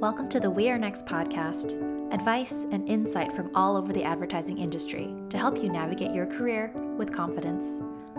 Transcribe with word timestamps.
Welcome 0.00 0.30
to 0.30 0.40
the 0.40 0.48
We 0.48 0.70
Are 0.70 0.78
Next 0.78 1.04
podcast 1.04 1.74
advice 2.10 2.52
and 2.70 2.88
insight 2.88 3.30
from 3.32 3.54
all 3.54 3.76
over 3.76 3.92
the 3.92 4.02
advertising 4.02 4.56
industry 4.56 5.14
to 5.28 5.36
help 5.36 5.62
you 5.62 5.68
navigate 5.68 6.14
your 6.14 6.24
career 6.24 6.72
with 6.96 7.12
confidence. 7.12 7.62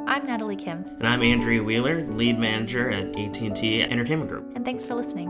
I'm 0.06 0.28
Natalie 0.28 0.56
Kim. 0.56 0.86
And 1.00 1.08
I'm 1.08 1.22
Andrie 1.22 1.66
Wheeler, 1.66 2.02
lead 2.02 2.38
manager 2.38 2.92
at 2.92 3.18
AT&T 3.18 3.82
Entertainment 3.82 4.30
Group. 4.30 4.56
And 4.56 4.64
thanks 4.64 4.84
for 4.84 4.94
listening. 4.94 5.30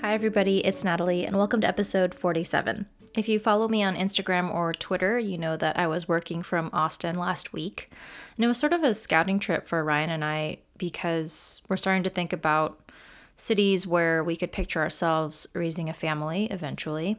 Hi, 0.00 0.14
everybody. 0.14 0.66
It's 0.66 0.82
Natalie, 0.82 1.24
and 1.24 1.36
welcome 1.36 1.60
to 1.60 1.68
episode 1.68 2.12
47. 2.12 2.86
If 3.14 3.28
you 3.28 3.38
follow 3.38 3.68
me 3.68 3.84
on 3.84 3.94
Instagram 3.94 4.52
or 4.52 4.72
Twitter, 4.72 5.16
you 5.16 5.38
know 5.38 5.56
that 5.58 5.78
I 5.78 5.86
was 5.86 6.08
working 6.08 6.42
from 6.42 6.70
Austin 6.72 7.14
last 7.14 7.52
week. 7.52 7.88
And 8.36 8.44
it 8.44 8.48
was 8.48 8.58
sort 8.58 8.72
of 8.72 8.82
a 8.82 8.94
scouting 8.94 9.38
trip 9.38 9.64
for 9.64 9.84
Ryan 9.84 10.10
and 10.10 10.24
I 10.24 10.58
because 10.82 11.62
we're 11.68 11.76
starting 11.76 12.02
to 12.02 12.10
think 12.10 12.32
about 12.32 12.90
cities 13.36 13.86
where 13.86 14.24
we 14.24 14.34
could 14.34 14.50
picture 14.50 14.80
ourselves 14.80 15.46
raising 15.54 15.88
a 15.88 15.94
family 15.94 16.46
eventually. 16.46 17.18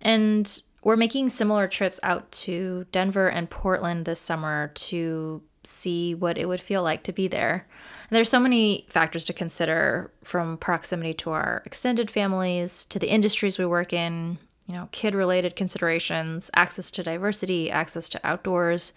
And 0.00 0.60
we're 0.82 0.96
making 0.96 1.28
similar 1.28 1.68
trips 1.68 2.00
out 2.02 2.28
to 2.32 2.86
Denver 2.90 3.28
and 3.28 3.48
Portland 3.48 4.04
this 4.04 4.18
summer 4.18 4.72
to 4.74 5.42
see 5.62 6.12
what 6.12 6.36
it 6.36 6.48
would 6.48 6.60
feel 6.60 6.82
like 6.82 7.04
to 7.04 7.12
be 7.12 7.28
there. 7.28 7.68
And 8.10 8.16
there's 8.16 8.28
so 8.28 8.40
many 8.40 8.84
factors 8.88 9.24
to 9.26 9.32
consider 9.32 10.10
from 10.24 10.56
proximity 10.56 11.14
to 11.14 11.30
our 11.30 11.62
extended 11.64 12.10
families, 12.10 12.84
to 12.86 12.98
the 12.98 13.12
industries 13.12 13.58
we 13.58 13.66
work 13.66 13.92
in, 13.92 14.38
you 14.66 14.74
know, 14.74 14.88
kid 14.90 15.14
related 15.14 15.54
considerations, 15.54 16.50
access 16.56 16.90
to 16.90 17.04
diversity, 17.04 17.70
access 17.70 18.08
to 18.08 18.26
outdoors. 18.26 18.92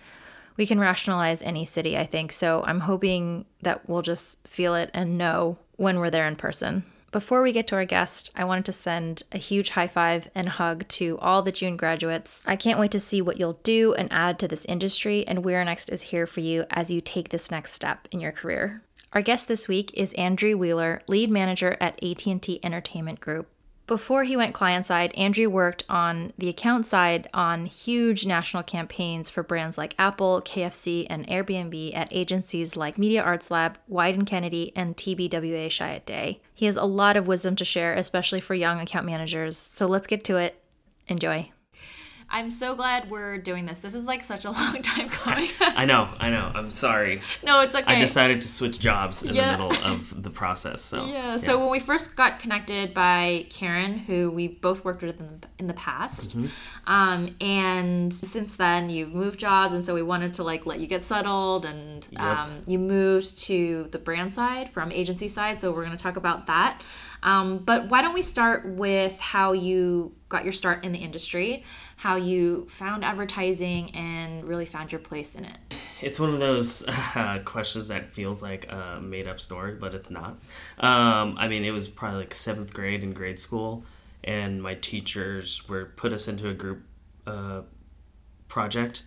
We 0.58 0.66
can 0.66 0.80
rationalize 0.80 1.41
any 1.41 1.66
city, 1.66 1.98
I 1.98 2.05
think. 2.05 2.32
So 2.32 2.64
I'm 2.66 2.81
hoping 2.81 3.45
that 3.61 3.88
we'll 3.89 4.02
just 4.02 4.48
feel 4.48 4.75
it 4.75 4.89
and 4.94 5.17
know 5.17 5.58
when 5.75 6.00
we're 6.00 6.09
there 6.09 6.28
in 6.28 6.36
person. 6.36 6.84
Before 7.12 7.42
we 7.42 7.53
get 7.53 7.67
to 7.67 7.75
our 7.75 7.86
guest, 7.86 8.30
I 8.36 8.44
wanted 8.44 8.66
to 8.66 8.73
send 8.73 9.23
a 9.31 9.38
huge 9.38 9.70
high 9.70 9.88
five 9.88 10.28
and 10.36 10.50
hug 10.50 10.86
to 10.89 11.17
all 11.20 11.42
the 11.42 11.52
June 11.52 11.78
graduates. 11.78 12.44
I 12.45 12.58
can't 12.58 12.78
wait 12.80 12.92
to 12.92 13.00
see 13.00 13.22
what 13.22 13.38
you'll 13.38 13.62
do 13.64 13.94
and 13.94 14.12
add 14.12 14.38
to 14.39 14.50
this 14.50 14.66
industry, 14.66 15.25
and 15.25 15.44
We're 15.44 15.64
Next 15.64 15.88
is 15.89 16.02
here 16.02 16.28
for 16.28 16.42
you 16.42 16.66
as 16.72 16.92
you 16.92 17.00
take 17.00 17.30
this 17.30 17.50
next 17.50 17.72
step 17.72 18.09
in 18.12 18.19
your 18.19 18.34
career. 18.34 18.81
Our 19.14 19.22
guest 19.22 19.47
this 19.47 19.69
week 19.69 19.92
is 19.94 20.12
Andrie 20.16 20.58
Wheeler, 20.58 21.02
lead 21.08 21.31
manager 21.31 21.78
at 21.80 22.03
AT&T 22.03 22.59
Entertainment 22.62 23.22
Group. 23.22 23.47
Before 23.88 24.23
he 24.23 24.36
went 24.36 24.55
client 24.55 24.88
side, 24.88 25.14
Andrie 25.14 25.47
worked 25.47 25.83
on 25.88 26.33
the 26.39 26.50
account 26.50 26.88
side 26.88 27.28
on 27.36 27.67
huge 27.67 28.25
national 28.25 28.64
campaigns 28.64 29.30
for 29.30 29.44
brands 29.44 29.78
like 29.78 29.94
Apple, 30.00 30.41
KFC, 30.44 31.05
and 31.08 31.28
Airbnb 31.28 31.95
at 31.95 32.09
agencies 32.11 32.75
like 32.75 32.97
Media 32.97 33.22
Arts 33.22 33.52
Lab, 33.52 33.78
Wieden 33.88 34.25
Kennedy, 34.25 34.72
and 34.75 34.97
TBWA 34.97 35.67
Chiat/Day. 35.67 36.41
He 36.56 36.66
has 36.66 36.78
a 36.78 36.86
lot 36.86 37.16
of 37.16 37.28
wisdom 37.28 37.56
to 37.58 37.66
share, 37.66 37.94
especially 37.94 38.41
for 38.41 38.56
young 38.56 38.80
account 38.80 39.06
managers. 39.06 39.56
So 39.56 39.86
let's 39.86 40.08
get 40.08 40.23
to 40.23 40.38
it. 40.38 40.59
Enjoy. 41.08 41.52
I'm 42.30 42.52
so 42.52 42.76
glad 42.76 43.09
we're 43.09 43.38
doing 43.38 43.66
this. 43.66 43.80
This 43.80 43.94
is 43.94 44.06
like 44.06 44.23
such 44.23 44.45
a 44.45 44.52
long 44.52 44.81
time 44.81 45.09
coming. 45.09 45.50
I 45.59 45.86
know, 45.86 46.09
I 46.20 46.30
know. 46.30 46.52
I'm 46.54 46.72
sorry. 46.72 47.22
No, 47.44 47.62
it's 47.62 47.76
okay. 47.76 47.95
I 47.95 48.00
decided 48.00 48.42
to 48.42 48.48
switch 48.48 48.80
jobs 48.80 49.23
in 49.23 49.36
yeah. 49.36 49.56
the 49.56 49.64
middle 49.64 49.86
of 49.86 50.23
the 50.23 50.30
process. 50.30 50.81
So 50.81 51.06
yeah. 51.06 51.14
yeah. 51.36 51.38
So 51.38 51.59
when 51.59 51.70
we 51.70 51.80
first 51.80 52.16
got 52.16 52.40
connected 52.40 52.94
by 52.94 53.46
Karen, 53.50 53.98
who 53.98 54.31
we 54.31 54.48
both 54.48 54.84
worked 54.84 55.02
with 55.02 55.20
in 55.20 55.40
the, 55.42 55.48
in 55.59 55.68
the 55.68 55.73
past, 55.73 56.38
mm-hmm. 56.38 56.48
um, 56.92 57.36
and 57.40 58.14
since 58.14 58.56
then 58.56 58.90
you've 58.90 59.14
moved 59.14 59.40
jobs, 59.40 59.76
and 59.76 59.86
so 59.86 59.94
we 59.94 60.02
wanted 60.02 60.34
to 60.36 60.44
like 60.44 60.66
let 60.66 60.80
you 60.80 60.88
get 60.88 61.06
settled, 61.06 61.66
and 61.66 62.08
yep. 62.12 62.22
um, 62.22 62.62
you 62.68 62.80
moved 62.80 63.40
to 63.44 63.88
the 63.92 64.00
brand 64.00 64.34
side 64.34 64.70
from 64.70 64.92
agency 64.92 65.28
side. 65.28 65.62
So 65.62 65.72
we're 65.72 65.86
going 65.86 65.98
to 65.98 66.03
talk 66.03 66.18
about 66.18 66.47
that. 66.47 66.84
Um, 67.24 67.58
but 67.58 67.90
why 67.90 68.02
don't 68.02 68.14
we 68.14 68.22
start 68.22 68.68
with 68.68 69.19
how 69.19 69.53
you 69.53 70.14
got 70.30 70.44
your 70.44 70.53
start 70.53 70.84
in 70.84 70.91
the 70.91 71.00
industry? 71.00 71.64
How 71.97 72.16
you 72.16 72.67
found 72.67 73.03
advertising 73.03 73.95
and 73.95 74.44
really 74.44 74.66
found 74.66 74.91
your 74.91 75.00
place 75.00 75.35
in 75.35 75.45
it. 75.45 75.57
It's 76.01 76.19
one 76.19 76.33
of 76.33 76.39
those 76.39 76.85
uh, 77.16 77.39
questions 77.45 77.88
that 77.88 78.09
feels 78.09 78.44
like 78.44 78.69
a 78.69 79.00
made 79.01 79.28
up 79.28 79.39
story, 79.39 79.75
but 79.75 79.95
it's 79.95 80.09
not. 80.09 80.38
Um, 80.79 81.35
I 81.38 81.47
mean, 81.47 81.63
it 81.63 81.72
was 81.72 81.88
probably 81.88 82.19
like 82.19 82.34
seventh 82.34 82.73
grade 82.73 83.03
in 83.03 83.13
grade 83.13 83.39
school, 83.39 83.85
and 84.23 84.61
my 84.61 84.75
teachers 84.75 85.67
were 85.69 85.85
put 85.95 86.11
us 86.11 86.28
into 86.28 86.50
a 86.50 86.53
group 86.53 86.84
uh, 87.25 87.61
project, 88.50 89.03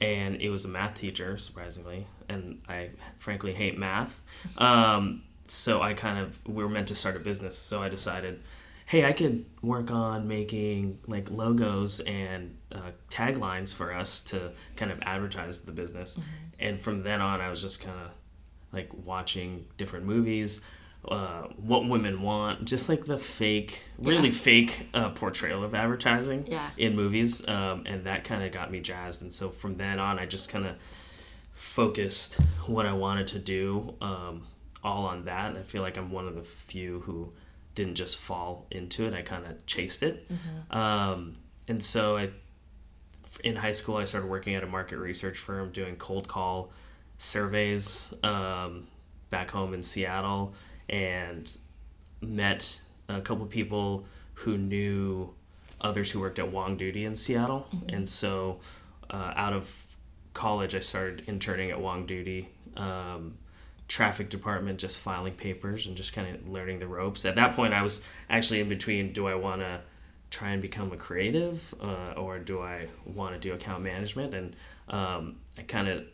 and 0.00 0.40
it 0.40 0.50
was 0.50 0.64
a 0.64 0.68
math 0.68 0.94
teacher, 0.94 1.38
surprisingly, 1.38 2.06
and 2.28 2.60
I 2.68 2.90
frankly 3.16 3.54
hate 3.54 3.78
math. 3.78 4.22
Um, 4.58 5.22
so 5.46 5.80
I 5.80 5.94
kind 5.94 6.18
of 6.18 6.46
we 6.46 6.62
were 6.62 6.68
meant 6.68 6.88
to 6.88 6.94
start 6.94 7.16
a 7.16 7.20
business, 7.20 7.56
so 7.56 7.82
I 7.82 7.88
decided 7.88 8.42
hey, 8.88 9.04
I 9.04 9.12
could 9.12 9.44
work 9.60 9.90
on 9.90 10.26
making 10.26 10.98
like 11.06 11.30
logos 11.30 12.00
and 12.00 12.56
uh, 12.72 12.92
taglines 13.10 13.74
for 13.74 13.92
us 13.92 14.22
to 14.22 14.52
kind 14.76 14.90
of 14.90 14.98
advertise 15.02 15.60
the 15.60 15.72
business. 15.72 16.16
Mm-hmm. 16.16 16.24
And 16.58 16.82
from 16.82 17.02
then 17.02 17.20
on, 17.20 17.42
I 17.42 17.50
was 17.50 17.60
just 17.60 17.82
kind 17.82 17.98
of 18.00 18.12
like 18.72 18.88
watching 19.04 19.66
different 19.76 20.06
movies, 20.06 20.62
uh, 21.06 21.42
what 21.58 21.86
women 21.86 22.22
want, 22.22 22.64
just 22.64 22.88
like 22.88 23.04
the 23.04 23.18
fake, 23.18 23.84
really 23.98 24.28
yeah. 24.28 24.34
fake 24.34 24.88
uh, 24.94 25.10
portrayal 25.10 25.62
of 25.62 25.74
advertising 25.74 26.46
yeah. 26.46 26.70
in 26.78 26.96
movies. 26.96 27.46
Um, 27.46 27.82
and 27.84 28.04
that 28.04 28.24
kind 28.24 28.42
of 28.42 28.52
got 28.52 28.70
me 28.70 28.80
jazzed. 28.80 29.20
And 29.20 29.30
so 29.30 29.50
from 29.50 29.74
then 29.74 30.00
on, 30.00 30.18
I 30.18 30.24
just 30.24 30.48
kind 30.48 30.64
of 30.64 30.76
focused 31.52 32.40
what 32.64 32.86
I 32.86 32.94
wanted 32.94 33.26
to 33.28 33.38
do 33.38 33.96
um, 34.00 34.46
all 34.82 35.04
on 35.04 35.26
that. 35.26 35.50
And 35.50 35.58
I 35.58 35.62
feel 35.62 35.82
like 35.82 35.98
I'm 35.98 36.10
one 36.10 36.26
of 36.26 36.36
the 36.36 36.42
few 36.42 37.00
who 37.00 37.34
didn't 37.78 37.94
just 37.94 38.16
fall 38.16 38.66
into 38.72 39.06
it. 39.06 39.14
I 39.14 39.22
kind 39.22 39.46
of 39.46 39.64
chased 39.64 40.02
it. 40.02 40.28
Mm-hmm. 40.28 40.76
Um, 40.76 41.36
and 41.68 41.80
so 41.80 42.16
I, 42.16 42.30
in 43.44 43.54
high 43.54 43.72
school, 43.72 43.96
I 43.96 44.04
started 44.04 44.28
working 44.28 44.56
at 44.56 44.64
a 44.64 44.66
market 44.66 44.98
research 44.98 45.38
firm 45.38 45.70
doing 45.70 45.94
cold 45.94 46.26
call 46.26 46.72
surveys 47.18 48.12
um, 48.24 48.88
back 49.30 49.52
home 49.52 49.74
in 49.74 49.82
Seattle 49.82 50.54
and 50.88 51.56
met 52.20 52.80
a 53.08 53.20
couple 53.20 53.46
people 53.46 54.04
who 54.34 54.58
knew 54.58 55.32
others 55.80 56.10
who 56.10 56.18
worked 56.18 56.40
at 56.40 56.50
Wongdoody 56.50 57.04
in 57.04 57.14
Seattle. 57.14 57.68
Mm-hmm. 57.72 57.94
And 57.94 58.08
so 58.08 58.58
uh, 59.08 59.32
out 59.36 59.52
of 59.52 59.96
college, 60.34 60.74
I 60.74 60.80
started 60.80 61.22
interning 61.28 61.70
at 61.70 61.78
Wongdoody. 61.78 62.48
Um, 62.76 63.38
traffic 63.88 64.28
department 64.28 64.78
just 64.78 64.98
filing 64.98 65.32
papers 65.32 65.86
and 65.86 65.96
just 65.96 66.12
kind 66.12 66.34
of 66.34 66.48
learning 66.48 66.78
the 66.78 66.86
ropes. 66.86 67.24
At 67.24 67.34
that 67.36 67.56
point, 67.56 67.74
I 67.74 67.82
was 67.82 68.02
actually 68.28 68.60
in 68.60 68.68
between 68.68 69.12
do 69.12 69.26
I 69.26 69.34
want 69.34 69.62
to 69.62 69.80
try 70.30 70.50
and 70.50 70.60
become 70.60 70.92
a 70.92 70.96
creative 70.96 71.74
uh, 71.82 72.12
or 72.12 72.38
do 72.38 72.60
I 72.60 72.88
want 73.06 73.34
to 73.34 73.40
do 73.40 73.54
account 73.54 73.82
management? 73.82 74.34
And 74.34 74.56
um, 74.88 75.36
I 75.56 75.62
kind 75.62 75.88
of 75.88 76.04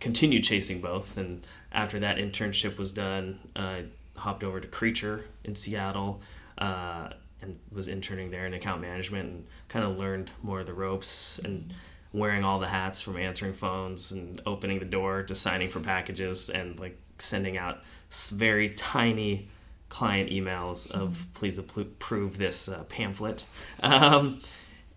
continued 0.00 0.44
chasing 0.44 0.80
both. 0.80 1.18
And 1.18 1.46
after 1.70 1.98
that 1.98 2.16
internship 2.16 2.78
was 2.78 2.92
done, 2.92 3.38
I 3.54 3.84
hopped 4.16 4.42
over 4.42 4.60
to 4.60 4.66
Creature 4.66 5.26
in 5.44 5.54
Seattle. 5.54 6.22
Uh, 6.56 7.10
and 7.42 7.58
was 7.70 7.88
interning 7.88 8.30
there 8.30 8.46
in 8.46 8.54
account 8.54 8.80
management 8.80 9.28
and 9.28 9.46
kind 9.68 9.84
of 9.84 9.98
learned 9.98 10.30
more 10.42 10.60
of 10.60 10.66
the 10.66 10.72
ropes 10.72 11.38
and 11.40 11.74
wearing 12.14 12.44
all 12.44 12.60
the 12.60 12.68
hats 12.68 13.02
from 13.02 13.16
answering 13.16 13.52
phones 13.52 14.12
and 14.12 14.40
opening 14.46 14.78
the 14.78 14.84
door 14.84 15.24
to 15.24 15.34
signing 15.34 15.68
for 15.68 15.80
packages 15.80 16.48
and 16.48 16.78
like 16.78 16.96
sending 17.18 17.58
out 17.58 17.82
very 18.30 18.70
tiny 18.70 19.48
client 19.88 20.30
emails 20.30 20.88
of 20.90 21.26
please 21.34 21.58
approve 21.58 22.38
this 22.38 22.68
uh, 22.68 22.84
pamphlet. 22.84 23.44
Um, 23.82 24.40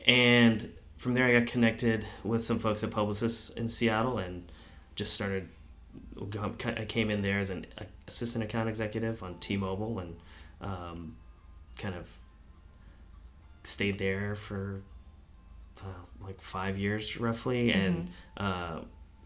and 0.05 0.71
from 0.95 1.15
there, 1.15 1.25
I 1.25 1.39
got 1.39 1.47
connected 1.47 2.05
with 2.23 2.43
some 2.43 2.59
folks 2.59 2.83
at 2.83 2.91
Publicis 2.91 3.55
in 3.57 3.67
Seattle 3.67 4.19
and 4.19 4.51
just 4.95 5.13
started. 5.13 5.49
I 6.33 6.85
came 6.85 7.09
in 7.09 7.23
there 7.23 7.39
as 7.39 7.49
an 7.49 7.65
assistant 8.07 8.43
account 8.43 8.69
executive 8.69 9.21
on 9.23 9.39
T-Mobile 9.39 9.99
and 9.99 10.15
um, 10.61 11.17
kind 11.77 11.95
of 11.95 12.09
stayed 13.63 13.99
there 13.99 14.35
for 14.35 14.81
like 16.21 16.41
five 16.41 16.77
years 16.77 17.17
roughly, 17.19 17.69
mm-hmm. 17.69 17.79
and 17.79 18.09
uh, 18.37 18.79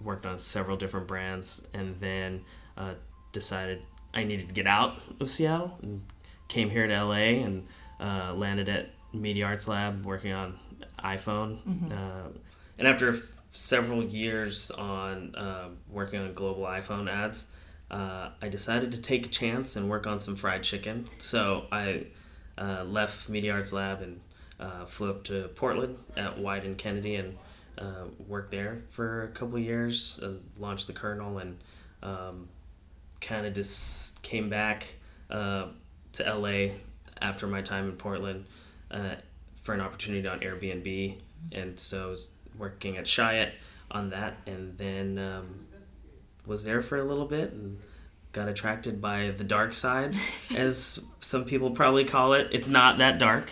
worked 0.04 0.26
on 0.26 0.40
several 0.40 0.78
different 0.78 1.08
brands, 1.08 1.68
and 1.74 2.00
then 2.00 2.44
uh, 2.78 2.94
decided 3.32 3.82
I 4.14 4.24
needed 4.24 4.48
to 4.50 4.54
get 4.54 4.68
out 4.68 5.02
of 5.20 5.30
Seattle 5.30 5.78
and 5.82 6.04
came 6.48 6.70
here 6.70 6.88
to 6.88 7.04
LA 7.04 7.44
and 7.44 7.68
uh, 8.00 8.34
landed 8.34 8.68
at 8.70 8.90
Media 9.14 9.46
Arts 9.46 9.68
Lab 9.68 10.06
working 10.06 10.32
on 10.34 10.60
iPhone. 11.00 11.64
Mm-hmm. 11.64 11.92
Uh, 11.92 12.30
and 12.78 12.88
after 12.88 13.10
f- 13.10 13.32
several 13.52 14.04
years 14.04 14.72
on 14.72 15.36
uh, 15.36 15.70
working 15.90 16.20
on 16.20 16.34
global 16.34 16.64
iPhone 16.64 17.10
ads, 17.10 17.48
I 17.90 18.50
decided 18.50 18.92
to 18.94 18.98
take 18.98 19.26
a 19.26 19.30
chance 19.30 19.76
and 19.76 19.90
work 19.90 20.08
on 20.08 20.20
some 20.20 20.36
fried 20.36 20.64
chicken. 20.64 21.08
So 21.18 21.68
I 21.72 22.08
left 22.58 23.30
Media 23.30 23.54
Arts 23.54 23.74
Lab 23.74 24.02
and 24.02 24.22
uh, 24.62 24.86
flew 24.86 25.10
up 25.10 25.24
to 25.26 25.50
Portland 25.56 25.98
at 26.16 26.38
Wieden 26.38 26.66
and 26.66 26.78
Kennedy 26.78 27.16
and 27.16 27.38
uh, 27.78 28.06
worked 28.28 28.52
there 28.52 28.78
for 28.90 29.24
a 29.24 29.28
couple 29.30 29.60
years. 29.60 30.20
Uh, 30.22 30.34
launched 30.58 30.88
the 30.88 30.94
Colonel 30.94 31.40
and 31.40 31.58
um, 32.04 32.48
kind 33.20 33.46
of 33.46 33.54
just 33.54 34.22
came 34.22 34.50
back 34.50 34.96
uh, 35.30 35.68
to 36.14 36.36
LA 36.36 36.74
after 37.22 37.48
my 37.48 37.62
time 37.62 37.88
in 37.88 37.96
Portland 37.96 38.46
uh, 38.90 39.16
for 39.62 39.74
an 39.74 39.82
opportunity 39.82 40.28
on 40.28 40.40
Airbnb, 40.40 41.18
and 41.52 41.80
so 41.80 42.06
I 42.06 42.10
was 42.10 42.32
working 42.58 42.98
at 42.98 43.06
Chiat 43.06 43.52
on 43.92 44.10
that, 44.10 44.38
and 44.46 44.76
then 44.78 45.18
um, 45.20 45.68
was 46.46 46.64
there 46.64 46.82
for 46.82 46.98
a 46.98 47.04
little 47.04 47.26
bit 47.26 47.52
and 47.52 47.80
got 48.32 48.48
attracted 48.48 49.02
by 49.02 49.32
the 49.32 49.44
dark 49.44 49.74
side, 49.74 50.18
as 50.56 51.00
some 51.20 51.46
people 51.46 51.72
probably 51.72 52.04
call 52.04 52.34
it. 52.34 52.48
It's 52.52 52.68
not 52.68 52.98
that 52.98 53.20
dark, 53.20 53.52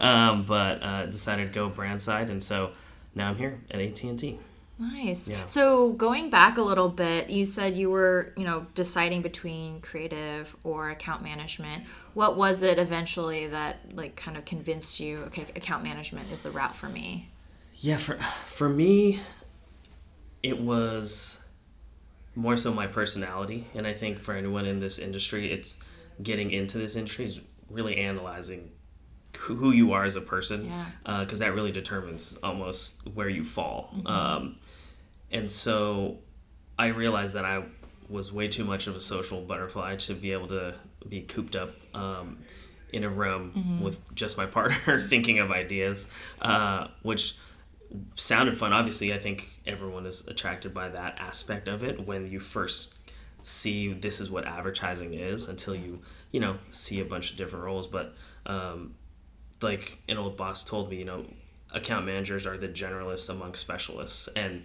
um, 0.00 0.44
but 0.44 0.82
uh, 0.82 1.06
decided 1.06 1.48
to 1.48 1.54
go 1.54 1.68
brand 1.68 2.00
side, 2.00 2.30
and 2.30 2.42
so 2.42 2.70
now 3.14 3.28
I'm 3.28 3.36
here 3.36 3.60
at 3.70 3.80
AT 3.80 4.02
and 4.04 4.18
T. 4.18 4.38
Nice. 4.80 5.28
Yeah. 5.28 5.46
So 5.46 5.92
going 5.94 6.30
back 6.30 6.56
a 6.56 6.62
little 6.62 6.88
bit, 6.88 7.30
you 7.30 7.44
said 7.44 7.76
you 7.76 7.90
were, 7.90 8.32
you 8.36 8.44
know, 8.44 8.66
deciding 8.76 9.22
between 9.22 9.80
creative 9.80 10.56
or 10.62 10.90
account 10.90 11.22
management. 11.22 11.82
What 12.14 12.36
was 12.36 12.62
it 12.62 12.78
eventually 12.78 13.48
that 13.48 13.96
like 13.96 14.14
kind 14.14 14.36
of 14.36 14.44
convinced 14.44 15.00
you, 15.00 15.18
okay, 15.26 15.46
account 15.56 15.82
management 15.82 16.30
is 16.30 16.42
the 16.42 16.52
route 16.52 16.76
for 16.76 16.88
me? 16.88 17.28
Yeah, 17.74 17.96
for 17.96 18.14
for 18.44 18.68
me 18.68 19.20
it 20.42 20.60
was 20.60 21.44
more 22.34 22.56
so 22.56 22.72
my 22.72 22.86
personality, 22.86 23.66
and 23.74 23.86
I 23.86 23.92
think 23.92 24.20
for 24.20 24.34
anyone 24.34 24.64
in 24.64 24.78
this 24.78 24.98
industry, 24.98 25.50
it's 25.50 25.78
getting 26.22 26.52
into 26.52 26.78
this 26.78 26.94
industry 26.94 27.24
is 27.24 27.40
really 27.68 27.96
analyzing 27.96 28.70
who 29.36 29.70
you 29.70 29.92
are 29.92 30.04
as 30.04 30.16
a 30.16 30.20
person 30.20 30.62
because 31.04 31.40
yeah. 31.40 31.46
uh, 31.46 31.48
that 31.48 31.54
really 31.54 31.72
determines 31.72 32.36
almost 32.42 33.06
where 33.14 33.28
you 33.28 33.44
fall 33.44 33.90
mm-hmm. 33.94 34.06
um, 34.06 34.56
and 35.30 35.50
so 35.50 36.18
I 36.78 36.88
realized 36.88 37.34
that 37.34 37.44
I 37.44 37.64
was 38.08 38.32
way 38.32 38.48
too 38.48 38.64
much 38.64 38.86
of 38.86 38.96
a 38.96 39.00
social 39.00 39.40
butterfly 39.42 39.96
to 39.96 40.14
be 40.14 40.32
able 40.32 40.46
to 40.48 40.74
be 41.08 41.22
cooped 41.22 41.56
up 41.56 41.74
um, 41.94 42.38
in 42.92 43.04
a 43.04 43.08
room 43.08 43.52
mm-hmm. 43.54 43.84
with 43.84 44.14
just 44.14 44.38
my 44.38 44.46
partner 44.58 44.98
thinking 44.98 45.38
of 45.38 45.50
ideas, 45.50 46.08
uh, 46.40 46.88
which 47.02 47.36
sounded 48.16 48.56
fun. 48.56 48.72
Obviously, 48.72 49.12
I 49.12 49.18
think 49.18 49.60
everyone 49.66 50.06
is 50.06 50.26
attracted 50.26 50.72
by 50.72 50.88
that 50.88 51.18
aspect 51.18 51.68
of 51.68 51.82
it 51.82 52.06
when 52.06 52.30
you 52.30 52.40
first 52.40 52.94
see 53.42 53.92
this 53.92 54.20
is 54.20 54.30
what 54.30 54.46
advertising 54.46 55.14
is 55.14 55.48
until 55.48 55.74
you, 55.74 56.00
you 56.32 56.40
know, 56.40 56.58
see 56.70 57.00
a 57.00 57.04
bunch 57.04 57.30
of 57.30 57.36
different 57.36 57.64
roles. 57.64 57.86
But 57.86 58.14
um, 58.46 58.94
like 59.60 59.98
an 60.08 60.18
old 60.18 60.36
boss 60.36 60.64
told 60.64 60.90
me, 60.90 60.96
you 60.96 61.04
know, 61.04 61.24
account 61.72 62.06
managers 62.06 62.46
are 62.46 62.56
the 62.56 62.68
generalists 62.68 63.28
among 63.28 63.54
specialists. 63.54 64.28
And 64.28 64.64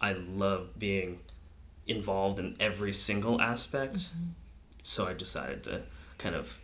I 0.00 0.12
love 0.12 0.78
being 0.78 1.20
involved 1.86 2.38
in 2.38 2.56
every 2.60 2.92
single 2.92 3.40
aspect. 3.40 3.96
Mm-hmm. 3.96 4.28
So 4.82 5.06
I 5.06 5.12
decided 5.12 5.64
to 5.64 5.82
kind 6.18 6.34
of 6.34 6.60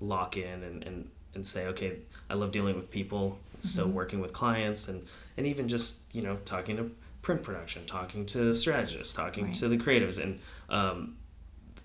lock 0.00 0.36
in 0.36 0.62
and, 0.62 0.82
and, 0.82 1.10
and 1.34 1.46
say, 1.46 1.66
okay, 1.66 1.98
I 2.28 2.34
love 2.34 2.52
dealing 2.52 2.76
with 2.76 2.90
people. 2.90 3.38
Mm-hmm. 3.58 3.66
So 3.66 3.86
working 3.86 4.20
with 4.20 4.32
clients 4.32 4.88
and, 4.88 5.06
and 5.36 5.46
even 5.46 5.68
just, 5.68 6.14
you 6.14 6.22
know, 6.22 6.36
talking 6.44 6.76
to 6.78 6.90
print 7.22 7.42
production, 7.42 7.84
talking 7.86 8.24
to 8.26 8.54
strategists, 8.54 9.12
talking 9.12 9.46
right. 9.46 9.54
to 9.54 9.68
the 9.68 9.76
creatives 9.76 10.20
and 10.20 10.40
um, 10.68 11.16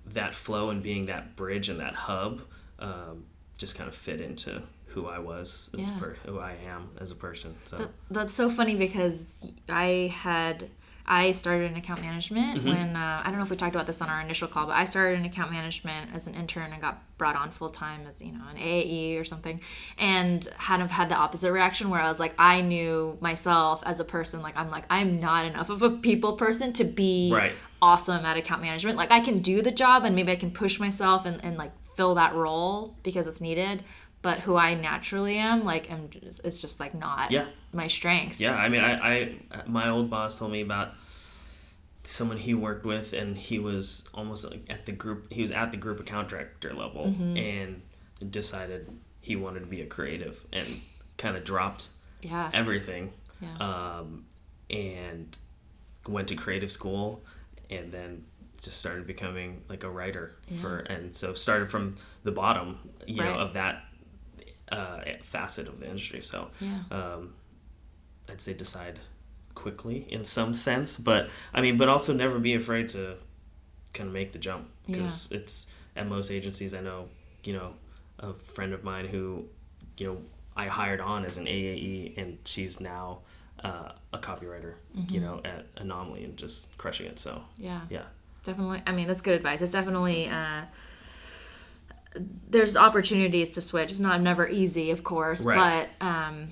that 0.06 0.34
flow 0.34 0.70
and 0.70 0.82
being 0.82 1.08
that 1.08 1.36
bridge 1.36 1.68
and 1.70 1.80
that 1.80 1.94
hub 1.94 2.42
um, 2.80 3.26
just 3.58 3.78
kind 3.78 3.88
of 3.88 3.96
fit 3.96 4.22
into 4.22 4.64
who 4.96 5.08
I 5.08 5.20
was 5.20 5.70
as 5.78 5.90
yeah. 5.90 6.00
per, 6.00 6.16
who 6.26 6.40
I 6.40 6.56
am 6.66 6.90
as 7.00 7.12
a 7.12 7.16
person. 7.16 7.54
So 7.66 7.78
that, 7.78 7.90
that's 8.10 8.34
so 8.34 8.50
funny 8.50 8.76
because 8.76 9.46
I 9.68 10.12
had 10.16 10.70
I 11.06 11.32
started 11.32 11.70
in 11.70 11.78
account 11.78 12.02
management 12.02 12.60
mm-hmm. 12.60 12.70
when 12.70 12.96
uh, 12.96 13.22
I 13.24 13.30
don't 13.30 13.38
know 13.38 13.44
if 13.44 13.50
we 13.52 13.58
talked 13.58 13.76
about 13.76 13.86
this 13.86 14.02
on 14.02 14.10
our 14.10 14.22
initial 14.22 14.48
call, 14.48 14.66
but 14.66 14.76
I 14.76 14.86
started 14.86 15.20
in 15.20 15.26
account 15.26 15.52
management 15.52 16.12
as 16.16 16.26
an 16.28 16.34
intern 16.34 16.72
and 16.72 16.82
got 16.82 17.04
brought 17.18 17.36
on 17.36 17.52
full 17.52 17.70
time 17.70 18.08
as 18.08 18.22
you 18.22 18.32
know 18.32 18.42
an 18.50 18.58
AAE 18.58 19.20
or 19.20 19.26
something, 19.26 19.60
and 19.98 20.48
kind 20.58 20.82
of 20.82 20.90
had 20.90 21.10
the 21.10 21.16
opposite 21.16 21.52
reaction 21.52 21.90
where 21.90 22.00
I 22.00 22.08
was 22.08 22.20
like 22.20 22.34
I 22.40 22.62
knew 22.62 23.18
myself 23.20 23.84
as 23.86 24.00
a 24.00 24.06
person 24.06 24.42
like 24.42 24.56
I'm 24.56 24.70
like 24.70 24.86
I'm 24.90 25.20
not 25.20 25.46
enough 25.46 25.70
of 25.70 25.84
a 25.84 25.90
people 25.92 26.38
person 26.38 26.72
to 26.74 26.86
be 26.86 27.32
right. 27.34 27.54
awesome 27.82 28.26
at 28.26 28.38
account 28.38 28.62
management. 28.62 28.98
Like 28.98 29.12
I 29.12 29.20
can 29.20 29.40
do 29.40 29.62
the 29.62 29.72
job 29.72 30.06
and 30.06 30.16
maybe 30.16 30.32
I 30.32 30.38
can 30.38 30.52
push 30.52 30.80
myself 30.80 31.26
and, 31.26 31.44
and 31.44 31.58
like 31.58 31.72
fill 31.96 32.16
that 32.16 32.36
role 32.36 32.96
because 33.04 33.28
it's 33.28 33.42
needed, 33.42 33.84
but 34.26 34.40
who 34.40 34.56
I 34.56 34.74
naturally 34.74 35.38
am, 35.38 35.66
like, 35.66 35.92
am 35.92 36.10
just, 36.10 36.42
it's 36.44 36.60
just 36.60 36.80
like 36.80 36.96
not 36.96 37.30
yeah. 37.30 37.46
my 37.72 37.86
strength. 37.86 38.42
Yeah, 38.42 38.56
I 38.56 38.70
mean, 38.70 38.82
I, 38.82 39.20
I, 39.20 39.36
my 39.68 39.88
old 39.88 40.10
boss 40.10 40.40
told 40.40 40.52
me 40.52 40.62
about 40.62 40.96
someone 42.06 42.38
he 42.38 42.56
worked 42.56 42.88
with, 42.88 43.14
and 43.14 43.38
he 43.38 43.60
was 43.60 44.10
almost 44.16 44.50
like 44.50 44.62
at 44.68 44.88
the 44.88 44.94
group. 44.94 45.32
He 45.32 45.44
was 45.44 45.52
at 45.52 45.70
the 45.70 45.78
group 45.78 46.00
account 46.00 46.28
director 46.28 46.74
level, 46.74 47.06
mm-hmm. 47.06 47.38
and 47.38 47.84
decided 48.32 48.90
he 49.22 49.36
wanted 49.36 49.60
to 49.60 49.68
be 49.68 49.82
a 49.82 49.86
creative, 49.86 50.44
and 50.52 50.82
kind 51.20 51.38
of 51.38 51.44
dropped 51.44 51.90
yeah. 52.24 52.50
everything, 52.52 53.14
yeah. 53.40 53.58
Um, 54.00 54.26
and 54.72 55.38
went 56.08 56.30
to 56.30 56.36
creative 56.36 56.72
school, 56.72 57.24
and 57.70 57.92
then 57.92 58.26
just 58.60 58.80
started 58.80 59.06
becoming 59.06 59.62
like 59.70 59.84
a 59.84 59.90
writer 59.90 60.36
yeah. 60.48 60.62
for 60.62 60.78
and 60.80 61.16
so 61.16 61.36
started 61.36 61.70
from 61.70 61.96
the 62.24 62.32
bottom 62.32 62.80
you 63.06 63.22
right. 63.22 63.36
know 63.36 63.40
of 63.40 63.54
that 63.54 63.84
uh, 64.72 65.02
facet 65.22 65.68
of 65.68 65.80
the 65.80 65.86
industry. 65.86 66.22
So 66.22 66.50
yeah. 66.60 66.80
um, 66.92 67.34
I'd 68.30 68.42
say 68.42 68.54
decide 68.54 69.00
quickly 69.54 70.06
in 70.10 70.26
some 70.26 70.54
sense, 70.54 70.98
but 70.98 71.30
I 71.54 71.62
mean, 71.62 71.78
but 71.78 71.90
also 71.90 72.14
never 72.14 72.40
be 72.40 72.54
afraid 72.54 72.90
to 72.90 73.16
kind 73.94 74.08
of 74.08 74.14
make 74.14 74.34
the 74.34 74.40
jump 74.40 74.70
because 74.86 75.30
yeah. 75.32 75.40
it's 75.40 75.68
at 75.96 76.08
most 76.08 76.32
agencies. 76.32 76.74
I 76.74 76.82
know, 76.82 77.08
you 77.44 77.54
know, 77.54 77.74
a 78.20 78.34
friend 78.34 78.74
of 78.74 78.84
mine 78.84 79.08
who, 79.08 79.46
you 79.98 80.08
know, 80.08 80.18
I 80.56 80.68
hired 80.68 81.02
on 81.02 81.26
as 81.26 81.38
an 81.38 81.46
AAE, 81.46 82.18
and 82.18 82.38
she's 82.46 82.80
now 82.80 83.20
uh, 83.64 83.92
a 84.14 84.18
copywriter, 84.18 84.76
mm-hmm. 84.98 85.14
you 85.14 85.20
know, 85.20 85.42
at 85.44 85.66
Anomaly 85.78 86.24
and 86.24 86.38
just 86.38 86.78
crushing 86.78 87.08
it. 87.08 87.20
So 87.20 87.42
yeah, 87.58 87.82
yeah, 87.90 88.04
definitely. 88.44 88.82
I 88.88 88.92
mean, 88.92 89.08
that's 89.08 89.22
good 89.22 89.36
advice. 89.36 89.62
It's 89.62 89.72
definitely. 89.72 90.30
Uh, 90.30 90.62
there's 92.50 92.78
opportunities 92.78 93.52
to 93.52 93.62
switch. 93.62 93.92
It's 93.92 94.00
not 94.00 94.22
never 94.22 94.48
easy, 94.48 94.92
of 94.92 95.04
course, 95.04 95.44
right. 95.44 95.90
but 96.00 96.06
um, 96.06 96.48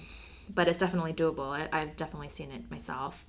but 0.54 0.68
it's 0.68 0.78
definitely 0.78 1.14
doable. 1.14 1.50
I, 1.50 1.70
I've 1.72 1.96
definitely 1.96 2.30
seen 2.30 2.52
it 2.52 2.70
myself. 2.70 3.26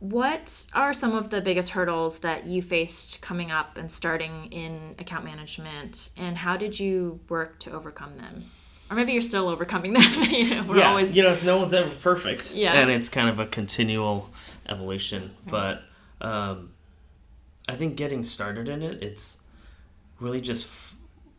What 0.00 0.66
are 0.74 0.92
some 0.92 1.14
of 1.14 1.30
the 1.30 1.40
biggest 1.40 1.70
hurdles 1.70 2.18
that 2.18 2.44
you 2.46 2.60
faced 2.60 3.22
coming 3.22 3.50
up 3.50 3.78
and 3.78 3.90
starting 3.90 4.46
in 4.46 4.94
account 4.98 5.24
management, 5.24 6.10
and 6.18 6.36
how 6.36 6.56
did 6.56 6.78
you 6.78 7.20
work 7.28 7.58
to 7.60 7.72
overcome 7.72 8.16
them? 8.16 8.44
Or 8.90 8.96
maybe 8.96 9.12
you're 9.12 9.22
still 9.22 9.48
overcoming 9.48 9.94
them. 9.94 10.02
you 10.30 10.50
know, 10.50 10.62
we're 10.62 10.78
yeah, 10.78 10.90
always 10.90 11.16
you 11.16 11.22
know, 11.22 11.36
no 11.42 11.56
one's 11.56 11.72
ever 11.72 11.88
perfect. 11.88 12.54
Yeah, 12.54 12.74
and 12.74 12.90
it's 12.90 13.08
kind 13.08 13.28
of 13.28 13.40
a 13.40 13.46
continual 13.46 14.30
evolution. 14.68 15.34
Right. 15.46 15.78
But 16.20 16.26
um, 16.26 16.72
I 17.68 17.76
think 17.76 17.96
getting 17.96 18.24
started 18.24 18.68
in 18.68 18.82
it, 18.82 19.02
it's 19.02 19.38
really 20.20 20.40
just 20.40 20.66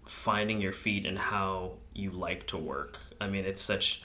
finding 0.05 0.61
your 0.61 0.73
feet 0.73 1.05
and 1.05 1.17
how 1.17 1.73
you 1.93 2.11
like 2.11 2.47
to 2.47 2.57
work. 2.57 2.99
I 3.19 3.27
mean, 3.27 3.45
it's 3.45 3.61
such, 3.61 4.03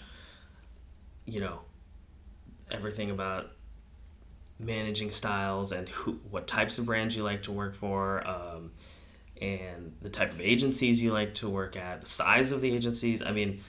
you 1.27 1.41
know, 1.41 1.61
everything 2.71 3.11
about 3.11 3.51
managing 4.59 5.11
styles 5.11 5.73
and 5.73 5.89
who, 5.89 6.21
what 6.31 6.47
types 6.47 6.79
of 6.79 6.87
brands 6.87 7.17
you 7.17 7.23
like 7.23 7.43
to 7.45 7.53
work 7.53 7.75
for, 7.75 8.27
um, 8.27 8.73
and 9.41 9.95
the 10.03 10.11
type 10.11 10.33
of 10.33 10.41
agencies 10.41 11.01
you 11.03 11.13
like 11.13 11.35
to 11.35 11.49
work 11.49 11.77
at, 11.77 12.03
the 12.03 12.07
size 12.07 12.53
of 12.53 12.61
the 12.61 12.75
agencies. 12.75 13.23
I 13.23 13.33
mean, 13.33 13.61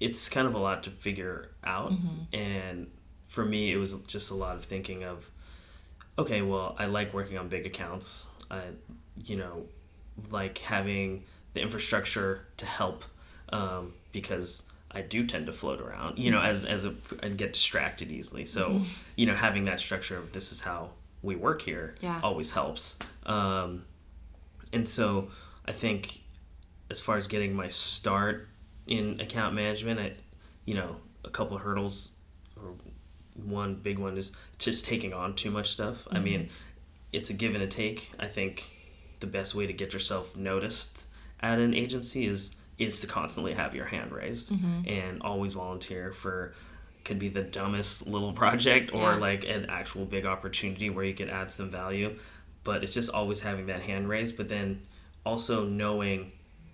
it's 0.00 0.28
kind 0.28 0.46
of 0.46 0.54
a 0.54 0.58
lot 0.58 0.82
to 0.82 0.90
figure 0.90 1.50
out. 1.62 1.92
Mm-hmm. 1.92 2.36
And 2.36 2.90
for 3.24 3.44
me, 3.44 3.72
it 3.72 3.76
was 3.76 3.94
just 4.06 4.30
a 4.30 4.34
lot 4.34 4.56
of 4.56 4.64
thinking 4.64 5.04
of, 5.04 5.30
okay, 6.18 6.42
well, 6.42 6.74
I 6.78 6.86
like 6.86 7.14
working 7.14 7.38
on 7.38 7.48
big 7.48 7.66
accounts. 7.66 8.28
I, 8.50 8.62
you 9.16 9.36
know, 9.36 9.66
like 10.30 10.58
having 10.58 11.24
the 11.54 11.60
infrastructure 11.60 12.46
to 12.56 12.66
help 12.66 13.04
um, 13.50 13.94
because 14.12 14.64
I 14.90 15.02
do 15.02 15.26
tend 15.26 15.46
to 15.46 15.52
float 15.52 15.80
around, 15.80 16.18
you 16.18 16.30
know, 16.30 16.40
as 16.40 16.64
as 16.64 16.84
a 16.84 16.94
and 17.22 17.36
get 17.36 17.52
distracted 17.52 18.10
easily. 18.10 18.44
So, 18.44 18.70
mm-hmm. 18.70 18.84
you 19.16 19.26
know, 19.26 19.34
having 19.34 19.64
that 19.64 19.80
structure 19.80 20.16
of 20.16 20.32
this 20.32 20.52
is 20.52 20.60
how 20.60 20.90
we 21.22 21.36
work 21.36 21.62
here 21.62 21.94
yeah. 22.00 22.20
always 22.22 22.52
helps. 22.52 22.98
Um, 23.26 23.84
and 24.72 24.88
so, 24.88 25.28
I 25.66 25.72
think 25.72 26.22
as 26.90 27.00
far 27.00 27.16
as 27.16 27.26
getting 27.26 27.54
my 27.54 27.68
start 27.68 28.48
in 28.86 29.20
account 29.20 29.54
management, 29.54 29.98
I, 29.98 30.12
you 30.64 30.74
know, 30.74 30.96
a 31.24 31.30
couple 31.30 31.56
of 31.56 31.62
hurdles. 31.62 32.12
Or 32.56 32.74
one 33.34 33.74
big 33.74 33.98
one 33.98 34.16
is 34.16 34.32
just 34.58 34.84
taking 34.84 35.12
on 35.12 35.34
too 35.34 35.50
much 35.50 35.70
stuff. 35.70 36.04
Mm-hmm. 36.04 36.16
I 36.16 36.20
mean, 36.20 36.50
it's 37.12 37.30
a 37.30 37.32
give 37.32 37.54
and 37.54 37.64
a 37.64 37.66
take. 37.66 38.12
I 38.18 38.26
think 38.26 38.73
the 39.24 39.30
best 39.30 39.54
way 39.54 39.66
to 39.66 39.72
get 39.72 39.92
yourself 39.92 40.36
noticed 40.36 41.08
at 41.40 41.58
an 41.58 41.74
agency 41.74 42.26
is 42.26 42.56
is 42.76 42.98
to 43.00 43.06
constantly 43.06 43.54
have 43.54 43.74
your 43.74 43.84
hand 43.86 44.12
raised 44.12 44.50
mm-hmm. 44.50 44.80
and 44.88 45.22
always 45.22 45.54
volunteer 45.54 46.12
for 46.12 46.52
could 47.04 47.18
be 47.18 47.28
the 47.28 47.42
dumbest 47.42 48.06
little 48.06 48.32
project 48.32 48.92
or 48.92 49.12
yeah. 49.12 49.16
like 49.16 49.44
an 49.44 49.66
actual 49.68 50.04
big 50.04 50.26
opportunity 50.26 50.90
where 50.90 51.04
you 51.04 51.14
could 51.14 51.28
add 51.28 51.52
some 51.52 51.70
value 51.70 52.16
but 52.64 52.82
it's 52.82 52.94
just 52.94 53.12
always 53.12 53.40
having 53.42 53.66
that 53.66 53.82
hand 53.82 54.08
raised, 54.08 54.36
but 54.36 54.48
then 54.48 54.80
also 55.24 55.64
knowing 55.64 56.32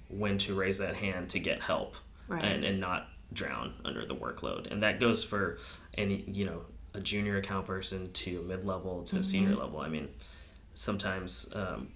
when 0.08 0.38
to 0.38 0.54
raise 0.54 0.78
that 0.78 0.94
hand 0.94 1.28
to 1.30 1.38
get 1.38 1.60
help 1.60 1.96
Right. 2.28 2.44
and, 2.44 2.62
and 2.62 2.78
not 2.78 3.08
drown 3.32 3.74
under 3.84 4.06
the 4.06 4.14
workload. 4.14 4.70
And 4.70 4.84
that 4.84 5.00
goes 5.00 5.24
for 5.24 5.58
any, 5.94 6.24
you 6.28 6.46
know, 6.46 6.62
a 6.94 7.00
junior 7.00 7.38
account 7.38 7.66
person 7.66 8.12
to 8.12 8.40
mid 8.42 8.64
level 8.64 9.02
to 9.04 9.18
a 9.18 9.24
senior 9.24 9.56
level. 9.56 9.80
I 9.80 9.88
mean, 9.88 10.08
sometimes 10.74 11.50
um, 11.56 11.88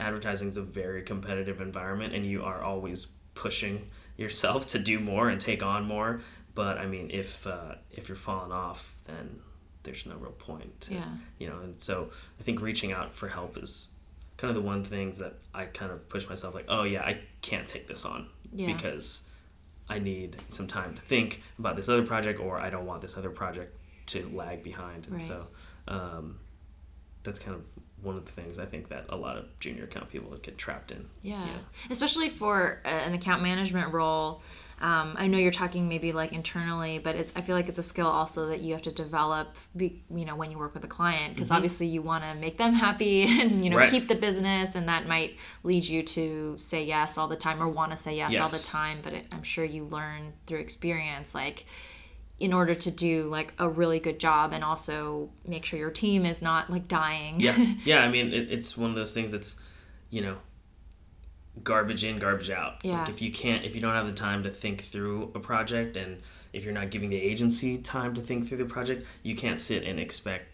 advertising 0.00 0.48
is 0.48 0.56
a 0.56 0.62
very 0.62 1.02
competitive 1.02 1.60
environment 1.60 2.14
and 2.14 2.24
you 2.26 2.42
are 2.44 2.62
always 2.62 3.06
pushing 3.34 3.88
yourself 4.16 4.66
to 4.68 4.78
do 4.78 4.98
more 4.98 5.28
and 5.28 5.40
take 5.40 5.62
on 5.62 5.84
more. 5.84 6.20
But 6.54 6.78
I 6.78 6.86
mean, 6.86 7.10
if 7.12 7.46
uh, 7.46 7.74
if 7.90 8.08
you're 8.08 8.16
falling 8.16 8.52
off, 8.52 8.96
then 9.06 9.40
there's 9.82 10.06
no 10.06 10.16
real 10.16 10.32
point. 10.32 10.88
Yeah. 10.90 11.04
You 11.38 11.48
know, 11.48 11.58
and 11.60 11.80
so 11.80 12.10
I 12.40 12.42
think 12.42 12.60
reaching 12.60 12.92
out 12.92 13.12
for 13.14 13.28
help 13.28 13.56
is 13.58 13.90
kind 14.36 14.48
of 14.50 14.54
the 14.54 14.66
one 14.66 14.82
thing 14.84 15.12
that 15.12 15.34
I 15.54 15.64
kind 15.66 15.92
of 15.92 16.08
push 16.08 16.28
myself 16.28 16.54
like, 16.54 16.66
oh 16.68 16.84
yeah, 16.84 17.02
I 17.02 17.20
can't 17.42 17.68
take 17.68 17.86
this 17.88 18.04
on 18.04 18.28
Yeah. 18.52 18.66
because 18.68 19.28
I 19.88 19.98
need 19.98 20.36
some 20.48 20.66
time 20.66 20.94
to 20.94 21.02
think 21.02 21.42
about 21.58 21.76
this 21.76 21.88
other 21.88 22.04
project, 22.04 22.40
or 22.40 22.58
I 22.58 22.70
don't 22.70 22.86
want 22.86 23.00
this 23.02 23.16
other 23.16 23.30
project 23.30 23.76
to 24.06 24.28
lag 24.34 24.62
behind. 24.62 25.04
And 25.06 25.14
Right. 25.14 25.22
so 25.22 25.46
um, 25.88 26.38
that's 27.22 27.38
kind 27.38 27.54
of 27.56 27.64
one 28.06 28.16
of 28.16 28.24
the 28.24 28.32
things 28.32 28.58
I 28.58 28.64
think 28.64 28.88
that 28.88 29.06
a 29.08 29.16
lot 29.16 29.36
of 29.36 29.44
junior 29.58 29.84
account 29.84 30.08
people 30.08 30.30
would 30.30 30.42
get 30.42 30.56
trapped 30.56 30.92
in. 30.92 31.06
Yeah. 31.22 31.44
Especially 31.90 32.28
for 32.28 32.80
an 32.84 33.12
account 33.14 33.42
management 33.42 33.92
role. 33.92 34.42
Um, 34.78 35.14
I 35.16 35.26
know 35.26 35.38
you're 35.38 35.52
talking 35.52 35.88
maybe 35.88 36.12
like 36.12 36.32
internally, 36.34 36.98
but 36.98 37.16
it's 37.16 37.32
I 37.34 37.40
feel 37.40 37.56
like 37.56 37.68
it's 37.68 37.78
a 37.78 37.82
skill 37.82 38.06
also 38.06 38.48
that 38.48 38.60
you 38.60 38.74
have 38.74 38.82
to 38.82 38.92
develop. 38.92 39.56
Be, 39.74 40.02
you 40.14 40.26
know, 40.26 40.36
when 40.36 40.50
you 40.50 40.58
work 40.58 40.74
with 40.74 40.84
a 40.84 40.88
client, 40.88 41.34
because 41.34 41.50
obviously 41.50 41.86
you 41.86 42.02
want 42.02 42.24
to 42.24 42.34
make 42.34 42.58
them 42.58 42.74
happy 42.74 43.22
and 43.40 43.64
you 43.64 43.70
know 43.70 43.76
Mm-hmm. 43.76 43.78
Right. 43.78 43.90
keep 43.90 44.08
the 44.08 44.14
business, 44.14 44.74
and 44.74 44.86
that 44.88 45.06
might 45.08 45.36
lead 45.62 45.86
you 45.86 46.02
to 46.02 46.56
say 46.58 46.84
yes 46.84 47.16
all 47.18 47.26
the 47.26 47.36
time 47.36 47.62
or 47.62 47.68
want 47.68 47.90
to 47.92 47.96
say 47.96 48.16
yes, 48.16 48.36
all 48.36 48.48
the 48.48 48.58
time. 48.58 48.98
But 49.02 49.14
it, 49.14 49.26
I'm 49.32 49.42
sure 49.42 49.64
you 49.64 49.84
learn 49.84 50.34
through 50.46 50.58
experience, 50.58 51.34
like 51.34 51.64
in 52.38 52.52
order 52.52 52.74
to 52.74 52.90
do 52.90 53.28
like 53.28 53.54
a 53.58 53.68
really 53.68 53.98
good 53.98 54.18
job 54.20 54.52
and 54.52 54.62
also 54.62 55.30
make 55.46 55.64
sure 55.64 55.78
your 55.78 55.90
team 55.90 56.26
is 56.26 56.42
not 56.42 56.68
like 56.70 56.86
dying. 56.86 57.40
Yeah, 57.40 57.56
yeah. 57.84 58.02
I 58.04 58.08
mean, 58.08 58.32
it, 58.32 58.50
it's 58.52 58.76
one 58.76 58.90
of 58.90 58.96
those 58.96 59.14
things 59.14 59.32
that's, 59.32 59.58
you 60.10 60.20
know, 60.20 60.36
garbage 61.62 62.04
in, 62.04 62.18
garbage 62.18 62.50
out. 62.50 62.84
Yeah. 62.84 63.00
Like 63.00 63.08
if 63.08 63.22
you 63.22 63.32
can't, 63.32 63.64
if 63.64 63.74
you 63.74 63.80
don't 63.80 63.94
have 63.94 64.06
the 64.06 64.12
time 64.12 64.42
to 64.42 64.50
think 64.50 64.82
through 64.82 65.32
a 65.34 65.40
project, 65.40 65.96
and 65.96 66.20
if 66.52 66.64
you're 66.64 66.74
not 66.74 66.90
giving 66.90 67.08
the 67.08 67.20
agency 67.20 67.78
time 67.78 68.12
to 68.14 68.20
think 68.20 68.48
through 68.48 68.58
the 68.58 68.66
project, 68.66 69.06
you 69.22 69.34
can't 69.34 69.60
sit 69.60 69.82
and 69.84 69.98
expect 69.98 70.46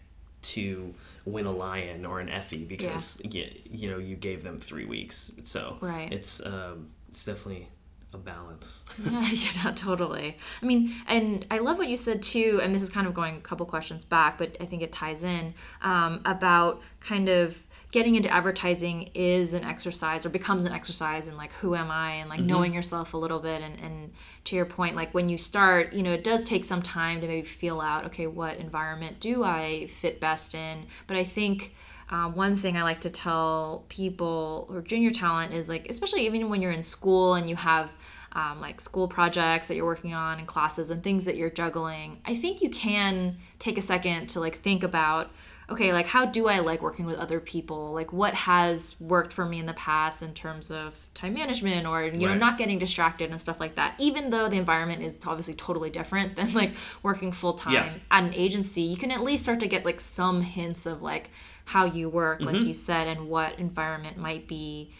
to 0.43 0.93
win 1.25 1.45
a 1.45 1.51
lion 1.51 2.05
or 2.05 2.19
an 2.19 2.27
Effie 2.29 2.63
because 2.65 3.21
you, 3.23 3.49
you 3.69 3.89
know 3.89 3.97
you 3.97 4.15
gave 4.15 4.43
them 4.43 4.57
three 4.57 4.85
weeks. 4.85 5.31
So 5.43 5.77
Right. 5.81 6.11
it's 6.11 6.45
um, 6.45 6.89
it's 7.09 7.25
definitely 7.25 7.67
a 8.13 8.17
balance. 8.17 8.83
Yeah, 9.03 9.29
yeah, 9.31 9.71
totally. 9.71 10.37
I 10.61 10.65
mean, 10.65 10.93
and 11.07 11.45
I 11.49 11.59
love 11.59 11.77
what 11.77 11.87
you 11.87 11.97
said 11.97 12.21
too, 12.21 12.59
and 12.61 12.73
this 12.73 12.81
is 12.81 12.89
kind 12.89 13.07
of 13.07 13.13
going 13.13 13.37
a 13.37 13.41
couple 13.41 13.65
questions 13.65 14.05
back, 14.05 14.37
but 14.37 14.55
I 14.59 14.65
think 14.65 14.81
it 14.81 14.91
ties 14.91 15.23
in 15.23 15.53
um, 15.81 16.21
about 16.25 16.81
kind 16.99 17.29
of 17.29 17.63
getting 17.93 18.15
into 18.15 18.27
advertising 18.33 19.11
is 19.13 19.53
an 19.53 19.63
exercise 19.63 20.25
or 20.25 20.29
becomes 20.29 20.65
an 20.65 20.71
exercise 20.73 21.27
in 21.27 21.37
like 21.37 21.53
who 21.53 21.75
am 21.75 21.91
I 21.91 22.13
and 22.13 22.29
like 22.29 22.39
knowing 22.39 22.73
yourself 22.73 23.13
a 23.13 23.17
little 23.17 23.39
bit 23.39 23.61
and, 23.61 23.79
and 23.79 24.11
to 24.45 24.55
your 24.55 24.65
point, 24.65 24.95
like 24.95 25.13
when 25.13 25.29
you 25.29 25.37
start, 25.37 25.93
you 25.93 26.01
know, 26.01 26.11
it 26.11 26.23
does 26.23 26.43
take 26.43 26.65
some 26.65 26.81
time 26.81 27.21
to 27.21 27.27
maybe 27.27 27.45
feel 27.45 27.79
out, 27.79 28.05
okay, 28.05 28.25
what 28.25 28.57
environment 28.57 29.19
do 29.19 29.43
I 29.43 29.87
fit 29.87 30.19
best 30.19 30.55
in? 30.55 30.87
But 31.05 31.17
I 31.17 31.23
think 31.23 31.75
um, 32.13 32.35
one 32.35 32.55
thing 32.55 32.77
I 32.77 32.83
like 32.83 33.01
to 33.01 33.09
tell 33.09 33.85
people 33.89 34.67
or 34.69 34.81
junior 34.83 35.09
talent 35.09 35.51
is 35.51 35.67
like, 35.67 35.89
especially 35.89 36.27
even 36.27 36.47
when 36.47 36.61
you're 36.61 36.71
in 36.71 36.83
school 36.83 37.33
and 37.33 37.49
you 37.49 37.55
have 37.55 37.91
um, 38.33 38.61
like 38.61 38.79
school 38.79 39.07
projects 39.07 39.67
that 39.67 39.75
you're 39.75 39.85
working 39.85 40.13
on 40.13 40.37
and 40.37 40.47
classes 40.47 40.91
and 40.91 41.03
things 41.03 41.25
that 41.25 41.37
you're 41.37 41.49
juggling, 41.49 42.21
I 42.23 42.35
think 42.35 42.61
you 42.61 42.69
can 42.69 43.37
take 43.57 43.79
a 43.79 43.81
second 43.81 44.27
to 44.29 44.39
like 44.39 44.59
think 44.61 44.83
about, 44.83 45.31
okay, 45.71 45.91
like 45.91 46.05
how 46.05 46.27
do 46.27 46.47
I 46.47 46.59
like 46.59 46.83
working 46.83 47.07
with 47.07 47.15
other 47.15 47.39
people? 47.39 47.93
Like 47.93 48.13
what 48.13 48.35
has 48.35 48.95
worked 48.99 49.33
for 49.33 49.45
me 49.45 49.57
in 49.57 49.65
the 49.65 49.73
past 49.73 50.21
in 50.21 50.35
terms 50.35 50.69
of 50.69 50.95
time 51.15 51.33
management 51.33 51.87
or, 51.87 52.03
you 52.03 52.27
know, 52.27 52.35
not 52.35 52.59
getting 52.59 52.77
distracted 52.77 53.31
and 53.31 53.41
stuff 53.41 53.59
like 53.59 53.73
that. 53.75 53.95
Even 53.97 54.29
though 54.29 54.49
the 54.49 54.57
environment 54.57 55.01
is 55.01 55.17
obviously 55.25 55.55
totally 55.55 55.89
different 55.89 56.35
than 56.35 56.53
like 56.53 56.73
working 57.01 57.31
full 57.31 57.53
time 57.53 57.73
Yeah. 57.73 57.93
at 58.11 58.23
an 58.23 58.35
agency, 58.35 58.81
you 58.81 58.97
can 58.97 59.09
at 59.09 59.23
least 59.23 59.41
start 59.41 59.59
to 59.61 59.67
get 59.67 59.83
like 59.83 59.99
some 59.99 60.41
hints 60.43 60.85
of 60.85 61.01
like 61.01 61.31
how 61.65 61.85
you 61.85 62.09
work, 62.09 62.41
like 62.41 62.55
Mm-hmm. 62.57 62.67
you 62.67 62.73
said, 62.73 63.07
and 63.07 63.29
what 63.29 63.57
environment 63.59 64.17
might 64.17 64.47
be 64.47 64.91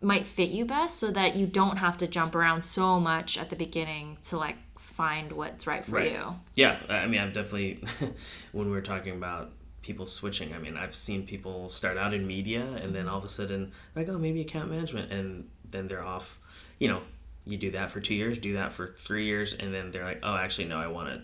might 0.00 0.26
fit 0.26 0.50
you 0.50 0.64
best 0.64 0.98
so 0.98 1.10
that 1.12 1.36
you 1.36 1.46
don't 1.46 1.76
have 1.76 1.96
to 1.98 2.08
jump 2.08 2.34
around 2.34 2.62
so 2.62 2.98
much 2.98 3.38
at 3.38 3.50
the 3.50 3.56
beginning 3.56 4.18
to 4.20 4.36
like 4.36 4.56
find 4.78 5.30
what's 5.32 5.64
right 5.66 5.84
for 5.84 5.92
Right. 5.92 6.12
you. 6.12 6.34
Yeah, 6.56 6.80
I 6.88 7.06
mean, 7.06 7.20
I've 7.20 7.32
definitely, 7.32 7.82
when 8.52 8.66
we 8.66 8.72
were 8.72 8.80
talking 8.82 9.12
about 9.14 9.52
people 9.80 10.04
switching, 10.06 10.52
I 10.54 10.58
mean, 10.58 10.76
I've 10.76 10.94
seen 10.94 11.24
people 11.24 11.68
start 11.68 11.96
out 11.96 12.12
in 12.12 12.26
media 12.26 12.62
and 12.82 12.92
then 12.94 13.08
all 13.08 13.18
of 13.18 13.24
a 13.24 13.28
sudden, 13.28 13.70
like, 13.94 14.08
oh, 14.08 14.18
maybe 14.18 14.40
account 14.40 14.70
management, 14.70 15.12
and 15.12 15.48
then 15.70 15.86
they're 15.86 16.04
off. 16.04 16.38
You 16.80 16.88
know, 16.88 17.02
you 17.44 17.56
do 17.56 17.70
that 17.70 17.90
for 17.90 18.00
two 18.00 18.14
years, 18.14 18.38
do 18.38 18.54
that 18.54 18.72
for 18.72 18.86
three 18.88 19.24
years, 19.26 19.54
and 19.54 19.72
then 19.72 19.92
they're 19.92 20.04
like, 20.04 20.20
oh, 20.24 20.34
actually, 20.36 20.66
no, 20.66 20.78
I 20.78 20.88
want 20.88 21.08
to 21.10 21.22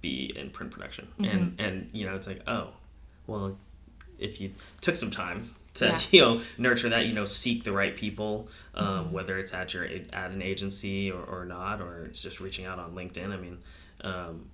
be 0.00 0.32
in 0.36 0.50
print 0.50 0.72
production. 0.72 1.08
And, 1.18 1.60
and, 1.60 1.90
you 1.92 2.06
know, 2.06 2.14
it's 2.16 2.26
like, 2.26 2.42
oh, 2.48 2.70
well, 3.26 3.56
if 4.20 4.40
you 4.40 4.52
took 4.80 4.94
some 4.96 5.10
time 5.10 5.54
to 5.74 5.86
Yeah. 5.86 6.00
you 6.10 6.20
know 6.20 6.40
nurture 6.58 6.88
that 6.88 7.06
you 7.06 7.12
know 7.12 7.24
seek 7.24 7.64
the 7.64 7.72
right 7.72 7.96
people 7.96 8.48
um, 8.74 9.12
whether 9.12 9.38
it's 9.38 9.54
at 9.54 9.72
your 9.74 9.84
at 10.12 10.30
an 10.30 10.42
agency 10.42 11.10
or, 11.10 11.22
or 11.22 11.44
not 11.44 11.80
or 11.80 12.04
it's 12.06 12.22
just 12.22 12.40
reaching 12.40 12.66
out 12.66 12.78
on 12.78 12.94
linkedin 12.94 13.32
i 13.32 13.36
mean 13.36 13.58
um, 14.02 14.50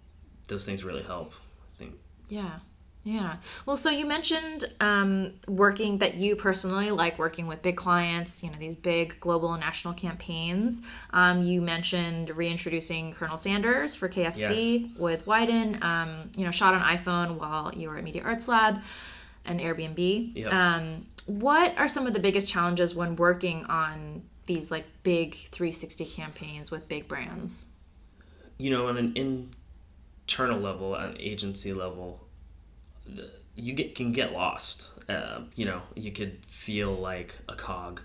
those 0.48 0.64
things 0.64 0.84
really 0.84 1.02
help 1.02 1.32
i 1.66 1.70
think 1.70 1.94
Yeah. 2.28 2.58
Yeah. 3.04 3.36
Well, 3.66 3.76
so 3.76 3.88
you 3.88 4.04
mentioned 4.04 4.64
um, 4.80 5.34
working 5.46 5.98
that 5.98 6.14
you 6.14 6.34
personally 6.34 6.90
like 6.90 7.20
working 7.20 7.46
with 7.46 7.62
big 7.62 7.76
clients, 7.76 8.42
you 8.42 8.50
know, 8.50 8.58
these 8.58 8.74
big 8.74 9.20
global 9.20 9.52
and 9.52 9.60
national 9.60 9.94
campaigns. 9.94 10.82
Um, 11.12 11.40
you 11.40 11.60
mentioned 11.60 12.30
reintroducing 12.30 13.12
Colonel 13.14 13.38
Sanders 13.38 13.94
for 13.94 14.08
KFC 14.08 14.98
with 14.98 15.24
Wieden, 15.24 15.80
um, 15.84 16.30
you 16.36 16.44
know, 16.44 16.50
shot 16.50 16.74
on 16.74 16.80
iPhone 16.82 17.38
while 17.38 17.72
you 17.76 17.88
were 17.90 17.96
at 17.96 18.02
Media 18.02 18.22
Arts 18.24 18.48
Lab 18.48 18.80
and 19.46 19.60
Airbnb. 19.60 20.36
Yep. 20.36 20.52
Um, 20.52 21.06
what 21.26 21.76
are 21.78 21.88
some 21.88 22.06
of 22.06 22.12
the 22.12 22.20
biggest 22.20 22.46
challenges 22.46 22.94
when 22.94 23.16
working 23.16 23.64
on 23.66 24.22
these 24.46 24.70
like 24.70 24.84
big 25.02 25.34
360 25.34 26.04
campaigns 26.06 26.70
with 26.70 26.88
big 26.88 27.08
brands? 27.08 27.68
you 28.58 28.70
know 28.70 28.86
on 28.88 28.96
an 28.96 29.12
internal 29.16 30.58
level 30.58 30.94
an 30.94 31.14
agency 31.20 31.74
level 31.74 32.26
you 33.54 33.72
get 33.74 33.94
can 33.94 34.12
get 34.12 34.32
lost 34.32 34.92
uh, 35.10 35.40
you 35.54 35.64
know 35.66 35.82
you 35.94 36.10
could 36.10 36.44
feel 36.46 36.92
like 36.94 37.36
a 37.48 37.54
cog 37.54 38.00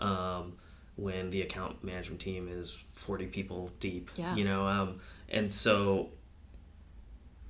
um, 0.00 0.54
when 0.96 1.30
the 1.30 1.42
account 1.42 1.82
management 1.84 2.20
team 2.20 2.48
is 2.50 2.76
40 2.94 3.26
people 3.26 3.70
deep 3.78 4.10
Yeah. 4.16 4.34
you 4.34 4.44
know 4.44 4.66
um, 4.66 5.00
and 5.28 5.52
so 5.52 6.08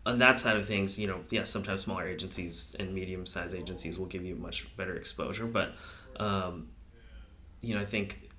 on 0.06 0.18
that 0.18 0.38
side 0.38 0.56
of 0.56 0.66
things 0.66 0.98
you 0.98 1.06
know 1.06 1.20
yes 1.30 1.50
sometimes 1.50 1.82
smaller 1.82 2.06
agencies 2.06 2.76
and 2.78 2.94
medium-sized 2.94 3.54
agencies 3.54 3.98
will 3.98 4.06
give 4.06 4.24
you 4.24 4.34
much 4.34 4.74
better 4.76 4.96
exposure 4.96 5.46
but 5.46 5.74
um, 6.18 6.68
you 7.60 7.74
know 7.74 7.80
i 7.80 7.84
think 7.84 8.30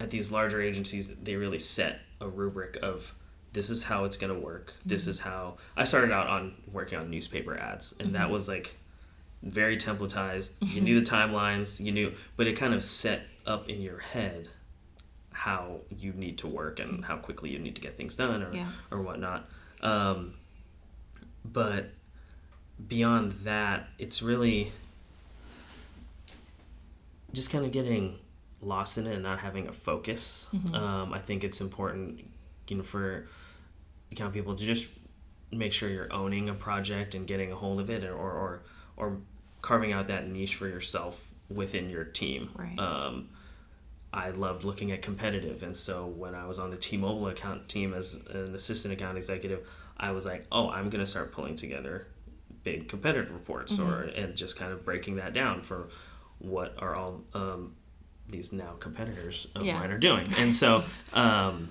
at 0.00 0.08
these 0.08 0.32
larger 0.32 0.60
agencies 0.60 1.08
they 1.22 1.36
really 1.36 1.58
set 1.58 2.00
a 2.20 2.28
rubric 2.28 2.78
of 2.82 3.14
this 3.52 3.68
is 3.68 3.84
how 3.84 4.04
it's 4.04 4.16
going 4.16 4.32
to 4.32 4.38
work. 4.38 4.74
This 4.84 5.02
mm-hmm. 5.02 5.10
is 5.10 5.20
how 5.20 5.56
i 5.76 5.84
started 5.84 6.12
out 6.12 6.26
on 6.26 6.54
working 6.72 6.98
on 6.98 7.10
newspaper 7.10 7.56
ads 7.56 7.94
and 8.00 8.14
that 8.14 8.22
mm-hmm. 8.22 8.32
was 8.32 8.48
like 8.48 8.76
very 9.42 9.76
templatized. 9.76 10.60
You 10.60 10.66
mm-hmm. 10.66 10.84
knew 10.84 11.00
the 11.00 11.10
timelines 11.10 11.84
you 11.84 11.92
knew 11.92 12.12
but 12.36 12.46
it 12.46 12.54
kind 12.54 12.74
of 12.74 12.82
set 12.82 13.22
up 13.46 13.68
in 13.68 13.80
your 13.82 13.98
head 13.98 14.48
how 15.32 15.80
you 15.96 16.12
need 16.12 16.38
to 16.38 16.46
work 16.46 16.80
and 16.80 17.04
how 17.04 17.16
quickly 17.16 17.50
you 17.50 17.58
need 17.58 17.74
to 17.74 17.80
get 17.80 17.96
things 17.96 18.16
done 18.16 18.42
or, 18.42 18.54
Yeah. 18.54 18.68
or 18.90 19.00
whatnot 19.00 19.48
um, 19.82 20.34
but 21.44 21.90
beyond 22.88 23.32
that 23.44 23.88
it's 23.98 24.22
really 24.22 24.72
just 27.32 27.50
kind 27.50 27.64
of 27.64 27.72
getting 27.72 28.18
lost 28.62 28.98
in 28.98 29.06
it 29.06 29.14
and 29.14 29.22
not 29.22 29.38
having 29.38 29.68
a 29.68 29.72
focus. 29.72 30.48
Um, 30.74 31.12
I 31.12 31.18
think 31.18 31.44
it's 31.44 31.60
important, 31.60 32.24
you 32.68 32.76
know, 32.76 32.82
for 32.82 33.26
account 34.12 34.34
people 34.34 34.54
to 34.54 34.64
just 34.64 34.92
make 35.52 35.72
sure 35.72 35.88
you're 35.88 36.12
owning 36.12 36.48
a 36.48 36.54
project 36.54 37.14
and 37.14 37.26
getting 37.26 37.52
a 37.52 37.56
hold 37.56 37.80
of 37.80 37.90
it, 37.90 38.04
or 38.04 38.14
or 38.14 38.62
or 38.96 39.18
carving 39.62 39.92
out 39.92 40.08
that 40.08 40.28
niche 40.28 40.54
for 40.56 40.68
yourself 40.68 41.30
within 41.48 41.90
your 41.90 42.04
team. 42.04 42.50
Right. 42.54 42.78
Um, 42.78 43.30
I 44.12 44.30
loved 44.30 44.64
looking 44.64 44.90
at 44.90 45.02
competitive, 45.02 45.62
and 45.62 45.76
so 45.76 46.06
when 46.06 46.34
I 46.34 46.46
was 46.46 46.58
on 46.58 46.70
the 46.70 46.76
T-Mobile 46.76 47.28
account 47.28 47.68
team 47.68 47.94
as 47.94 48.24
an 48.30 48.54
assistant 48.54 48.92
account 48.92 49.16
executive, 49.16 49.66
I 49.96 50.10
was 50.10 50.26
like, 50.26 50.46
oh, 50.50 50.68
I'm 50.68 50.90
gonna 50.90 51.06
start 51.06 51.32
pulling 51.32 51.54
together 51.54 52.08
big 52.62 52.88
competitive 52.88 53.32
reports 53.32 53.76
mm-hmm. 53.76 53.90
or 53.90 54.02
and 54.02 54.36
just 54.36 54.58
kind 54.58 54.72
of 54.72 54.84
breaking 54.84 55.16
that 55.16 55.32
down 55.32 55.62
for 55.62 55.88
what 56.38 56.74
are 56.78 56.94
all 56.94 57.22
um, 57.34 57.74
these 58.28 58.52
now 58.52 58.72
competitors 58.78 59.48
of 59.54 59.64
yeah. 59.64 59.78
mine 59.78 59.90
are 59.90 59.98
doing 59.98 60.26
and 60.38 60.54
so 60.54 60.84
um, 61.12 61.68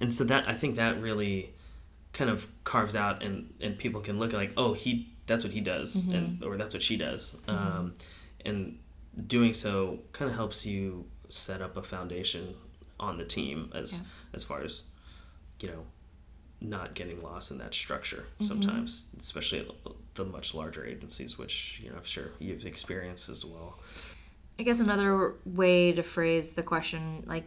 and 0.00 0.12
so 0.12 0.24
that 0.24 0.48
i 0.48 0.54
think 0.54 0.76
that 0.76 1.00
really 1.00 1.50
kind 2.12 2.30
of 2.30 2.48
carves 2.64 2.96
out 2.96 3.22
and 3.22 3.52
and 3.60 3.78
people 3.78 4.00
can 4.00 4.18
look 4.18 4.32
at 4.32 4.36
like 4.36 4.52
oh 4.56 4.72
he 4.72 5.08
that's 5.26 5.44
what 5.44 5.52
he 5.52 5.60
does 5.60 6.06
mm-hmm. 6.06 6.16
and 6.16 6.44
or 6.44 6.56
that's 6.56 6.74
what 6.74 6.82
she 6.82 6.96
does 6.96 7.36
mm-hmm. 7.46 7.50
um, 7.50 7.94
and 8.44 8.78
doing 9.26 9.54
so 9.54 9.98
kind 10.12 10.30
of 10.30 10.36
helps 10.36 10.66
you 10.66 11.04
set 11.32 11.60
up 11.62 11.76
a 11.76 11.82
foundation 11.82 12.54
on 13.00 13.18
the 13.18 13.24
team 13.24 13.70
as 13.74 14.00
yeah. 14.00 14.06
as 14.34 14.44
far 14.44 14.62
as 14.62 14.84
you 15.60 15.68
know 15.68 15.84
not 16.60 16.94
getting 16.94 17.20
lost 17.20 17.50
in 17.50 17.58
that 17.58 17.74
structure 17.74 18.24
mm-hmm. 18.34 18.44
sometimes 18.44 19.08
especially 19.18 19.60
at 19.60 19.66
the 20.14 20.24
much 20.24 20.54
larger 20.54 20.84
agencies 20.86 21.38
which 21.38 21.80
you 21.82 21.90
know 21.90 21.96
i'm 21.96 22.04
sure 22.04 22.30
you've 22.38 22.64
experienced 22.64 23.28
as 23.28 23.44
well 23.44 23.78
i 24.58 24.62
guess 24.62 24.78
another 24.78 25.34
way 25.44 25.92
to 25.92 26.02
phrase 26.02 26.52
the 26.52 26.62
question 26.62 27.24
like 27.26 27.44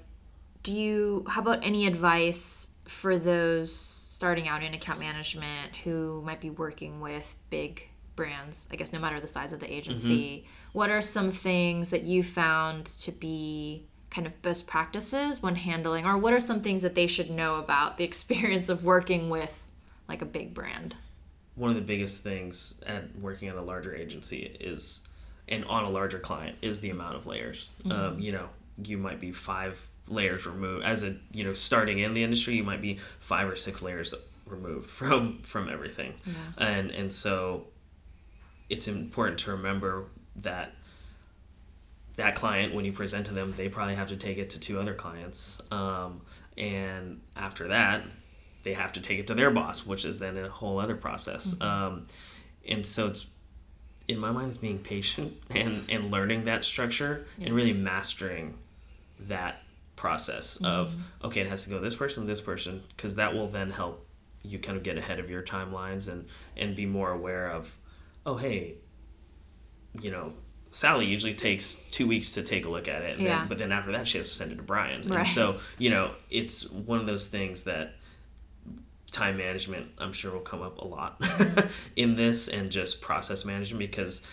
do 0.64 0.74
you 0.74 1.24
how 1.30 1.42
about 1.42 1.64
any 1.64 1.88
advice 1.88 2.70
for 2.86 3.18
those 3.18 3.74
starting 3.74 4.48
out 4.48 4.64
in 4.64 4.74
account 4.74 5.00
management 5.00 5.76
who 5.84 6.22
might 6.26 6.42
be 6.42 6.50
working 6.50 7.00
with 7.00 7.36
big 7.50 7.88
brands 8.16 8.68
i 8.72 8.76
guess 8.76 8.94
no 8.94 9.00
matter 9.00 9.20
the 9.20 9.28
size 9.28 9.54
of 9.54 9.60
the 9.60 9.72
agency 9.72 10.38
mm-hmm. 10.38 10.78
what 10.78 10.90
are 10.90 11.02
some 11.02 11.32
things 11.32 11.90
that 11.90 12.04
you 12.04 12.24
found 12.24 12.86
to 12.86 13.12
be 13.12 13.86
kind 14.10 14.28
of 14.28 14.42
best 14.42 14.68
practices 14.68 15.44
when 15.44 15.56
handling 15.56 16.06
or 16.06 16.18
what 16.18 16.34
are 16.34 16.40
some 16.40 16.62
things 16.62 16.82
that 16.82 16.96
they 16.96 17.08
should 17.08 17.30
know 17.30 17.56
about 17.56 17.98
the 17.98 18.04
experience 18.12 18.70
of 18.70 18.84
working 18.84 19.30
with 19.30 19.64
like 20.08 20.22
a 20.22 20.26
big 20.26 20.54
brand 20.54 20.96
one 21.56 21.70
of 21.70 21.76
the 21.76 21.82
biggest 21.82 22.24
things 22.24 22.82
at 22.86 23.16
working 23.18 23.48
at 23.48 23.56
a 23.56 23.62
larger 23.62 23.96
agency 23.96 24.58
is 24.60 25.08
and 25.48 25.64
on 25.66 25.84
a 25.84 25.90
larger 25.90 26.20
client 26.20 26.58
is 26.62 26.82
the 26.82 26.90
amount 26.90 27.16
of 27.16 27.26
layers 27.28 27.70
mm-hmm. 27.84 27.92
um, 27.92 28.20
you 28.20 28.32
know 28.32 28.50
you 28.84 28.98
might 28.98 29.20
be 29.20 29.32
five 29.32 29.90
layers 30.10 30.46
removed 30.46 30.86
as 30.86 31.04
a 31.04 31.16
you 31.32 31.44
know 31.44 31.54
starting 31.54 32.00
in 32.00 32.14
the 32.14 32.24
industry 32.24 32.56
you 32.56 32.64
might 32.64 32.82
be 32.82 32.98
five 33.20 33.50
or 33.50 33.56
six 33.56 33.82
layers 33.82 34.14
removed 34.46 34.90
from 34.90 35.40
from 35.42 35.70
everything 35.70 36.14
yeah. 36.26 36.34
and 36.58 36.92
and 36.92 37.12
so 37.12 37.66
it's 38.70 38.88
important 38.88 39.40
to 39.40 39.52
remember 39.52 40.06
that 40.38 40.74
that 42.16 42.36
client, 42.36 42.74
when 42.74 42.86
you 42.86 42.94
present 42.94 43.26
to 43.26 43.34
them, 43.34 43.54
they 43.58 43.68
probably 43.68 43.96
have 43.96 44.08
to 44.08 44.16
take 44.16 44.38
it 44.38 44.50
to 44.52 44.60
two 44.60 44.80
other 44.80 44.94
clients. 44.94 45.62
Um, 45.70 46.22
and 46.58 47.22
after 47.36 47.68
that, 47.68 48.04
they 48.64 48.74
have 48.74 48.94
to 48.94 49.02
take 49.02 49.20
it 49.20 49.28
to 49.28 49.34
their 49.34 49.52
boss, 49.52 49.86
which 49.86 50.06
is 50.06 50.20
then 50.20 50.38
a 50.38 50.50
whole 50.50 50.80
other 50.80 50.96
process. 50.96 51.56
Mm-hmm. 51.56 51.64
Um, 51.64 52.08
and 52.68 52.86
so 52.86 53.08
it's, 53.08 53.28
in 54.08 54.18
my 54.18 54.32
mind, 54.32 54.48
it's 54.48 54.58
being 54.58 54.80
patient 54.80 55.34
and, 55.50 55.84
and 55.90 56.10
learning 56.10 56.46
that 56.46 56.64
structure 56.64 57.26
yeah. 57.38 57.48
and 57.48 57.56
really 57.56 57.74
mastering 57.74 58.58
that 59.20 59.62
process 59.96 60.58
mm-hmm. 60.58 60.66
of, 60.66 60.96
okay, 61.24 61.42
it 61.42 61.48
has 61.48 61.66
to 61.66 61.70
go 61.70 61.80
this 61.80 61.96
person, 61.96 62.26
this 62.28 62.42
person, 62.42 62.82
because 62.96 63.16
that 63.16 63.34
will 63.34 63.48
then 63.48 63.72
help 63.72 64.08
you 64.42 64.58
kind 64.58 64.78
of 64.78 64.84
get 64.84 64.98
ahead 64.98 65.20
of 65.20 65.30
your 65.30 65.42
timelines 65.42 66.08
and, 66.08 66.28
and 66.56 66.76
be 66.76 66.86
more 66.86 67.12
aware 67.12 67.50
of, 67.52 67.78
oh, 68.26 68.36
hey, 68.36 68.76
you 70.02 70.12
know, 70.12 70.34
Sally 70.76 71.06
usually 71.06 71.34
takes 71.34 71.76
two 71.90 72.06
weeks 72.06 72.32
to 72.32 72.44
take 72.44 72.66
a 72.66 72.70
look 72.70 72.90
at 72.90 73.02
it, 73.02 73.18
yeah. 73.18 73.40
Then, 73.40 73.48
but 73.48 73.58
then 73.58 73.72
after 73.72 73.94
that 73.94 74.10
she 74.10 74.18
has 74.18 74.28
to 74.28 74.36
send 74.36 74.52
it 74.52 74.56
to 74.58 74.62
Brian. 74.62 75.08
Right. 75.08 75.20
And 75.20 75.30
so 75.30 75.60
you 75.78 75.90
know 75.90 76.12
it's 76.30 76.70
one 76.70 77.00
of 77.00 77.06
those 77.06 77.28
things 77.28 77.64
that 77.64 77.94
time 79.10 79.38
management 79.38 79.88
I'm 79.98 80.12
sure 80.12 80.34
will 80.34 80.42
come 80.42 80.62
up 80.62 80.80
a 80.80 80.86
lot 80.86 81.22
in 81.96 82.16
this, 82.16 82.50
and 82.50 82.70
just 82.72 83.00
process 83.00 83.46
management 83.46 83.80
because 83.80 84.28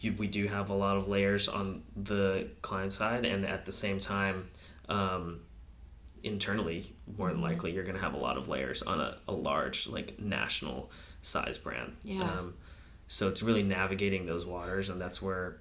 you, 0.00 0.12
we 0.14 0.26
do 0.26 0.48
have 0.48 0.70
a 0.70 0.74
lot 0.74 0.96
of 0.96 1.06
layers 1.06 1.48
on 1.48 1.84
the 1.94 2.48
client 2.62 2.92
side, 2.92 3.24
and 3.24 3.46
at 3.46 3.64
the 3.64 3.72
same 3.72 4.00
time. 4.00 4.48
Um, 4.88 5.40
internally 6.22 6.84
more 7.16 7.28
than 7.28 7.36
mm-hmm. 7.36 7.46
likely 7.46 7.72
you're 7.72 7.84
going 7.84 7.94
to 7.94 8.02
have 8.02 8.14
a 8.14 8.18
lot 8.18 8.36
of 8.36 8.48
layers 8.48 8.82
on 8.82 9.00
a, 9.00 9.16
a 9.28 9.32
large 9.32 9.86
like 9.86 10.18
national 10.18 10.90
size 11.26 11.58
brand 11.58 11.96
yeah. 12.02 12.22
Um, 12.22 12.54
so 13.08 13.28
it's 13.28 13.42
really 13.42 13.62
navigating 13.62 14.26
those 14.26 14.44
waters, 14.44 14.88
and 14.88 15.00
that's 15.00 15.22
where, 15.22 15.58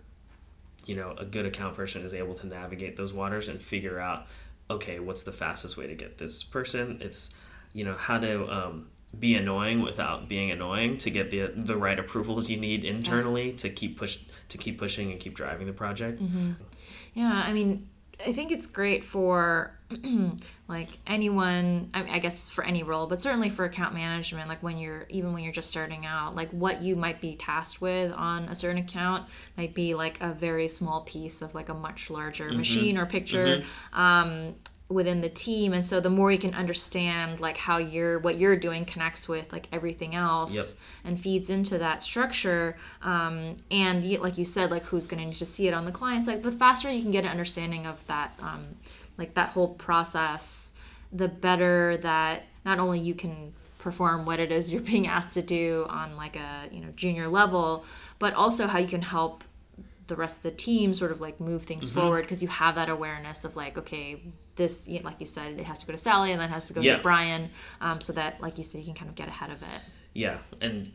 you 0.85 0.95
know, 0.95 1.13
a 1.17 1.25
good 1.25 1.45
account 1.45 1.75
person 1.75 2.03
is 2.03 2.13
able 2.13 2.33
to 2.35 2.47
navigate 2.47 2.95
those 2.95 3.13
waters 3.13 3.49
and 3.49 3.61
figure 3.61 3.99
out, 3.99 4.25
okay, 4.69 4.99
what's 4.99 5.23
the 5.23 5.31
fastest 5.31 5.77
way 5.77 5.85
to 5.87 5.93
get 5.93 6.17
this 6.17 6.41
person? 6.41 6.97
It's, 7.01 7.35
you 7.73 7.85
know, 7.85 7.93
how 7.93 8.17
to 8.17 8.51
um, 8.51 8.87
be 9.17 9.35
annoying 9.35 9.81
without 9.81 10.27
being 10.27 10.49
annoying 10.49 10.97
to 10.97 11.11
get 11.11 11.29
the 11.29 11.51
the 11.55 11.77
right 11.77 11.99
approvals 11.99 12.49
you 12.49 12.57
need 12.57 12.83
internally 12.83 13.51
yeah. 13.51 13.57
to 13.57 13.69
keep 13.69 13.97
push 13.97 14.19
to 14.49 14.57
keep 14.57 14.79
pushing 14.79 15.11
and 15.11 15.19
keep 15.19 15.35
driving 15.35 15.67
the 15.67 15.73
project. 15.73 16.21
Mm-hmm. 16.21 16.53
Yeah, 17.13 17.43
I 17.45 17.53
mean, 17.53 17.87
I 18.25 18.33
think 18.33 18.51
it's 18.51 18.67
great 18.67 19.03
for 19.03 19.71
like 20.67 20.89
anyone 21.05 21.89
I, 21.93 22.15
I, 22.15 22.19
guess 22.19 22.43
for 22.43 22.63
any 22.63 22.83
role 22.83 23.07
but 23.07 23.21
certainly 23.21 23.49
for 23.49 23.65
account 23.65 23.93
management 23.93 24.49
like 24.49 24.63
when 24.63 24.77
you're 24.77 25.05
even 25.09 25.33
when 25.33 25.43
you're 25.43 25.53
just 25.53 25.69
starting 25.69 26.05
out 26.05 26.35
like 26.35 26.49
what 26.49 26.81
you 26.81 26.95
might 26.95 27.21
be 27.21 27.35
tasked 27.35 27.81
with 27.81 28.11
on 28.13 28.45
a 28.45 28.55
certain 28.55 28.79
account 28.79 29.27
might 29.57 29.75
be 29.75 29.93
like 29.93 30.17
a 30.21 30.33
very 30.33 30.67
small 30.67 31.01
piece 31.01 31.41
of 31.41 31.53
like 31.53 31.69
a 31.69 31.73
much 31.73 32.09
larger 32.09 32.47
mm-hmm. 32.47 32.57
machine 32.57 32.97
or 32.97 33.05
picture 33.05 33.59
mm-hmm. 33.59 33.99
um, 33.99 34.55
within 34.87 35.21
the 35.21 35.29
team. 35.29 35.73
And 35.73 35.85
so 35.85 35.99
the 35.99 36.09
more 36.09 36.31
you 36.31 36.37
can 36.37 36.53
understand 36.53 37.39
like 37.39 37.57
how 37.57 37.77
you're 37.77 38.19
what 38.19 38.37
you're 38.37 38.55
doing 38.55 38.85
connects 38.85 39.27
with 39.27 39.51
like 39.51 39.67
everything 39.71 40.13
else 40.13 40.55
yep. 40.55 40.65
and 41.03 41.19
feeds 41.19 41.49
into 41.49 41.77
that 41.79 42.03
structure. 42.03 42.77
Um, 43.01 43.57
and 43.71 44.05
like 44.19 44.37
you 44.37 44.45
said 44.45 44.69
like 44.69 44.83
who's 44.83 45.07
going 45.07 45.21
to 45.21 45.27
need 45.27 45.37
to 45.37 45.45
see 45.45 45.67
it 45.67 45.73
on 45.73 45.85
the 45.85 45.91
clients? 45.91 46.27
Like 46.27 46.43
the 46.43 46.51
faster 46.51 46.91
you 46.91 47.01
can 47.01 47.11
get 47.11 47.23
an 47.23 47.31
understanding 47.31 47.85
of 47.87 48.05
that 48.07 48.37
um, 48.39 48.65
like 49.17 49.33
that 49.33 49.49
whole 49.49 49.73
process 49.73 50.73
the 51.11 51.27
better 51.27 51.97
that 51.97 52.43
not 52.65 52.79
only 52.79 52.99
you 52.99 53.13
can 53.13 53.53
perform 53.79 54.25
what 54.25 54.39
it 54.39 54.51
is 54.51 54.71
you're 54.71 54.81
being 54.93 55.07
asked 55.07 55.33
to 55.33 55.41
do 55.41 55.85
on 55.89 56.15
like 56.15 56.35
a 56.35 56.67
you 56.71 56.81
know 56.81 56.89
junior 56.95 57.27
level 57.27 57.85
but 58.19 58.33
also 58.33 58.67
how 58.67 58.79
you 58.79 58.87
can 58.87 59.01
help 59.01 59.43
the 60.07 60.15
rest 60.15 60.37
of 60.37 60.43
the 60.43 60.51
team 60.51 60.93
sort 60.93 61.11
of 61.11 61.21
like 61.21 61.39
move 61.39 61.63
things 61.63 61.89
mm-hmm. 61.89 61.99
forward 61.99 62.21
because 62.21 62.41
you 62.41 62.47
have 62.47 62.75
that 62.75 62.89
awareness 62.89 63.43
of 63.43 63.55
like 63.55 63.77
okay 63.77 64.21
this 64.55 64.87
like 65.03 65.19
you 65.19 65.25
said 65.25 65.59
it 65.59 65.65
has 65.65 65.79
to 65.79 65.85
go 65.85 65.91
to 65.91 65.97
sally 65.97 66.31
and 66.31 66.39
then 66.39 66.49
has 66.49 66.67
to 66.67 66.73
go 66.73 66.81
yeah. 66.81 66.97
to 66.97 67.03
brian 67.03 67.49
um, 67.81 67.99
so 68.01 68.13
that 68.13 68.39
like 68.41 68.57
you 68.57 68.63
said 68.63 68.79
you 68.79 68.85
can 68.85 68.95
kind 68.95 69.09
of 69.09 69.15
get 69.15 69.27
ahead 69.27 69.49
of 69.49 69.61
it 69.61 69.81
yeah 70.13 70.37
and 70.61 70.91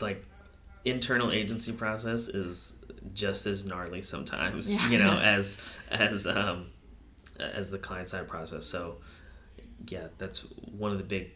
like 0.00 0.24
internal 0.84 1.30
agency 1.30 1.72
process 1.72 2.28
is 2.28 2.84
just 3.14 3.46
as 3.46 3.64
gnarly 3.64 4.02
sometimes 4.02 4.74
yeah. 4.74 4.88
you 4.90 4.98
know 4.98 5.12
as 5.22 5.76
as 5.90 6.26
um 6.26 6.66
as 7.38 7.70
the 7.70 7.78
client 7.78 8.08
side 8.08 8.28
process 8.28 8.66
so 8.66 8.96
yeah 9.88 10.08
that's 10.18 10.40
one 10.76 10.92
of 10.92 10.98
the 10.98 11.04
big 11.04 11.30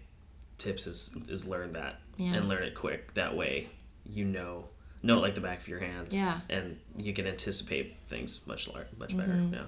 tips 0.59 0.87
is 0.87 1.17
is 1.29 1.47
learn 1.47 1.73
that 1.73 2.01
yeah. 2.17 2.35
and 2.35 2.49
learn 2.49 2.63
it 2.63 2.75
quick 2.75 3.13
that 3.15 3.37
way 3.37 3.69
you 4.05 4.25
know 4.25 4.69
know 5.05 5.19
it 5.19 5.21
like 5.21 5.35
the 5.35 5.41
back 5.41 5.61
of 5.61 5.69
your 5.69 5.81
hand. 5.81 6.09
Yeah. 6.11 6.41
And 6.49 6.79
you 6.97 7.13
can 7.13 7.27
anticipate 7.27 7.97
things 8.07 8.47
much 8.47 8.69
lar- 8.69 8.87
much 8.99 9.17
better. 9.17 9.33
Mm-hmm. 9.33 9.55
Yeah. 9.55 9.63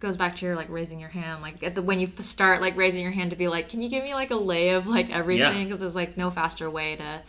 Goes 0.00 0.16
back 0.16 0.36
to 0.36 0.46
your 0.46 0.56
like 0.56 0.70
raising 0.70 1.00
your 1.00 1.08
hand, 1.08 1.42
like 1.42 1.62
at 1.62 1.74
the 1.74 1.82
when 1.82 2.00
you 2.00 2.08
start 2.20 2.60
like 2.60 2.76
raising 2.76 3.02
your 3.02 3.12
hand 3.12 3.30
to 3.30 3.36
be 3.36 3.48
like, 3.48 3.68
can 3.68 3.82
you 3.82 3.88
give 3.88 4.04
me 4.04 4.14
like 4.14 4.30
a 4.30 4.36
lay 4.36 4.70
of 4.70 4.86
like 4.86 5.10
everything? 5.10 5.64
Because 5.64 5.78
yeah. 5.78 5.80
there's 5.80 5.96
like 5.96 6.16
no 6.16 6.30
faster 6.30 6.70
way 6.70 6.96
to 6.96 7.22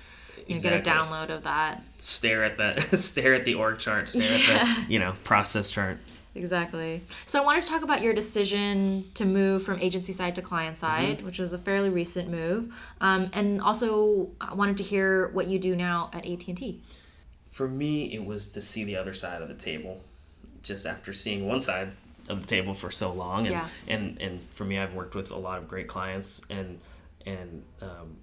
you 0.48 0.56
exactly. 0.56 0.82
get 0.82 0.88
a 0.88 0.89
download 0.89 1.30
of 1.30 1.43
that. 1.43 1.84
Stare 1.98 2.43
at 2.43 2.58
that. 2.60 2.82
stare 2.98 3.34
at 3.34 3.45
the 3.45 3.56
org 3.56 3.80
chart. 3.80 4.10
Stare 4.10 4.56
yeah. 4.56 4.62
at 4.62 4.88
the 4.88 4.93
you 4.93 5.00
know 5.00 5.13
process 5.24 5.72
chart. 5.72 5.98
Exactly. 6.36 7.02
So 7.26 7.41
I 7.41 7.45
wanted 7.45 7.63
to 7.63 7.69
talk 7.69 7.82
about 7.82 8.04
your 8.04 8.13
decision 8.13 9.06
to 9.15 9.26
move 9.26 9.63
from 9.63 9.80
agency 9.80 10.13
side 10.13 10.36
to 10.36 10.43
client 10.43 10.78
side, 10.78 11.17
mm-hmm. 11.17 11.26
which 11.26 11.39
was 11.39 11.54
a 11.54 11.58
fairly 11.58 11.89
recent 11.89 12.30
move, 12.30 12.72
um, 13.02 13.32
and 13.34 13.60
also 13.62 14.30
I 14.39 14.54
wanted 14.54 14.78
to 14.78 14.84
hear 14.84 15.30
what 15.30 15.48
you 15.48 15.58
do 15.58 15.76
now 15.76 16.12
at 16.13 16.26
AT 16.28 16.48
and 16.48 16.56
T 16.58 16.82
for 17.50 17.68
me, 17.68 18.14
it 18.14 18.24
was 18.24 18.48
to 18.50 18.62
see 18.62 18.84
the 18.84 18.96
other 18.96 19.14
side 19.14 19.42
of 19.42 19.48
the 19.48 19.56
table. 19.56 20.02
Just 20.62 20.86
after 20.86 21.14
seeing 21.14 21.48
one 21.48 21.62
side 21.62 21.92
of 22.28 22.42
the 22.42 22.48
table 22.48 22.74
for 22.74 22.92
so 22.92 23.12
long, 23.12 23.48
and 23.48 23.54
yeah. 23.54 23.68
and 23.88 24.22
and 24.22 24.42
for 24.52 24.66
me, 24.66 24.78
I've 24.78 24.94
worked 24.94 25.16
with 25.16 25.32
a 25.32 25.38
lot 25.38 25.58
of 25.58 25.68
great 25.68 25.88
clients, 25.88 26.42
and 26.50 26.80
and 27.26 27.64
um, 27.82 28.18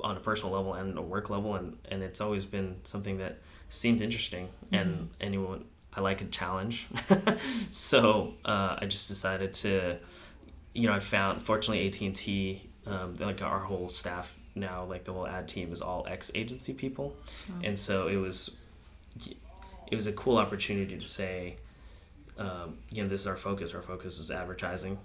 on 0.00 0.16
a 0.16 0.20
personal 0.20 0.54
level 0.54 0.74
and 0.74 0.96
a 0.98 1.02
work 1.02 1.30
level, 1.30 1.54
and 1.54 1.76
and 1.90 2.02
it's 2.02 2.20
always 2.20 2.44
been 2.44 2.76
something 2.84 3.18
that 3.18 3.38
seemed 3.68 4.02
interesting, 4.02 4.48
mm-hmm. 4.66 4.74
and 4.74 5.10
anyone 5.20 5.64
I 5.94 6.00
like 6.00 6.20
a 6.20 6.26
challenge, 6.26 6.86
so 7.70 8.34
uh, 8.44 8.76
I 8.78 8.86
just 8.86 9.08
decided 9.08 9.52
to, 9.54 9.96
you 10.74 10.86
know, 10.86 10.92
I 10.92 10.98
found 10.98 11.40
fortunately 11.40 11.86
AT 11.86 12.00
and 12.02 12.14
T, 12.14 12.68
um, 12.86 13.14
like 13.14 13.42
our 13.42 13.60
whole 13.60 13.88
staff 13.88 14.36
now 14.54 14.84
like 14.84 15.04
the 15.04 15.12
whole 15.12 15.26
ad 15.26 15.48
team 15.48 15.72
is 15.72 15.80
all 15.80 16.06
ex 16.08 16.30
agency 16.34 16.72
people 16.72 17.16
and 17.62 17.78
so 17.78 18.08
it 18.08 18.16
was 18.16 18.60
it 19.90 19.94
was 19.94 20.06
a 20.06 20.12
cool 20.12 20.38
opportunity 20.38 20.96
to 20.96 21.06
say 21.06 21.56
um, 22.38 22.78
you 22.90 23.02
know 23.02 23.08
this 23.08 23.22
is 23.22 23.26
our 23.26 23.36
focus. 23.36 23.74
Our 23.74 23.82
focus 23.82 24.18
is 24.18 24.30
advertising. 24.30 24.98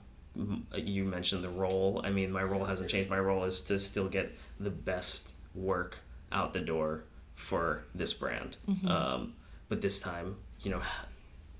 You 0.76 1.04
mentioned 1.04 1.44
the 1.44 1.50
role. 1.50 2.02
I 2.04 2.10
mean 2.10 2.32
my 2.32 2.44
role 2.44 2.66
hasn't 2.66 2.90
changed. 2.90 3.10
My 3.10 3.20
role 3.20 3.44
is 3.44 3.62
to 3.64 3.78
still 3.80 4.08
get 4.10 4.36
the 4.60 4.70
best 4.70 5.34
work 5.54 6.00
out 6.32 6.54
the 6.54 6.60
door 6.60 7.04
for 7.36 7.84
this 7.94 8.14
brand. 8.14 8.58
Um, 8.88 9.34
but 9.68 9.82
this 9.82 10.00
time, 10.00 10.38
you 10.62 10.72
know, 10.72 10.82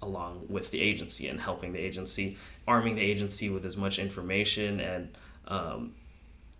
along 0.02 0.46
with 0.50 0.72
the 0.72 0.82
agency 0.82 1.28
and 1.28 1.40
helping 1.40 1.74
the 1.74 1.80
agency, 1.80 2.38
arming 2.68 2.96
the 2.96 3.02
agency 3.02 3.50
with 3.50 3.66
as 3.66 3.78
much 3.78 4.00
information 4.00 4.80
and 4.80 5.10
um, 5.48 5.94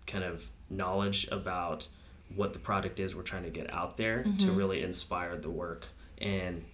kind 0.06 0.24
of 0.24 0.48
knowledge 0.70 1.28
about 1.30 1.88
what 2.34 2.52
the 2.52 2.58
product 2.58 3.00
is 3.00 3.14
we're 3.14 3.22
trying 3.22 3.42
to 3.42 3.50
get 3.50 3.72
out 3.72 3.96
there 3.96 4.24
to 4.38 4.52
really 4.52 4.82
inspire 4.82 5.36
the 5.36 5.50
work 5.50 5.88
and 6.18 6.64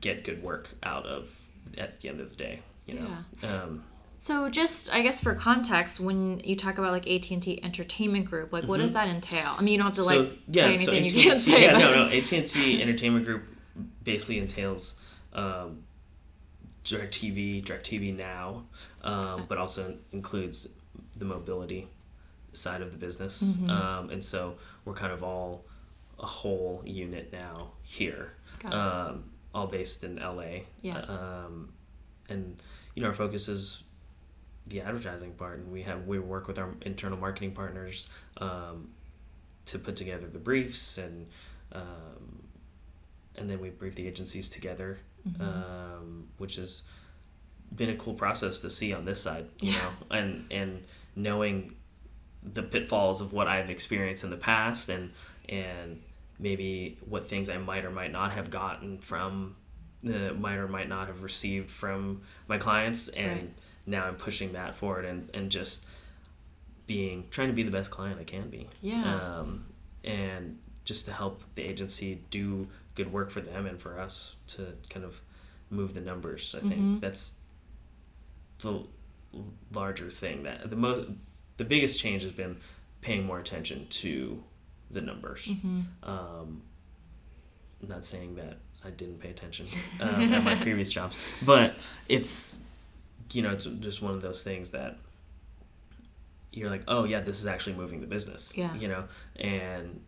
get 0.00 0.24
good 0.24 0.42
work 0.42 0.70
out 0.82 1.04
of 1.06 1.46
at 1.76 2.00
the 2.00 2.08
end 2.08 2.20
of 2.20 2.30
the 2.30 2.36
day. 2.36 2.62
You 2.86 2.94
know, 2.94 3.08
um, 3.48 3.84
So 4.18 4.48
just 4.48 4.92
I 4.94 5.02
guess 5.02 5.20
for 5.20 5.34
context, 5.34 6.00
when 6.00 6.40
you 6.40 6.56
talk 6.56 6.78
about 6.78 6.92
like 6.92 7.06
AT 7.08 7.30
and 7.30 7.42
T 7.42 7.62
Entertainment 7.62 8.26
Group, 8.26 8.52
like 8.52 8.64
what 8.64 8.80
does 8.80 8.92
that 8.94 9.08
entail? 9.08 9.54
I 9.58 9.62
mean, 9.62 9.72
you 9.72 9.78
don't 9.78 9.86
have 9.86 9.94
to 9.96 10.02
like 10.04 10.18
Mm-hmm. 10.18 10.52
yeah, 10.52 10.62
say 10.64 10.74
anything 10.74 11.04
AT&T, 11.04 11.18
you 11.18 11.28
can't 11.28 11.40
say. 11.40 11.62
yeah, 11.64 11.72
but... 11.72 11.78
no, 11.78 12.06
no. 12.06 12.10
AT 12.10 12.32
and 12.32 12.46
T 12.46 12.82
Entertainment 12.82 13.24
Group 13.26 13.44
basically 14.02 14.38
entails 14.38 15.00
um, 15.32 15.82
DirecTV, 16.84 17.64
DirecTV 17.64 18.16
Now, 18.16 18.64
um, 19.02 19.46
but 19.48 19.58
also 19.58 19.96
includes 20.12 20.78
the 21.16 21.24
mobility 21.24 21.88
side 22.56 22.80
of 22.82 22.90
the 22.92 22.98
business, 22.98 23.42
Mm-hmm. 23.42 23.70
um, 23.70 24.10
and 24.10 24.24
so 24.24 24.56
we're 24.84 24.94
kind 24.94 25.12
of 25.12 25.22
all 25.22 25.64
a 26.18 26.26
whole 26.26 26.82
unit 26.86 27.32
now 27.32 27.72
here, 27.82 28.34
um, 28.66 29.24
all 29.54 29.66
based 29.66 30.04
in 30.04 30.16
LA. 30.16 30.60
Yeah. 30.82 30.98
Um, 30.98 31.72
and 32.28 32.56
you 32.94 33.02
know 33.02 33.08
our 33.08 33.14
focus 33.14 33.48
is 33.48 33.84
the 34.68 34.80
advertising 34.80 35.32
part, 35.32 35.58
and 35.58 35.70
we 35.72 35.82
have 35.82 36.06
we 36.06 36.18
work 36.18 36.46
with 36.48 36.58
our 36.58 36.70
internal 36.82 37.18
marketing 37.18 37.52
partners 37.52 38.08
um, 38.38 38.90
to 39.66 39.78
put 39.78 39.96
together 39.96 40.26
the 40.28 40.38
briefs 40.38 40.98
and 40.98 41.26
um, 41.72 42.42
and 43.36 43.50
then 43.50 43.60
we 43.60 43.70
brief 43.70 43.94
the 43.96 44.06
agencies 44.06 44.48
together, 44.50 44.98
Mm-hmm. 45.28 45.42
um, 45.42 46.28
which 46.36 46.56
has 46.56 46.82
been 47.74 47.88
a 47.88 47.96
cool 47.96 48.12
process 48.14 48.60
to 48.60 48.68
see 48.70 48.92
on 48.92 49.04
this 49.06 49.22
side, 49.22 49.46
you 49.60 49.72
Yeah. 49.72 49.78
know, 49.78 50.16
and 50.18 50.44
and 50.52 50.84
knowing 51.16 51.74
the 52.52 52.62
pitfalls 52.62 53.20
of 53.20 53.32
what 53.32 53.46
I've 53.48 53.70
experienced 53.70 54.24
in 54.24 54.30
the 54.30 54.36
past 54.36 54.88
and 54.88 55.10
and 55.48 56.02
maybe 56.38 56.98
what 57.08 57.26
things 57.26 57.48
I 57.48 57.58
might 57.58 57.84
or 57.84 57.90
might 57.90 58.10
not 58.12 58.32
have 58.32 58.50
gotten 58.50 58.98
from 58.98 59.56
the 60.02 60.34
might 60.34 60.56
or 60.56 60.68
might 60.68 60.88
not 60.88 61.06
have 61.06 61.22
received 61.22 61.70
from 61.70 62.22
my 62.48 62.58
clients 62.58 63.08
and 63.08 63.30
Right. 63.40 63.50
now 63.86 64.04
I'm 64.06 64.16
pushing 64.16 64.52
that 64.52 64.74
forward 64.74 65.04
and, 65.04 65.30
and 65.32 65.50
just 65.50 65.86
being 66.86 67.26
trying 67.30 67.48
to 67.48 67.54
be 67.54 67.62
the 67.62 67.70
best 67.70 67.90
client 67.90 68.20
I 68.20 68.24
can 68.24 68.50
be. 68.50 68.68
Yeah. 68.82 69.02
Um, 69.38 69.64
and 70.02 70.58
just 70.84 71.06
to 71.06 71.12
help 71.12 71.42
the 71.54 71.62
agency 71.62 72.20
do 72.30 72.68
good 72.94 73.10
work 73.10 73.30
for 73.30 73.40
them 73.40 73.64
and 73.64 73.80
for 73.80 73.98
us 73.98 74.36
to 74.48 74.74
kind 74.90 75.04
of 75.06 75.22
move 75.70 75.94
the 75.94 76.00
numbers. 76.02 76.54
I 76.54 76.60
think 76.60 76.74
Mhm. 76.80 77.00
that's 77.00 77.40
the 78.58 78.82
larger 79.72 80.10
thing 80.10 80.42
that 80.42 80.68
the 80.68 80.76
most 80.76 81.08
the 81.56 81.64
biggest 81.64 82.00
change 82.00 82.22
has 82.22 82.32
been 82.32 82.56
paying 83.00 83.24
more 83.24 83.38
attention 83.38 83.86
to 83.88 84.42
the 84.90 85.00
numbers. 85.00 85.46
Mm-hmm. 85.46 85.80
Um, 86.02 86.62
I'm 87.82 87.88
not 87.88 88.04
saying 88.04 88.36
that 88.36 88.58
I 88.84 88.90
didn't 88.90 89.18
pay 89.20 89.30
attention 89.30 89.66
um, 90.00 90.32
at 90.32 90.42
my 90.44 90.54
previous 90.62 90.92
jobs, 90.92 91.16
but 91.42 91.74
it's 92.08 92.60
you 93.32 93.42
know 93.42 93.50
it's 93.50 93.64
just 93.64 94.02
one 94.02 94.14
of 94.14 94.22
those 94.22 94.42
things 94.42 94.70
that 94.70 94.96
you're 96.52 96.70
like, 96.70 96.82
oh 96.88 97.04
yeah, 97.04 97.20
this 97.20 97.40
is 97.40 97.46
actually 97.46 97.74
moving 97.74 98.00
the 98.00 98.06
business. 98.06 98.56
Yeah. 98.56 98.74
You 98.76 98.88
know, 98.88 99.04
and 99.36 100.00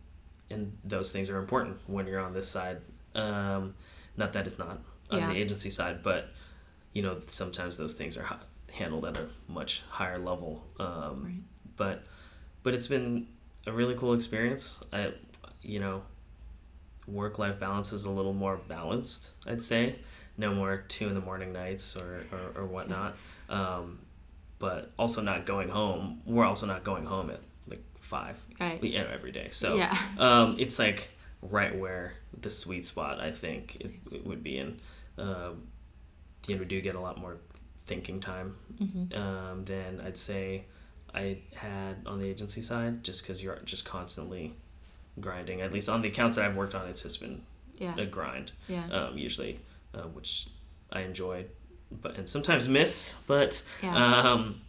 and 0.49 0.77
those 0.83 1.11
things 1.11 1.29
are 1.29 1.37
important 1.37 1.77
when 1.87 2.07
you're 2.07 2.21
on 2.21 2.33
this 2.33 2.47
side. 2.47 2.77
Um, 3.15 3.75
not 4.15 4.33
that 4.33 4.47
it's 4.47 4.57
not 4.57 4.79
on 5.11 5.19
Yeah. 5.19 5.27
the 5.33 5.37
agency 5.37 5.69
side, 5.69 6.01
but 6.03 6.29
you 6.93 7.01
know 7.01 7.17
sometimes 7.27 7.77
those 7.77 7.93
things 7.95 8.17
are 8.17 8.23
hi- 8.23 8.37
handled 8.73 9.05
at 9.05 9.17
a 9.17 9.27
much 9.47 9.83
higher 9.89 10.19
level. 10.19 10.63
Um, 10.79 11.23
Right. 11.23 11.33
But 11.75 12.03
but 12.63 12.73
it's 12.73 12.87
been 12.87 13.27
a 13.65 13.71
really 13.71 13.95
cool 13.95 14.13
experience. 14.13 14.83
I 14.91 15.13
you 15.61 15.79
know 15.79 16.03
work 17.07 17.39
life 17.39 17.59
balance 17.59 17.93
is 17.93 18.05
a 18.05 18.11
little 18.11 18.33
more 18.33 18.57
balanced. 18.57 19.31
I'd 19.45 19.61
say 19.61 19.95
no 20.37 20.53
more 20.53 20.83
two 20.87 21.07
in 21.07 21.13
the 21.15 21.21
morning 21.21 21.53
nights 21.53 21.95
or 21.95 22.23
or, 22.31 22.61
or 22.61 22.65
whatnot. 22.65 23.15
Um, 23.49 23.99
but 24.59 24.91
also 24.97 25.21
not 25.21 25.45
going 25.45 25.69
home. 25.69 26.21
We're 26.25 26.45
also 26.45 26.65
not 26.65 26.83
going 26.83 27.05
home 27.05 27.29
at 27.29 27.41
like 27.67 27.83
five 27.99 28.43
Right. 28.59 28.83
you 28.83 28.97
know, 28.99 29.07
every 29.13 29.31
day. 29.31 29.49
So 29.51 29.75
Yeah. 29.75 29.95
um, 30.17 30.55
it's 30.57 30.79
like 30.79 31.09
right 31.43 31.77
where 31.77 32.13
the 32.41 32.49
sweet 32.49 32.85
spot 32.85 33.19
I 33.19 33.31
think 33.31 33.77
it, 33.79 33.91
it 34.11 34.25
would 34.25 34.43
be 34.43 34.57
in. 34.57 34.79
Um, 35.19 35.67
you 36.47 36.55
know, 36.55 36.59
we 36.61 36.65
do 36.65 36.81
get 36.81 36.95
a 36.95 36.99
lot 36.99 37.19
more 37.19 37.37
thinking 37.87 38.19
time 38.19 38.55
Mm-hmm. 38.81 39.17
um, 39.19 39.65
than 39.65 39.99
I'd 40.05 40.17
say 40.17 40.65
I 41.13 41.39
had 41.55 41.95
on 42.05 42.19
the 42.19 42.27
agency 42.27 42.61
side, 42.61 43.03
just 43.03 43.23
because 43.23 43.41
you're 43.41 43.57
just 43.65 43.85
constantly 43.85 44.53
grinding. 45.19 45.61
At 45.61 45.73
least 45.73 45.89
on 45.89 46.01
the 46.03 46.09
accounts 46.09 46.35
that 46.35 46.45
I've 46.45 46.55
worked 46.55 46.75
on, 46.75 46.87
it's 46.87 47.01
just 47.01 47.19
been 47.19 47.41
Yeah. 47.79 47.95
a 47.97 48.05
grind 48.05 48.51
Yeah. 48.67 48.85
um, 48.91 49.17
usually, 49.17 49.59
uh, 49.95 50.03
which 50.03 50.47
I 50.91 51.01
enjoy, 51.01 51.45
but 51.91 52.15
and 52.17 52.29
sometimes 52.29 52.67
miss. 52.69 53.15
But 53.25 53.63
Yeah. 53.81 53.95
um, 54.31 54.61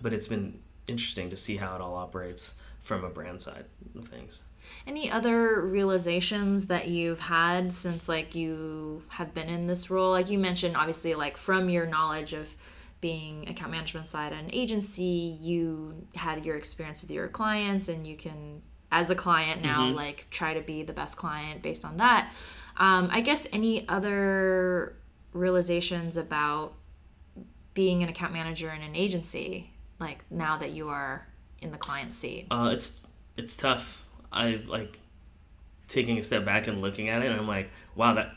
but 0.00 0.12
it's 0.12 0.26
been 0.28 0.58
interesting 0.88 1.30
to 1.30 1.36
see 1.36 1.56
how 1.58 1.74
it 1.76 1.80
all 1.80 1.94
operates 1.94 2.54
from 2.80 3.04
a 3.04 3.10
brand 3.10 3.40
side 3.42 3.66
of 3.96 4.08
things. 4.08 4.42
Any 4.86 5.10
other 5.10 5.66
realizations 5.66 6.66
that 6.66 6.88
you've 6.88 7.20
had 7.20 7.72
since 7.72 8.08
like 8.08 8.34
you 8.34 9.02
have 9.08 9.34
been 9.34 9.48
in 9.48 9.66
this 9.66 9.90
role? 9.90 10.10
Like 10.10 10.30
you 10.30 10.38
mentioned, 10.38 10.76
obviously, 10.76 11.14
like 11.14 11.36
from 11.36 11.68
your 11.68 11.86
knowledge 11.86 12.32
of 12.32 12.54
being 13.00 13.48
account 13.48 13.70
management 13.70 14.08
side 14.08 14.32
at 14.32 14.42
an 14.42 14.50
agency, 14.52 15.36
you 15.40 16.06
had 16.14 16.44
your 16.44 16.56
experience 16.56 17.00
with 17.00 17.10
your 17.10 17.28
clients, 17.28 17.88
and 17.88 18.06
you 18.06 18.16
can, 18.16 18.60
as 18.90 19.08
a 19.10 19.14
client 19.14 19.62
now, 19.62 19.88
like 19.88 20.26
try 20.30 20.54
to 20.54 20.60
be 20.60 20.82
the 20.82 20.92
best 20.92 21.16
client 21.16 21.62
based 21.62 21.84
on 21.84 21.98
that. 21.98 22.32
Um, 22.76 23.08
I 23.12 23.20
guess 23.20 23.46
any 23.52 23.88
other 23.88 24.96
realizations 25.32 26.16
about 26.16 26.74
being 27.74 28.02
an 28.02 28.08
account 28.08 28.32
manager 28.32 28.72
in 28.72 28.82
an 28.82 28.96
agency, 28.96 29.70
like 30.00 30.24
now 30.30 30.58
that 30.58 30.72
you 30.72 30.88
are 30.88 31.28
in 31.60 31.70
the 31.70 31.78
client 31.78 32.14
seat. 32.14 32.46
Uh, 32.50 32.70
it's 32.72 33.06
it's 33.36 33.56
tough. 33.56 34.04
I 34.32 34.60
like 34.66 34.98
taking 35.88 36.18
a 36.18 36.22
step 36.22 36.44
back 36.44 36.66
and 36.66 36.80
looking 36.80 37.08
at 37.08 37.22
it, 37.22 37.30
and 37.30 37.40
I'm 37.40 37.48
like, 37.48 37.70
wow, 37.94 38.14
that 38.14 38.34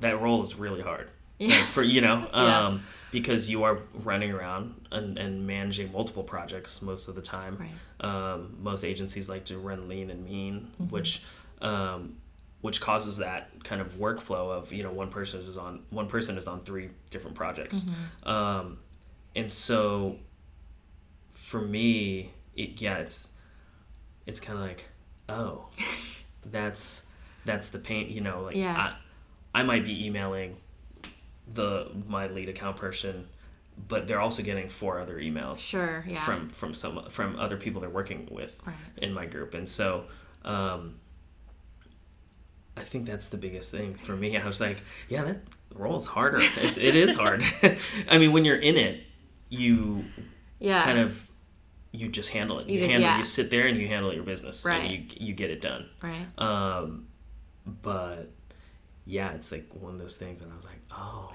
that 0.00 0.20
role 0.20 0.42
is 0.42 0.54
really 0.56 0.82
hard. 0.82 1.10
Yeah. 1.38 1.48
Like, 1.56 1.64
for 1.66 1.82
you 1.82 2.00
know, 2.00 2.28
Yeah. 2.34 2.66
um, 2.66 2.82
because 3.12 3.50
you 3.50 3.62
are 3.64 3.80
running 4.04 4.32
around 4.32 4.86
and, 4.90 5.18
and 5.18 5.46
managing 5.46 5.92
multiple 5.92 6.22
projects 6.22 6.80
most 6.80 7.08
of 7.08 7.14
the 7.14 7.20
time. 7.22 7.58
Right. 7.58 8.08
Um, 8.10 8.56
most 8.62 8.84
agencies 8.84 9.28
like 9.28 9.44
to 9.46 9.58
run 9.58 9.86
lean 9.88 10.10
and 10.10 10.24
mean, 10.24 10.70
Mm-hmm. 10.80 10.90
which 10.90 11.22
um, 11.60 12.16
which 12.62 12.80
causes 12.80 13.18
that 13.18 13.50
kind 13.64 13.80
of 13.82 13.96
workflow 13.96 14.50
of 14.50 14.72
you 14.72 14.82
know 14.82 14.90
one 14.92 15.10
person 15.10 15.40
is 15.42 15.56
on 15.58 15.82
one 15.90 16.08
person 16.08 16.38
is 16.38 16.48
on 16.48 16.60
three 16.60 16.88
different 17.10 17.36
projects, 17.36 17.84
Mm-hmm. 17.84 18.28
um, 18.28 18.78
and 19.34 19.52
so 19.52 20.16
for 21.30 21.60
me, 21.60 22.32
it, 22.54 22.80
yeah, 22.80 22.96
it's 22.98 23.30
it's 24.26 24.40
kind 24.40 24.58
of 24.58 24.64
like 24.64 24.88
oh, 25.28 25.68
that's 26.44 27.04
that's 27.44 27.68
the 27.70 27.78
pain. 27.78 28.10
You 28.10 28.20
know, 28.20 28.42
like 28.42 28.56
Yeah. 28.56 28.94
I, 29.54 29.60
I 29.60 29.62
might 29.62 29.84
be 29.84 30.06
emailing 30.06 30.56
the 31.48 31.90
my 32.08 32.26
lead 32.26 32.48
account 32.48 32.76
person, 32.76 33.26
but 33.88 34.06
they're 34.06 34.20
also 34.20 34.42
getting 34.42 34.68
four 34.68 34.98
other 35.00 35.16
emails 35.18 35.58
Sure. 35.58 36.04
Yeah. 36.06 36.20
from 36.24 36.50
from 36.50 36.74
some 36.74 37.04
from 37.08 37.38
other 37.38 37.56
people 37.56 37.80
they're 37.80 37.90
working 37.90 38.28
with 38.30 38.60
Right. 38.66 38.74
in 38.98 39.12
my 39.12 39.26
group, 39.26 39.54
and 39.54 39.68
so 39.68 40.04
um, 40.44 40.96
I 42.76 42.82
think 42.82 43.06
that's 43.06 43.28
the 43.28 43.36
biggest 43.38 43.70
thing 43.70 43.94
for 43.94 44.14
me. 44.16 44.36
I 44.36 44.46
was 44.46 44.60
like, 44.60 44.78
yeah, 45.08 45.22
that 45.24 45.38
role 45.74 45.96
is 45.96 46.06
harder. 46.06 46.38
It's 46.58 46.76
it 46.78 46.94
is 46.94 47.16
hard. 47.22 47.42
I 48.08 48.18
mean, 48.18 48.32
when 48.32 48.44
you're 48.44 48.56
in 48.56 48.76
it, 48.76 49.02
you 49.48 50.04
yeah. 50.58 50.84
kind 50.84 50.98
of 50.98 51.28
you 51.96 52.08
just 52.08 52.30
handle 52.30 52.58
it. 52.60 52.66
You, 52.66 52.74
You 52.74 52.78
just- 52.80 52.90
handle. 52.90 53.10
yeah. 53.10 53.18
You 53.18 53.24
sit 53.24 53.50
there 53.50 53.66
and 53.66 53.78
you 53.80 53.88
handle 53.88 54.12
your 54.14 54.24
business, 54.24 54.64
Right. 54.64 54.76
and 54.78 54.90
you 54.92 55.28
you 55.28 55.34
get 55.34 55.50
it 55.50 55.60
done. 55.60 55.88
right. 56.02 56.26
Um, 56.38 57.06
but 57.82 58.30
yeah, 59.04 59.32
it's 59.32 59.52
like 59.52 59.66
one 59.72 59.92
of 59.94 59.98
those 60.00 60.16
things, 60.16 60.42
and 60.42 60.52
I 60.52 60.56
was 60.56 60.66
like, 60.66 60.80
oh, 60.92 61.32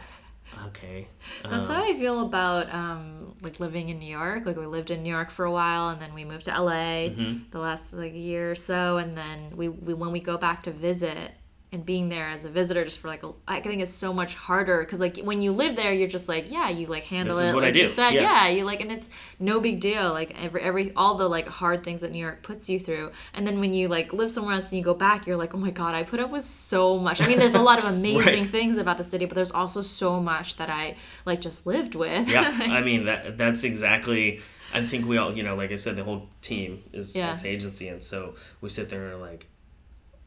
okay. 0.67 1.07
That's 1.43 1.69
Um, 1.69 1.75
how 1.75 1.83
I 1.83 1.93
feel 1.97 2.21
about 2.25 2.73
um, 2.73 3.35
like 3.41 3.59
living 3.59 3.89
in 3.89 3.99
New 3.99 4.09
York. 4.11 4.45
Like 4.45 4.57
we 4.57 4.65
lived 4.65 4.91
in 4.91 5.03
New 5.03 5.09
York 5.09 5.31
for 5.31 5.45
a 5.45 5.51
while, 5.51 5.89
and 5.89 6.01
then 6.01 6.13
we 6.13 6.25
moved 6.25 6.45
to 6.45 6.51
LA 6.51 7.09
Mm-hmm. 7.09 7.49
the 7.51 7.59
last 7.59 7.93
like 7.93 8.13
year 8.13 8.51
or 8.51 8.55
so, 8.55 8.97
and 8.97 9.17
then 9.17 9.53
we, 9.55 9.69
we 9.69 9.93
when 9.93 10.11
we 10.11 10.19
go 10.19 10.37
back 10.37 10.63
to 10.63 10.71
visit, 10.71 11.31
and 11.73 11.85
being 11.85 12.09
there 12.09 12.27
as 12.27 12.43
a 12.43 12.49
visitor 12.49 12.83
just 12.83 12.99
for 12.99 13.07
like 13.07 13.23
a, 13.23 13.31
I 13.47 13.61
think 13.61 13.81
it's 13.81 13.93
so 13.93 14.11
much 14.11 14.35
harder 14.35 14.79
because 14.81 14.99
like 14.99 15.17
when 15.19 15.41
you 15.41 15.53
live 15.53 15.77
there 15.77 15.93
you're 15.93 16.09
just 16.09 16.27
like 16.27 16.51
yeah 16.51 16.67
you 16.69 16.87
like 16.87 17.03
handle 17.05 17.33
This 17.35 17.43
is 17.45 17.49
it 17.51 17.55
what 17.55 17.63
I 17.63 17.67
like 17.67 17.75
do. 17.75 17.79
you 17.79 17.87
said 17.87 18.11
Yeah. 18.11 18.21
yeah. 18.23 18.47
you 18.49 18.65
like 18.65 18.81
and 18.81 18.91
it's 18.91 19.09
no 19.39 19.61
big 19.61 19.79
deal 19.79 20.11
like 20.11 20.35
every 20.43 20.61
every 20.61 20.91
all 20.95 21.15
the 21.15 21.29
like 21.29 21.47
hard 21.47 21.83
things 21.85 22.01
that 22.01 22.11
New 22.11 22.19
York 22.19 22.43
puts 22.43 22.69
you 22.69 22.77
through 22.77 23.11
and 23.33 23.47
then 23.47 23.61
when 23.61 23.73
you 23.73 23.87
like 23.87 24.11
live 24.11 24.29
somewhere 24.29 24.55
else 24.55 24.65
and 24.69 24.77
you 24.79 24.83
go 24.83 24.93
back 24.93 25.25
you're 25.25 25.37
like 25.37 25.53
oh 25.53 25.57
my 25.59 25.71
god 25.71 25.95
I 25.95 26.03
put 26.03 26.19
up 26.19 26.29
with 26.29 26.43
so 26.43 26.97
much 26.97 27.21
I 27.21 27.27
mean 27.27 27.39
there's 27.39 27.55
a 27.55 27.61
lot 27.61 27.79
of 27.79 27.85
amazing 27.95 28.41
Right. 28.43 28.49
things 28.51 28.77
about 28.77 28.97
the 28.97 29.05
city 29.05 29.25
but 29.25 29.35
there's 29.35 29.51
also 29.51 29.81
so 29.81 30.19
much 30.19 30.57
that 30.57 30.69
I 30.69 30.97
like 31.25 31.39
just 31.39 31.65
lived 31.65 31.95
with 31.95 32.27
yeah 32.27 32.51
i 32.63 32.81
mean 32.81 33.05
that 33.05 33.37
that's 33.37 33.63
exactly 33.63 34.41
i 34.73 34.81
think 34.81 35.05
we 35.07 35.17
all 35.17 35.33
you 35.35 35.43
know 35.43 35.55
like 35.55 35.71
i 35.71 35.75
said 35.75 35.95
the 35.95 36.03
whole 36.03 36.27
team 36.41 36.83
is 36.93 37.15
Yeah. 37.15 37.31
ex 37.31 37.45
agency 37.45 37.87
and 37.87 38.03
so 38.03 38.35
we 38.59 38.67
sit 38.69 38.89
there 38.89 39.05
and 39.05 39.13
are 39.13 39.17
like 39.17 39.47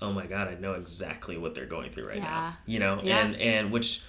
oh 0.05 0.13
my 0.13 0.27
god 0.27 0.49
i 0.49 0.55
know 0.55 0.75
exactly 0.75 1.37
what 1.39 1.55
they're 1.55 1.67
going 1.77 1.91
through 1.91 2.07
right 2.09 2.19
Yeah. 2.19 2.23
now 2.25 2.57
you 2.67 2.79
know 2.79 3.01
Yeah. 3.03 3.19
and 3.25 3.37
and 3.37 3.73
which 3.73 4.03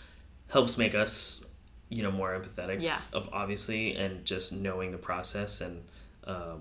helps 0.50 0.78
make 0.78 0.94
us 0.96 1.46
you 1.90 2.04
know 2.04 2.12
more 2.12 2.32
empathetic 2.40 2.82
Yeah. 2.82 3.00
of 3.14 3.30
obviously 3.34 3.96
and 3.96 4.26
just 4.26 4.52
knowing 4.54 4.92
the 4.92 4.98
process 4.98 5.62
and 5.62 5.84
um, 6.26 6.60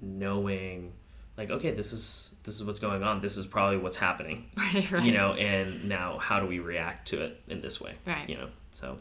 knowing 0.00 0.92
like 1.36 1.50
okay 1.50 1.70
this 1.72 1.92
is 1.92 2.34
this 2.44 2.56
is 2.56 2.64
what's 2.64 2.78
going 2.80 3.02
on 3.02 3.20
this 3.20 3.36
is 3.36 3.46
probably 3.46 3.76
what's 3.78 3.96
happening 3.96 4.50
right 4.56 4.90
right 4.90 5.02
you 5.04 5.12
know 5.12 5.32
and 5.34 5.88
now 5.88 6.18
how 6.18 6.40
do 6.40 6.46
we 6.46 6.58
react 6.58 7.08
to 7.08 7.22
it 7.24 7.40
in 7.48 7.60
this 7.60 7.80
way 7.80 7.94
Right. 8.06 8.28
you 8.28 8.36
know 8.36 8.48
so 8.70 8.98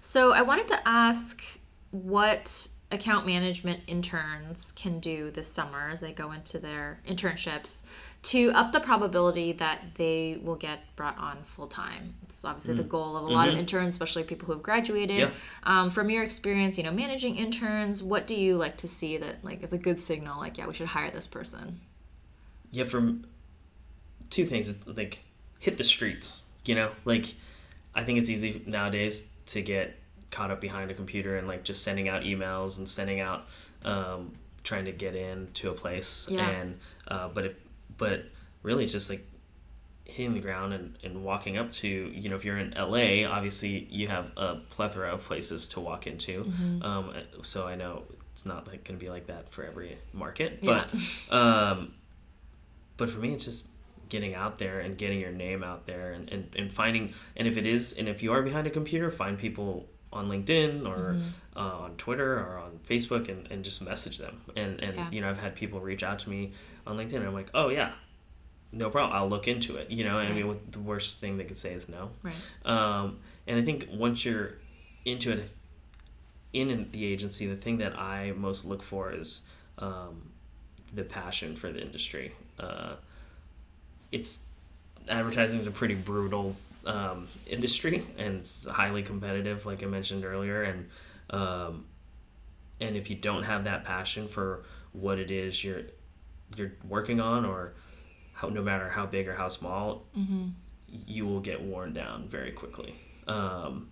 So 0.00 0.32
I 0.32 0.42
wanted 0.42 0.68
to 0.68 0.88
ask 0.88 1.42
what 1.90 2.68
account 2.90 3.24
management 3.26 3.80
interns 3.86 4.72
can 4.72 5.00
do 5.00 5.30
this 5.30 5.48
summer 5.48 5.88
as 5.90 6.00
they 6.00 6.12
go 6.12 6.32
into 6.32 6.58
their 6.58 7.00
internships 7.08 7.84
to 8.22 8.50
up 8.52 8.70
the 8.72 8.78
probability 8.80 9.50
that 9.52 9.80
they 9.96 10.38
will 10.42 10.54
get 10.54 10.78
brought 10.94 11.18
on 11.18 11.38
full 11.44 11.66
time. 11.66 12.14
It's 12.22 12.44
obviously 12.44 12.74
the 12.74 12.84
goal 12.84 13.16
of 13.16 13.24
a 13.24 13.32
lot 13.32 13.48
of 13.48 13.56
interns, 13.56 13.94
especially 13.94 14.22
people 14.22 14.46
who 14.46 14.52
have 14.52 14.62
graduated. 14.62 15.18
Yeah. 15.18 15.30
Um, 15.64 15.90
from 15.90 16.08
your 16.08 16.22
experience, 16.22 16.78
you 16.78 16.84
know, 16.84 16.92
managing 16.92 17.36
interns, 17.36 18.00
what 18.02 18.26
do 18.28 18.36
you 18.36 18.56
like 18.56 18.76
to 18.78 18.86
see 18.88 19.16
that 19.18 19.42
like 19.44 19.62
is 19.64 19.72
a 19.72 19.78
good 19.78 19.98
signal? 19.98 20.38
Like, 20.38 20.56
yeah, 20.56 20.68
we 20.68 20.74
should 20.74 20.86
hire 20.86 21.10
this 21.10 21.26
person. 21.26 21.80
yeah 22.70 22.84
from 22.84 23.24
two 24.30 24.46
things 24.46 24.72
like 24.86 25.24
hit 25.58 25.76
the 25.76 25.84
streets 25.84 26.48
you 26.64 26.74
know 26.74 26.90
like 27.04 27.34
i 27.94 28.02
think 28.02 28.18
it's 28.18 28.30
easy 28.30 28.62
nowadays 28.66 29.30
to 29.44 29.60
get 29.60 29.94
caught 30.30 30.50
up 30.50 30.58
behind 30.60 30.90
a 30.90 30.94
computer 30.94 31.36
and 31.36 31.46
like 31.46 31.62
just 31.64 31.82
sending 31.82 32.08
out 32.08 32.22
emails 32.22 32.78
and 32.78 32.88
sending 32.88 33.20
out 33.20 33.46
um, 33.84 34.32
trying 34.64 34.86
to 34.86 34.92
get 34.92 35.14
into 35.14 35.68
a 35.68 35.74
place 35.74 36.26
Yeah. 36.30 36.48
and 36.48 36.78
uh, 37.08 37.28
but 37.28 37.44
if 37.44 37.54
but 38.02 38.18
really 38.62 38.84
it's 38.84 38.92
just 38.92 39.10
like 39.10 39.22
hitting 40.04 40.34
the 40.34 40.40
ground 40.48 40.74
and, 40.74 40.96
and 41.04 41.24
walking 41.24 41.56
up 41.56 41.68
to 41.72 41.88
you 41.88 42.28
know 42.28 42.36
if 42.36 42.44
you're 42.44 42.58
in 42.58 42.70
la 42.76 43.30
obviously 43.36 43.86
you 43.90 44.08
have 44.08 44.26
a 44.36 44.56
plethora 44.74 45.08
of 45.14 45.22
places 45.22 45.68
to 45.68 45.80
walk 45.80 46.06
into 46.06 46.34
Mm-hmm. 46.44 46.82
um, 46.82 47.04
so 47.42 47.66
i 47.72 47.74
know 47.76 48.02
it's 48.32 48.44
not 48.46 48.66
like 48.66 48.80
going 48.84 48.98
to 48.98 49.04
be 49.06 49.10
like 49.16 49.26
that 49.32 49.44
for 49.54 49.62
every 49.64 49.96
market 50.12 50.50
Yeah. 50.60 50.84
but 51.30 51.34
um, 51.40 51.94
but 52.96 53.08
for 53.10 53.20
me 53.20 53.32
it's 53.34 53.44
just 53.44 53.68
getting 54.08 54.34
out 54.34 54.58
there 54.58 54.80
and 54.80 54.98
getting 54.98 55.20
your 55.20 55.32
name 55.32 55.64
out 55.64 55.86
there 55.86 56.12
and, 56.12 56.28
and, 56.30 56.42
and 56.58 56.70
finding 56.70 57.12
and 57.36 57.48
if 57.48 57.56
it 57.56 57.64
is 57.66 57.94
and 57.94 58.08
if 58.08 58.22
you 58.22 58.32
are 58.34 58.42
behind 58.42 58.66
a 58.66 58.70
computer 58.70 59.10
find 59.10 59.38
people 59.38 59.88
on 60.12 60.28
linkedin 60.28 60.86
or 60.86 61.14
Mm-hmm. 61.14 61.58
uh, 61.58 61.84
on 61.84 61.90
twitter 61.96 62.38
or 62.38 62.58
on 62.58 62.72
facebook 62.86 63.28
and, 63.30 63.50
and 63.50 63.64
just 63.64 63.80
message 63.82 64.18
them 64.18 64.40
and 64.56 64.80
and 64.80 64.94
Yeah. 64.96 65.10
you 65.10 65.20
know 65.22 65.30
i've 65.30 65.38
had 65.46 65.54
people 65.54 65.80
reach 65.80 66.02
out 66.02 66.18
to 66.24 66.30
me 66.30 66.52
on 66.86 66.96
linkedin 66.96 67.16
and 67.16 67.26
i'm 67.26 67.34
like 67.34 67.50
oh 67.54 67.68
yeah. 67.68 67.92
No 68.74 68.88
problem. 68.88 69.14
I'll 69.14 69.28
look 69.28 69.48
into 69.48 69.76
it. 69.76 69.90
You 69.90 70.02
know 70.04 70.18
and 70.18 70.28
i 70.28 70.32
mean 70.32 70.48
what 70.48 70.72
the 70.72 70.80
worst 70.80 71.20
thing 71.20 71.36
they 71.36 71.44
could 71.44 71.58
say 71.58 71.74
is 71.74 71.88
no. 71.90 72.10
Right. 72.22 72.34
um, 72.64 73.18
and 73.46 73.58
I 73.58 73.62
think 73.62 73.88
once 73.92 74.24
you're 74.24 74.54
into 75.04 75.32
it 75.32 75.52
in 76.52 76.88
the 76.92 77.04
agency, 77.04 77.46
the 77.46 77.56
thing 77.56 77.78
that 77.78 77.98
I 77.98 78.32
most 78.36 78.64
look 78.64 78.82
for 78.82 79.12
is 79.12 79.42
um, 79.78 80.30
the 80.94 81.02
passion 81.02 81.54
for 81.56 81.70
the 81.70 81.80
industry. 81.82 82.32
Uh, 82.58 82.94
it's 84.10 84.46
advertising 85.08 85.58
is 85.60 85.66
a 85.66 85.70
pretty 85.70 85.94
brutal 85.94 86.56
um, 86.86 87.28
industry 87.46 88.04
and 88.18 88.36
it's 88.36 88.66
highly 88.66 89.02
competitive, 89.02 89.66
like 89.66 89.82
I 89.82 89.86
mentioned 89.86 90.24
earlier, 90.24 90.62
and 90.62 90.88
um, 91.30 91.84
and 92.80 92.96
if 92.96 93.10
you 93.10 93.16
don't 93.16 93.42
have 93.44 93.64
that 93.64 93.84
passion 93.84 94.28
for 94.28 94.62
what 94.92 95.18
it 95.18 95.30
is 95.30 95.64
you're 95.64 95.82
you're 96.58 96.72
working 96.88 97.20
on, 97.20 97.44
or 97.44 97.74
how, 98.34 98.48
no 98.48 98.62
matter 98.62 98.88
how 98.88 99.06
big 99.06 99.28
or 99.28 99.34
how 99.34 99.48
small, 99.48 100.04
you 101.06 101.26
will 101.26 101.40
get 101.40 101.62
worn 101.62 101.92
down 101.92 102.28
very 102.28 102.52
quickly. 102.52 102.94
Um, 103.26 103.90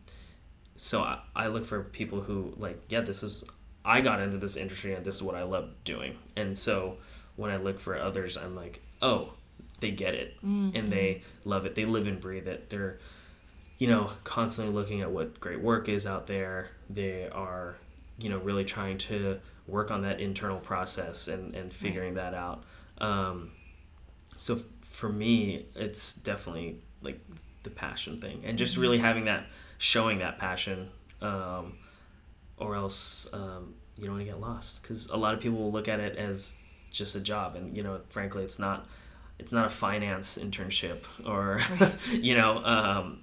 so 0.76 1.00
I, 1.02 1.20
I 1.36 1.46
look 1.48 1.64
for 1.64 1.82
people 1.82 2.20
who 2.22 2.54
like, 2.56 2.80
yeah, 2.88 3.00
this 3.00 3.22
is 3.22 3.44
I 3.84 4.00
got 4.00 4.20
into 4.20 4.36
this 4.38 4.56
industry 4.56 4.94
and 4.94 5.04
this 5.04 5.16
is 5.16 5.22
what 5.22 5.34
I 5.34 5.42
love 5.42 5.70
doing. 5.84 6.16
And 6.36 6.56
so 6.58 6.98
when 7.36 7.50
I 7.50 7.56
look 7.56 7.80
for 7.80 7.98
others, 7.98 8.36
I'm 8.36 8.54
like, 8.54 8.82
oh, 9.00 9.32
they 9.80 9.90
get 9.90 10.14
it 10.14 10.36
and 10.74 10.92
they 10.92 11.22
love 11.44 11.64
it. 11.64 11.74
They 11.74 11.86
live 11.86 12.06
and 12.06 12.20
breathe 12.20 12.46
it. 12.48 12.70
They're 12.70 12.98
you 13.78 13.86
know 13.86 14.10
constantly 14.24 14.74
looking 14.74 15.00
at 15.00 15.10
what 15.10 15.40
great 15.40 15.60
work 15.60 15.88
is 15.88 16.06
out 16.06 16.26
there. 16.26 16.68
They 16.90 17.28
are 17.28 17.76
you 18.18 18.28
know 18.28 18.38
really 18.38 18.64
trying 18.64 18.98
to 18.98 19.40
work 19.70 19.90
on 19.90 20.02
that 20.02 20.20
internal 20.20 20.58
process 20.58 21.28
and 21.28 21.54
and 21.54 21.72
figuring 21.72 22.14
that 22.14 22.34
out. 22.34 22.64
Um, 22.98 23.52
so 24.36 24.56
f- 24.56 24.62
for 24.80 25.08
me 25.08 25.66
it's 25.74 26.14
definitely 26.14 26.80
like 27.02 27.20
the 27.62 27.70
passion 27.70 28.18
thing 28.20 28.40
and 28.44 28.56
just 28.58 28.76
really 28.76 28.98
having 28.98 29.26
that 29.26 29.44
showing 29.78 30.18
that 30.18 30.38
passion 30.38 30.88
um, 31.20 31.74
or 32.56 32.74
else 32.74 33.28
um, 33.32 33.74
you 33.96 34.04
don't 34.04 34.14
want 34.14 34.26
to 34.26 34.30
get 34.30 34.40
lost 34.40 34.82
because 34.82 35.08
a 35.10 35.16
lot 35.16 35.34
of 35.34 35.40
people 35.40 35.58
will 35.58 35.72
look 35.72 35.88
at 35.88 36.00
it 36.00 36.16
as 36.16 36.56
just 36.90 37.14
a 37.14 37.20
job 37.20 37.54
and 37.54 37.76
you 37.76 37.82
know 37.82 38.00
frankly 38.08 38.42
it's 38.42 38.58
not 38.58 38.86
it's 39.38 39.52
not 39.52 39.66
a 39.66 39.70
finance 39.70 40.38
internship 40.38 41.04
or 41.26 41.60
you 42.18 42.34
know 42.34 42.64
um, 42.64 43.20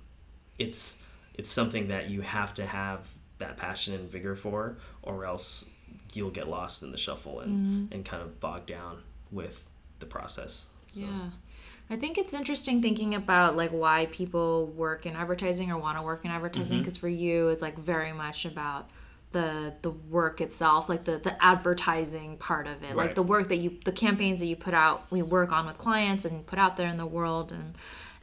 it's 0.58 1.04
it's 1.34 1.50
something 1.50 1.88
that 1.90 2.10
you 2.10 2.22
have 2.22 2.54
to 2.54 2.66
have 2.66 3.12
that 3.40 3.58
passion 3.58 3.94
and 3.94 4.10
vigor 4.10 4.36
for 4.36 4.78
or 5.02 5.26
else 5.26 5.66
you'll 6.14 6.30
get 6.30 6.50
lost 6.50 6.84
in 6.84 6.92
the 6.92 6.98
shuffle 6.98 7.40
and, 7.40 7.52
mm-hmm. 7.52 7.94
and 7.94 8.06
kind 8.06 8.24
of 8.24 8.40
bogged 8.40 8.68
down 8.68 9.04
with 9.32 9.68
the 10.00 10.06
process 10.06 10.68
So, 10.94 11.02
Yeah. 11.02 11.30
I 11.90 11.96
think 11.96 12.18
it's 12.18 12.34
interesting 12.34 12.82
thinking 12.82 13.16
about 13.16 13.56
like 13.56 13.72
why 13.72 14.08
people 14.08 14.68
work 14.68 15.06
in 15.06 15.16
advertising 15.16 15.72
or 15.72 15.78
want 15.78 15.98
to 15.98 16.04
work 16.04 16.26
in 16.26 16.32
advertising 16.32 16.74
mm-hmm. 16.74 16.80
because 16.80 16.98
for 16.98 17.08
you 17.08 17.48
it's 17.48 17.62
like 17.62 17.78
very 17.78 18.12
much 18.12 18.46
about 18.46 18.90
the 19.32 19.74
the 19.82 19.92
work 19.92 20.42
itself 20.42 20.90
like 20.90 21.04
the 21.06 21.18
the 21.18 21.42
advertising 21.44 22.38
part 22.38 22.68
of 22.68 22.84
it. 22.84 22.96
Like 22.96 23.16
the 23.16 23.24
work 23.24 23.48
that 23.50 23.58
you 23.58 23.78
the 23.86 23.92
campaigns 23.92 24.40
that 24.40 24.48
you 24.48 24.56
put 24.58 24.74
out 24.74 25.10
we 25.12 25.22
work 25.22 25.52
on 25.52 25.66
with 25.66 25.78
clients 25.78 26.26
and 26.26 26.46
put 26.46 26.60
out 26.60 26.76
there 26.76 26.88
in 26.88 26.98
the 26.98 27.06
world 27.06 27.52
and 27.52 27.76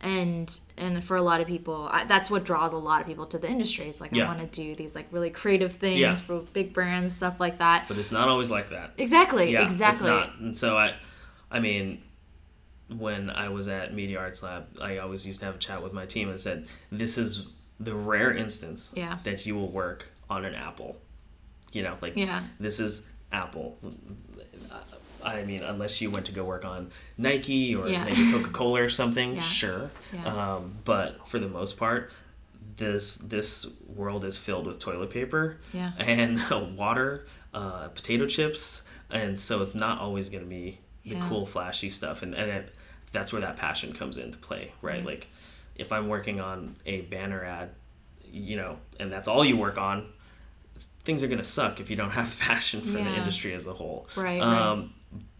and 0.04 0.60
and 0.76 1.02
for 1.02 1.16
a 1.16 1.22
lot 1.22 1.40
of 1.40 1.46
people 1.46 1.88
I, 1.90 2.04
that's 2.04 2.30
what 2.30 2.44
draws 2.44 2.72
a 2.72 2.78
lot 2.78 3.00
of 3.00 3.06
people 3.06 3.26
to 3.26 3.38
the 3.38 3.48
industry 3.48 3.86
it's 3.86 4.00
like 4.00 4.12
Yeah. 4.12 4.24
i 4.24 4.26
want 4.26 4.40
to 4.40 4.46
do 4.62 4.74
these 4.76 4.94
like 4.94 5.06
really 5.10 5.30
creative 5.30 5.72
things 5.72 5.98
Yeah. 5.98 6.14
for 6.14 6.40
big 6.52 6.72
brands 6.74 7.16
stuff 7.16 7.40
like 7.40 7.58
that 7.58 7.86
but 7.88 7.96
it's 7.98 8.12
not 8.12 8.28
always 8.28 8.50
like 8.50 8.68
that 8.70 8.92
exactly 8.98 9.50
yeah, 9.52 9.64
exactly 9.64 10.10
It's 10.10 10.26
not. 10.28 10.38
And 10.38 10.56
so 10.56 10.76
I, 10.76 10.94
I 11.50 11.58
mean, 11.60 12.02
when 12.88 13.30
I 13.30 13.48
was 13.48 13.66
at 13.68 13.94
Media 13.94 14.18
Arts 14.18 14.42
Lab, 14.42 14.66
I 14.80 14.98
always 14.98 15.26
used 15.26 15.40
to 15.40 15.46
have 15.46 15.54
a 15.54 15.58
chat 15.58 15.82
with 15.82 15.92
my 15.94 16.04
team 16.04 16.28
and 16.28 16.38
said, 16.38 16.66
"This 16.92 17.16
is 17.16 17.48
the 17.80 17.94
rare 17.94 18.32
instance 18.36 18.92
Yeah. 18.94 19.18
that 19.24 19.46
you 19.46 19.54
will 19.54 19.70
work 19.70 20.10
on 20.28 20.44
an 20.44 20.54
Apple." 20.54 21.00
You 21.72 21.82
know, 21.82 21.96
like 22.02 22.14
Yeah. 22.16 22.42
this 22.60 22.78
is 22.80 23.06
Apple. 23.32 23.78
Uh, 24.70 24.78
I 25.24 25.44
mean, 25.44 25.62
unless 25.62 26.00
you 26.00 26.10
went 26.10 26.26
to 26.26 26.32
go 26.32 26.44
work 26.44 26.64
on 26.64 26.90
Nike 27.18 27.74
or 27.74 27.88
Yeah. 27.88 28.04
maybe 28.04 28.30
Coca 28.32 28.50
Cola 28.50 28.82
or 28.82 28.88
something, 28.88 29.34
Yeah. 29.36 29.40
sure. 29.40 29.90
Yeah. 30.12 30.26
Um, 30.26 30.74
but 30.84 31.26
for 31.26 31.38
the 31.38 31.48
most 31.48 31.78
part, 31.78 32.12
this 32.76 33.16
this 33.16 33.66
world 33.94 34.24
is 34.24 34.36
filled 34.38 34.66
with 34.66 34.78
toilet 34.78 35.10
paper 35.10 35.58
Yeah. 35.72 35.92
and 35.98 36.40
water, 36.76 37.26
uh, 37.52 37.88
potato 37.88 38.26
chips, 38.26 38.82
and 39.10 39.38
so 39.38 39.62
it's 39.62 39.74
not 39.74 40.00
always 40.00 40.28
going 40.28 40.42
to 40.44 40.50
be 40.50 40.78
the 41.04 41.10
Yeah. 41.16 41.28
cool, 41.28 41.46
flashy 41.46 41.90
stuff, 41.90 42.22
and 42.22 42.34
and 42.34 42.50
it, 42.50 42.74
that's 43.12 43.32
where 43.32 43.42
that 43.42 43.56
passion 43.56 43.92
comes 43.92 44.18
into 44.18 44.36
play, 44.38 44.72
right? 44.82 45.04
Like, 45.04 45.28
if 45.76 45.92
I'm 45.92 46.08
working 46.08 46.40
on 46.40 46.74
a 46.84 47.02
banner 47.02 47.44
ad, 47.44 47.70
you 48.30 48.56
know, 48.56 48.78
and 48.98 49.12
that's 49.12 49.28
all 49.28 49.44
you 49.44 49.56
work 49.56 49.78
on, 49.78 50.08
things 51.04 51.22
are 51.22 51.28
going 51.28 51.38
to 51.38 51.44
suck 51.44 51.78
if 51.78 51.90
you 51.90 51.96
don't 51.96 52.10
have 52.12 52.36
passion 52.40 52.80
for 52.80 52.92
the 52.98 53.14
industry 53.14 53.52
as 53.54 53.66
a 53.68 53.72
whole. 53.72 54.08
Right, 54.16 54.40
right. 54.40 54.84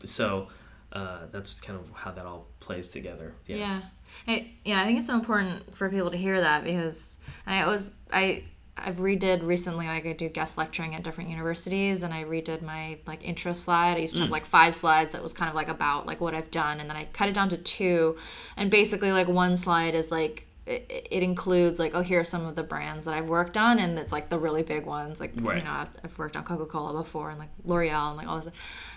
So 0.05 0.49
uh, 0.93 1.27
that's 1.33 1.61
kind 1.61 1.79
of 1.79 1.91
how 1.97 2.13
that 2.13 2.25
all 2.27 2.47
plays 2.61 2.89
together. 2.89 3.35
Yeah. 3.47 3.83
I, 4.29 4.53
yeah, 4.65 4.81
I 4.81 4.85
think 4.87 4.99
it's 4.99 5.09
so 5.09 5.15
important 5.15 5.75
for 5.75 5.89
people 5.91 6.11
to 6.11 6.17
hear 6.17 6.41
that 6.41 6.63
because 6.65 7.17
I 7.47 7.67
was 7.67 7.95
I 8.13 8.45
I've 8.77 8.99
redid 8.99 9.45
recently. 9.47 9.87
Like 9.87 10.07
I 10.07 10.13
do 10.13 10.29
guest 10.29 10.57
lecturing 10.59 10.95
at 10.95 11.03
different 11.03 11.31
universities, 11.31 12.03
and 12.03 12.13
I 12.15 12.25
redid 12.25 12.63
my 12.63 12.99
like 13.07 13.25
intro 13.25 13.53
slide. 13.55 13.97
I 13.97 14.01
used 14.01 14.17
to 14.17 14.23
have 14.23 14.31
like 14.31 14.45
five 14.45 14.75
slides 14.75 15.13
that 15.13 15.23
was 15.23 15.33
kind 15.33 15.49
of 15.49 15.55
like 15.55 15.69
about 15.69 16.07
like 16.07 16.21
what 16.21 16.35
I've 16.35 16.51
done, 16.51 16.81
and 16.81 16.89
then 16.89 16.97
I 16.97 17.07
cut 17.13 17.29
it 17.29 17.35
down 17.35 17.49
to 17.51 17.57
two, 17.57 18.17
and 18.57 18.71
basically 18.71 19.11
like 19.11 19.27
one 19.29 19.57
slide 19.57 19.95
is 19.95 20.11
like 20.13 20.47
it, 20.67 21.09
it 21.11 21.23
includes 21.23 21.79
like 21.81 21.93
oh 21.95 22.03
here 22.03 22.21
are 22.21 22.25
some 22.25 22.47
of 22.47 22.55
the 22.57 22.63
brands 22.63 23.05
that 23.05 23.15
I've 23.15 23.29
worked 23.29 23.57
on, 23.57 23.79
and 23.79 23.99
it's 23.99 24.13
like 24.13 24.29
the 24.29 24.39
really 24.39 24.63
big 24.63 24.87
ones 24.87 25.19
like 25.21 25.33
Right. 25.37 25.59
you 25.59 25.65
know 25.65 25.71
I've, 25.71 25.89
I've 26.05 26.19
worked 26.19 26.37
on 26.37 26.45
Coca 26.45 26.67
Cola 26.67 26.93
before 27.03 27.31
and 27.31 27.39
like 27.39 27.51
L'Oreal 27.65 28.09
and 28.11 28.17
like 28.17 28.29
all 28.29 28.41
this. 28.41 28.53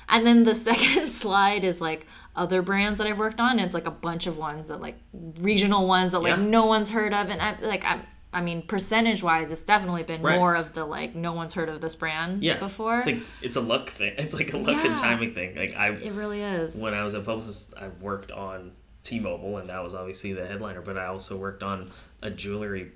And 0.10 0.26
then 0.26 0.44
the 0.44 0.56
second 0.70 1.08
slide 1.10 1.64
is 1.64 1.82
like 1.82 2.06
other 2.36 2.62
brands 2.62 2.98
that 3.00 3.08
I've 3.08 3.20
worked 3.20 3.40
on. 3.40 3.52
And 3.52 3.62
it's 3.62 3.74
like 3.74 3.88
a 3.88 3.92
bunch 3.92 4.28
of 4.28 4.38
ones 4.38 4.68
that 4.70 4.80
like 4.82 4.96
regional 5.40 5.88
ones 5.88 6.12
that 6.14 6.20
like 6.20 6.38
Yeah. 6.38 6.44
no 6.44 6.66
one's 6.66 6.90
heard 6.90 7.14
of. 7.14 7.30
And 7.30 7.42
I 7.42 7.58
like 7.62 7.84
I 7.84 8.02
I 8.34 8.42
mean 8.42 8.62
percentage 8.62 9.24
wise, 9.24 9.52
it's 9.52 9.62
definitely 9.62 10.04
been 10.04 10.22
Right. 10.22 10.38
more 10.38 10.56
of 10.56 10.74
the 10.74 10.86
like 10.86 11.16
no 11.16 11.34
one's 11.34 11.54
heard 11.54 11.70
of 11.70 11.82
this 11.82 11.96
brand 11.96 12.44
Yeah. 12.44 12.58
before. 12.60 12.98
It's 12.98 13.08
like 13.08 13.20
it's 13.42 13.58
a 13.58 13.62
luck 13.62 13.90
thing. 13.90 14.14
It's 14.18 14.34
like 14.34 14.54
a 14.54 14.58
luck 14.58 14.84
Yeah. 14.84 14.88
and 14.90 14.98
timing 14.98 15.34
thing. 15.34 15.56
Like 15.56 15.76
I 15.78 15.90
it 15.90 16.14
really 16.14 16.42
is. 16.42 16.76
when 16.82 16.94
I 16.94 17.04
was 17.04 17.14
a 17.14 17.22
Publicis, 17.22 17.74
I 17.82 17.88
worked 18.02 18.32
on 18.32 18.72
T-Mobile, 19.04 19.58
and 19.58 19.70
that 19.70 19.82
was 19.82 19.96
obviously 19.96 20.34
the 20.34 20.46
headliner. 20.46 20.82
But 20.82 20.98
I 20.98 21.06
also 21.06 21.38
worked 21.38 21.64
on 21.64 21.90
a 22.22 22.30
jewelry, 22.30 22.92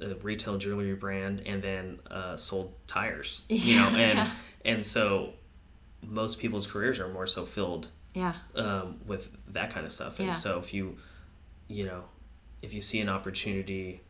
a 0.00 0.14
retail 0.16 0.58
jewelry 0.58 0.94
brand, 0.94 1.42
and 1.44 1.60
then 1.60 1.98
uh, 2.08 2.36
sold 2.36 2.72
tires. 2.86 3.42
You 3.48 3.76
know, 3.80 3.88
and 3.88 4.30
and 4.64 4.86
so 4.86 5.32
most 6.06 6.38
people's 6.38 6.66
careers 6.66 6.98
are 7.00 7.08
more 7.08 7.26
so 7.26 7.44
filled 7.44 7.88
yeah. 8.14 8.34
um, 8.54 9.00
with 9.06 9.30
that 9.48 9.70
kind 9.70 9.84
of 9.86 9.92
stuff. 9.92 10.18
And 10.18 10.28
Yeah. 10.28 10.34
so 10.34 10.58
if 10.58 10.72
you, 10.72 10.96
you 11.68 11.84
know, 11.86 12.04
if 12.62 12.72
you 12.74 12.80
see 12.80 13.00
an 13.00 13.08
opportunity 13.08 14.00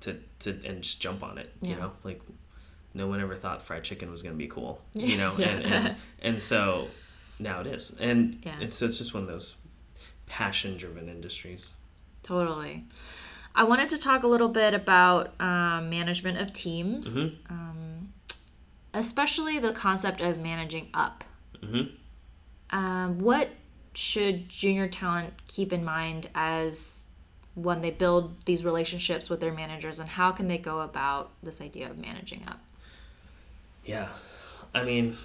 to 0.00 0.18
to 0.40 0.50
and 0.64 0.82
just 0.82 1.00
jump 1.00 1.22
on 1.22 1.38
it, 1.38 1.52
you 1.62 1.74
know, 1.76 1.92
like 2.04 2.20
no 2.94 3.06
one 3.06 3.20
ever 3.20 3.34
thought 3.34 3.62
fried 3.62 3.84
chicken 3.84 4.10
was 4.10 4.22
going 4.22 4.34
to 4.34 4.38
be 4.38 4.46
cool, 4.48 4.82
you 4.94 5.16
know, 5.16 5.34
Yeah. 5.38 5.48
and, 5.48 5.64
and 5.66 5.96
and 6.22 6.40
so 6.40 6.88
now 7.38 7.60
it 7.60 7.66
is, 7.66 7.96
and 8.00 8.40
Yeah. 8.44 8.56
it's 8.60 8.80
it's 8.82 8.98
just 8.98 9.14
one 9.14 9.22
of 9.24 9.28
those 9.28 9.56
passion 10.26 10.76
driven 10.76 11.08
industries. 11.08 11.72
Totally. 12.22 12.84
I 13.54 13.64
wanted 13.64 13.88
to 13.88 13.98
talk 13.98 14.22
a 14.22 14.28
little 14.28 14.48
bit 14.48 14.74
about 14.74 15.34
um, 15.40 15.90
management 15.90 16.38
of 16.38 16.52
teams, 16.52 17.16
Mm-hmm. 17.16 17.52
um, 17.52 18.12
especially 18.94 19.58
the 19.58 19.72
concept 19.72 20.20
of 20.20 20.38
managing 20.38 20.88
up. 20.94 21.24
Mhm. 21.62 21.90
Um, 22.70 23.18
what 23.20 23.48
should 23.94 24.48
junior 24.48 24.88
talent 24.88 25.34
keep 25.48 25.72
in 25.72 25.84
mind 25.84 26.28
as 26.34 27.04
when 27.54 27.82
they 27.82 27.90
build 27.90 28.44
these 28.44 28.64
relationships 28.64 29.28
with 29.28 29.40
their 29.40 29.52
managers, 29.52 29.98
and 29.98 30.08
how 30.08 30.30
can 30.30 30.48
they 30.48 30.58
go 30.58 30.80
about 30.80 31.32
this 31.42 31.60
idea 31.60 31.90
of 31.90 31.98
managing 31.98 32.44
up? 32.46 32.60
Yeah, 33.84 34.08
I 34.72 34.84
mean, 34.84 35.16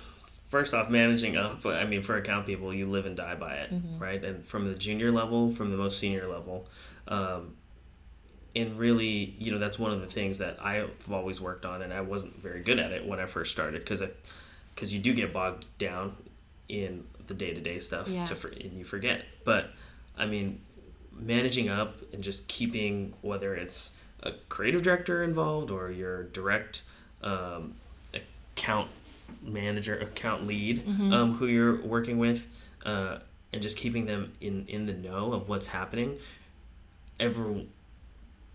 first 0.48 0.74
off, 0.74 0.89
managing 0.89 1.38
up. 1.38 1.65
I 1.65 1.86
mean, 1.86 2.02
for 2.02 2.17
account 2.17 2.45
people, 2.45 2.74
you 2.74 2.86
live 2.88 3.06
and 3.06 3.15
die 3.15 3.36
by 3.36 3.56
it, 3.56 3.71
right? 4.00 4.24
And 4.24 4.45
from 4.45 4.67
the 4.67 4.76
junior 4.76 5.12
level, 5.12 5.52
from 5.52 5.71
the 5.71 5.78
most 5.78 6.00
senior 6.00 6.28
level, 6.28 6.67
um, 7.08 7.56
and 8.56 8.80
really, 8.80 9.36
you 9.38 9.52
know, 9.52 9.60
that's 9.60 9.78
one 9.78 9.91
of 9.91 10.02
the 10.02 10.08
things 10.08 10.39
that 10.39 10.58
I've 10.63 10.89
always 11.12 11.39
worked 11.39 11.65
on, 11.65 11.82
and 11.82 11.93
I 11.93 12.02
wasn't 12.02 12.41
very 12.41 12.62
good 12.62 12.80
at 12.80 12.91
it 12.91 13.06
when 13.06 13.19
I 13.19 13.26
first 13.26 13.52
started 13.52 13.82
because 13.82 14.02
because 14.75 14.93
you 14.93 14.99
do 14.99 15.13
get 15.13 15.31
bogged 15.33 15.65
down 15.77 16.15
in 16.67 17.05
the 17.27 17.33
day 17.33 17.53
to 17.53 17.61
day 17.61 17.79
stuff 17.79 18.07
Yeah. 18.07 18.25
to 18.25 18.47
and 18.49 18.77
you 18.77 18.83
forget. 18.83 19.25
But 19.43 19.71
I 20.17 20.25
mean, 20.25 20.59
managing 21.17 21.69
up 21.69 21.95
and 22.13 22.21
just 22.23 22.47
keeping 22.47 23.13
whether 23.21 23.55
it's 23.55 24.01
a 24.21 24.33
creative 24.49 24.81
director 24.83 25.23
involved 25.23 25.71
or 25.71 25.91
your 25.91 26.23
direct 26.23 26.83
um, 27.23 27.75
account 28.13 28.89
manager, 29.41 29.97
account 29.97 30.45
lead, 30.47 30.83
um, 30.88 31.35
who 31.35 31.47
you're 31.47 31.81
working 31.81 32.17
with, 32.17 32.47
uh, 32.85 33.19
and 33.53 33.61
just 33.61 33.77
keeping 33.77 34.05
them 34.05 34.33
in 34.41 34.65
in 34.67 34.85
the 34.85 34.93
know 34.93 35.33
of 35.33 35.47
what's 35.49 35.67
happening. 35.67 36.17
Everyone, 37.19 37.69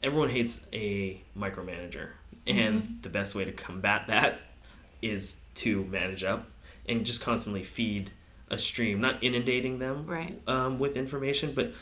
everyone 0.02 0.28
hates 0.28 0.66
a 0.72 1.20
micromanager, 1.38 2.10
and 2.46 2.98
the 3.02 3.08
best 3.08 3.34
way 3.34 3.44
to 3.44 3.52
combat 3.52 4.06
that 4.08 4.38
is 5.02 5.42
to 5.56 5.84
manage 5.84 6.24
up 6.24 6.48
and 6.88 7.04
just 7.06 7.20
constantly 7.20 7.62
feed 7.62 8.10
a 8.50 8.58
stream, 8.58 9.00
not 9.00 9.22
inundating 9.22 9.78
them 9.78 10.04
Right. 10.06 10.40
um, 10.48 10.78
with 10.78 10.96
information, 10.96 11.52
but 11.54 11.72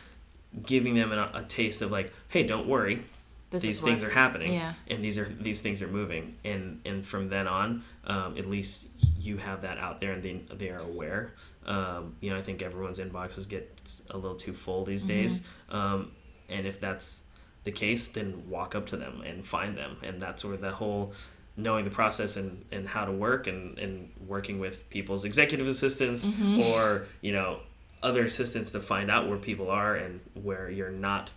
giving 0.67 0.95
them 0.95 1.13
a, 1.13 1.31
a 1.35 1.43
taste 1.43 1.83
of 1.83 1.91
like, 1.91 2.13
hey, 2.29 2.43
don't 2.43 2.67
worry, 2.67 3.05
This 3.51 3.63
these 3.63 3.81
things 3.81 4.03
are 4.05 4.11
happening, 4.11 4.53
yeah. 4.53 4.75
and 4.89 5.03
these 5.05 5.19
are 5.19 5.25
these 5.41 5.61
things 5.63 5.83
are 5.83 5.89
moving, 5.89 6.37
and 6.45 6.81
and 6.85 7.07
from 7.07 7.29
then 7.31 7.47
on, 7.47 7.83
um, 8.07 8.37
at 8.37 8.45
least 8.47 8.89
you 9.21 9.39
have 9.39 9.63
that 9.63 9.79
out 9.79 9.99
there, 10.01 10.13
and 10.13 10.23
they 10.23 10.41
they 10.55 10.69
are 10.69 10.81
aware. 10.81 11.33
Um, 11.67 12.17
you 12.21 12.31
know, 12.31 12.37
I 12.37 12.43
think 12.43 12.61
everyone's 12.63 12.99
inboxes 12.99 13.49
get 13.49 13.65
a 14.11 14.17
little 14.19 14.37
too 14.37 14.53
full 14.53 14.85
these 14.85 15.05
Mm-hmm. 15.05 15.09
days, 15.23 15.43
um, 15.71 16.13
and 16.51 16.67
if 16.67 16.79
that's 16.81 17.25
the 17.65 17.73
case, 17.73 18.09
then 18.09 18.49
walk 18.51 18.75
up 18.75 18.87
to 18.87 18.97
them 18.99 19.23
and 19.25 19.45
find 19.47 19.77
them, 19.77 19.97
and 20.03 20.21
that's 20.21 20.45
where 20.45 20.57
the 20.59 20.73
whole 20.73 21.13
knowing 21.59 21.85
the 21.85 21.91
process 21.91 22.37
and, 22.37 22.65
and 22.73 22.89
how 22.89 23.05
to 23.05 23.13
work 23.13 23.47
and, 23.49 23.77
and 23.79 24.09
working 24.27 24.59
with 24.61 24.89
people's 24.89 25.25
executive 25.27 25.67
assistants 25.67 26.27
Mm-hmm. 26.29 26.61
or 26.61 27.05
you 27.21 27.33
know 27.33 27.59
other 28.03 28.25
assistants 28.25 28.71
to 28.71 28.81
find 28.81 29.11
out 29.11 29.29
where 29.29 29.37
people 29.39 29.69
are 29.71 29.97
and 29.97 30.21
where 30.35 30.71
you're 30.71 30.91
not 30.93 31.31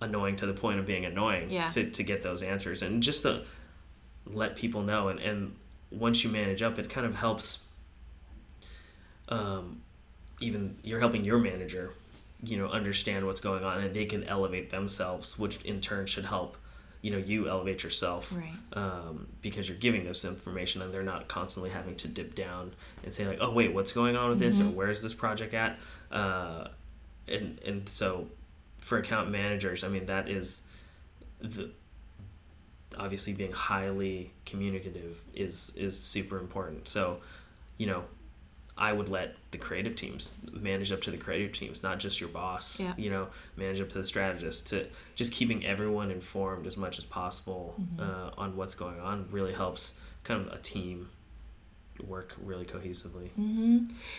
annoying 0.00 0.36
to 0.36 0.46
the 0.46 0.52
point 0.54 0.78
of 0.78 0.86
being 0.86 1.04
annoying 1.04 1.50
Yeah. 1.50 1.66
to, 1.68 1.90
to 1.90 2.02
get 2.04 2.22
those 2.22 2.42
answers 2.44 2.80
and 2.80 3.02
just 3.02 3.22
to 3.22 3.42
let 4.24 4.54
people 4.56 4.82
know 4.82 5.08
and, 5.08 5.18
and 5.18 5.56
once 5.90 6.22
you 6.22 6.30
manage 6.30 6.62
up 6.62 6.78
it 6.78 6.88
kind 6.88 7.04
of 7.06 7.16
helps 7.16 7.66
um, 9.28 9.82
even 10.40 10.76
you're 10.82 11.00
helping 11.00 11.24
your 11.24 11.38
manager 11.38 11.92
you 12.42 12.56
know 12.56 12.68
understand 12.68 13.26
what's 13.26 13.40
going 13.40 13.64
on 13.64 13.80
and 13.80 13.92
they 13.94 14.06
can 14.06 14.24
elevate 14.24 14.70
themselves 14.70 15.38
which 15.38 15.60
in 15.62 15.80
turn 15.80 16.06
should 16.06 16.24
help 16.26 16.56
you 17.02 17.10
know 17.10 17.18
you 17.18 17.48
elevate 17.48 17.82
yourself 17.82 18.34
Right. 18.36 18.52
um, 18.74 19.26
because 19.42 19.68
you're 19.68 19.78
giving 19.78 20.04
this 20.04 20.24
information 20.24 20.82
and 20.82 20.92
they're 20.92 21.02
not 21.02 21.28
constantly 21.28 21.70
having 21.70 21.96
to 21.96 22.08
dip 22.08 22.34
down 22.34 22.72
and 23.04 23.12
say 23.14 23.26
like 23.26 23.38
oh 23.40 23.50
wait 23.52 23.72
what's 23.72 23.92
going 23.92 24.16
on 24.16 24.28
with 24.30 24.38
this 24.38 24.60
or 24.60 24.64
where's 24.64 25.00
this 25.02 25.14
project 25.14 25.54
at? 25.54 25.78
Uh, 26.12 26.68
and 27.28 27.58
and 27.64 27.88
so 27.88 28.26
for 28.78 28.96
account 28.98 29.30
managers 29.30 29.84
i 29.84 29.88
mean 29.88 30.06
that 30.06 30.28
is 30.28 30.62
the 31.40 31.70
obviously 32.98 33.32
being 33.32 33.52
highly 33.52 34.32
communicative 34.44 35.22
is 35.34 35.72
is 35.76 35.98
super 35.98 36.38
important. 36.38 36.88
So 36.88 37.20
you 37.78 37.86
know 37.86 38.04
i 38.80 38.92
would 38.92 39.08
let 39.08 39.36
the 39.52 39.58
creative 39.58 39.94
teams 39.94 40.34
manage 40.52 40.90
up 40.90 41.00
to 41.02 41.10
the 41.10 41.16
creative 41.16 41.52
teams 41.52 41.82
not 41.82 41.98
just 42.00 42.20
your 42.20 42.28
boss 42.30 42.80
Yeah. 42.80 42.94
you 42.96 43.10
know 43.10 43.28
manage 43.56 43.80
up 43.80 43.88
to 43.90 43.98
the 43.98 44.04
strategist 44.04 44.66
to 44.68 44.86
just 45.14 45.32
keeping 45.32 45.64
everyone 45.64 46.10
informed 46.10 46.66
as 46.66 46.76
much 46.76 46.98
as 46.98 47.04
possible 47.04 47.74
uh, 47.98 48.30
on 48.38 48.56
what's 48.56 48.74
going 48.74 48.98
on 49.00 49.26
really 49.30 49.52
helps 49.52 49.98
kind 50.24 50.40
of 50.46 50.52
a 50.52 50.58
team 50.58 51.08
work 52.08 52.34
really 52.42 52.64
cohesively. 52.64 53.28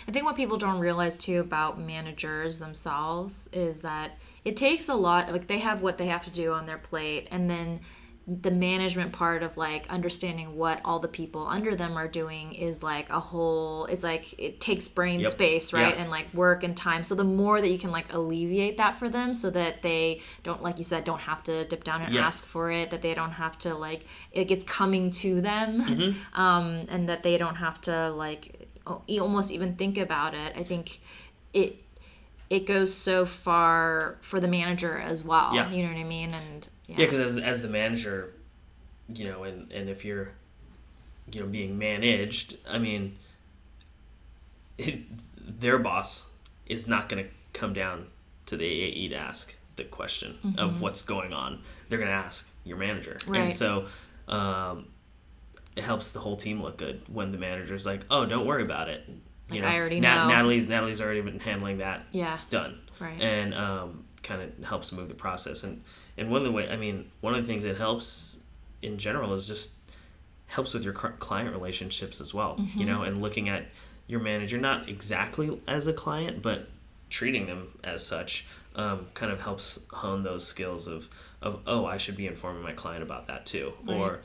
I 0.07 0.11
think 0.11 0.23
what 0.25 0.35
people 0.35 0.59
don't 0.59 0.79
realize 0.79 1.17
too 1.17 1.39
about 1.39 1.79
managers 1.79 2.59
themselves 2.59 3.49
is 3.53 3.81
that 3.81 4.11
it 4.45 4.55
takes 4.55 4.87
a 4.87 4.93
lot 4.93 5.31
like 5.31 5.47
they 5.47 5.57
have 5.57 5.81
what 5.81 5.97
they 5.97 6.05
have 6.05 6.23
to 6.25 6.29
do 6.29 6.53
on 6.53 6.67
their 6.67 6.77
plate 6.77 7.27
and 7.31 7.49
then 7.49 7.79
the 8.27 8.51
management 8.51 9.11
part 9.11 9.41
of 9.41 9.57
like 9.57 9.89
understanding 9.89 10.55
what 10.55 10.79
all 10.85 10.99
the 10.99 11.07
people 11.07 11.47
under 11.47 11.75
them 11.75 11.97
are 11.97 12.07
doing 12.07 12.53
is 12.53 12.83
like 12.83 13.09
a 13.09 13.19
whole 13.19 13.85
it's 13.87 14.03
like 14.03 14.39
it 14.39 14.61
takes 14.61 14.87
brain 14.87 15.19
Yep. 15.21 15.31
space 15.31 15.73
right 15.73 15.95
Yeah. 15.95 16.01
and 16.03 16.11
like 16.11 16.31
work 16.33 16.63
and 16.63 16.77
time 16.77 17.03
so 17.03 17.15
the 17.15 17.23
more 17.23 17.59
that 17.59 17.67
you 17.69 17.79
can 17.79 17.89
like 17.89 18.13
alleviate 18.13 18.77
that 18.77 18.95
for 18.95 19.09
them 19.09 19.33
so 19.33 19.49
that 19.49 19.81
they 19.81 20.21
don't 20.43 20.61
like 20.61 20.77
you 20.77 20.83
said 20.83 21.03
don't 21.03 21.19
have 21.21 21.43
to 21.45 21.65
dip 21.65 21.83
down 21.83 22.03
and 22.03 22.13
Yeah. 22.13 22.25
ask 22.27 22.45
for 22.45 22.69
it 22.69 22.91
that 22.91 23.01
they 23.01 23.15
don't 23.15 23.31
have 23.31 23.57
to 23.59 23.73
like 23.73 24.05
it 24.31 24.45
gets 24.45 24.63
coming 24.65 25.09
to 25.11 25.41
them 25.41 25.81
Mm-hmm. 25.81 26.39
um 26.39 26.85
and 26.89 27.09
that 27.09 27.23
they 27.23 27.39
don't 27.39 27.55
have 27.55 27.81
to 27.81 28.11
like 28.11 28.67
almost 29.19 29.51
even 29.51 29.75
think 29.75 29.97
about 29.97 30.35
it 30.35 30.53
i 30.55 30.63
think 30.63 30.99
it 31.53 31.80
it 32.51 32.67
goes 32.67 32.93
so 32.93 33.25
far 33.25 34.17
for 34.19 34.39
the 34.41 34.47
manager 34.47 34.97
as 34.99 35.23
well 35.23 35.55
Yeah. 35.55 35.69
you 35.71 35.83
know 35.83 35.89
what 35.89 35.97
i 35.97 36.03
mean 36.03 36.33
and 36.33 36.67
yeah, 36.87 36.95
Yeah, 36.97 37.05
because 37.05 37.19
as, 37.21 37.37
as 37.37 37.61
the 37.61 37.69
manager, 37.69 38.33
you 39.07 39.23
know, 39.29 39.43
and, 39.45 39.71
and 39.71 39.89
if 39.89 40.03
you're, 40.03 40.31
you 41.31 41.39
know, 41.39 41.47
being 41.47 41.77
managed, 41.77 42.57
I 42.69 42.79
mean, 42.79 43.15
it, 44.77 44.99
their 45.61 45.77
boss 45.77 46.33
is 46.65 46.87
not 46.87 47.07
going 47.07 47.23
to 47.23 47.29
come 47.53 47.73
down 47.73 48.07
to 48.47 48.57
the 48.57 48.65
AAE 48.65 49.09
to 49.11 49.15
ask 49.15 49.55
the 49.77 49.83
question 49.85 50.55
of 50.57 50.81
what's 50.81 51.01
going 51.01 51.31
on. 51.33 51.61
They're 51.87 51.97
going 51.99 52.09
to 52.11 52.15
ask 52.15 52.49
your 52.65 52.77
manager. 52.77 53.17
Right. 53.25 53.39
And 53.41 53.53
so 53.53 53.85
um, 54.27 54.87
it 55.77 55.83
helps 55.83 56.11
the 56.11 56.19
whole 56.19 56.35
team 56.35 56.61
look 56.61 56.77
good 56.77 57.01
when 57.07 57.31
the 57.31 57.37
manager's 57.37 57.85
like, 57.85 58.01
oh, 58.09 58.25
don't 58.25 58.45
worry 58.45 58.63
about 58.63 58.89
it. 58.89 59.07
You 59.53 59.61
know, 59.61 59.67
I 59.67 59.77
already 59.77 59.99
Nat- 59.99 60.27
know. 60.27 60.35
Natalie's 60.35 60.67
Natalie's 60.67 61.01
already 61.01 61.21
been 61.21 61.39
handling 61.39 61.79
that 61.79 62.05
yeah 62.11 62.39
done 62.49 62.79
Right. 62.99 63.19
and 63.21 63.53
um, 63.53 64.05
kind 64.23 64.41
of 64.41 64.63
helps 64.65 64.91
move 64.91 65.07
the 65.09 65.15
process 65.15 65.63
and 65.63 65.83
and 66.17 66.29
one 66.29 66.41
of 66.41 66.45
the 66.45 66.51
way 66.51 66.69
i 66.69 66.77
mean 66.77 67.09
one 67.21 67.33
of 67.33 67.41
the 67.41 67.47
things 67.51 67.63
that 67.63 67.77
helps 67.77 68.43
in 68.83 68.97
general 68.97 69.33
is 69.33 69.47
just 69.47 69.79
helps 70.47 70.73
with 70.73 70.83
your 70.83 70.93
client 70.93 71.49
relationships 71.51 72.19
as 72.19 72.33
well. 72.33 72.57
Mm-hmm. 72.57 72.79
You 72.79 72.85
know, 72.85 73.03
and 73.03 73.21
looking 73.21 73.47
at 73.47 73.67
your 74.07 74.19
manager 74.19 74.57
not 74.57 74.89
exactly 74.89 75.61
as 75.65 75.87
a 75.87 75.93
client, 75.93 76.41
but 76.41 76.67
treating 77.09 77.45
them 77.45 77.69
as 77.85 78.05
such 78.05 78.45
um, 78.75 79.07
kind 79.13 79.31
of 79.31 79.39
helps 79.41 79.87
hone 79.93 80.23
those 80.23 80.45
skills 80.45 80.87
of 80.87 81.09
of 81.41 81.59
oh 81.65 81.85
I 81.85 81.97
should 81.97 82.17
be 82.17 82.27
informing 82.27 82.63
my 82.63 82.73
client 82.73 83.01
about 83.01 83.27
that 83.27 83.45
too 83.45 83.73
Right. 83.85 83.95
or 83.97 84.19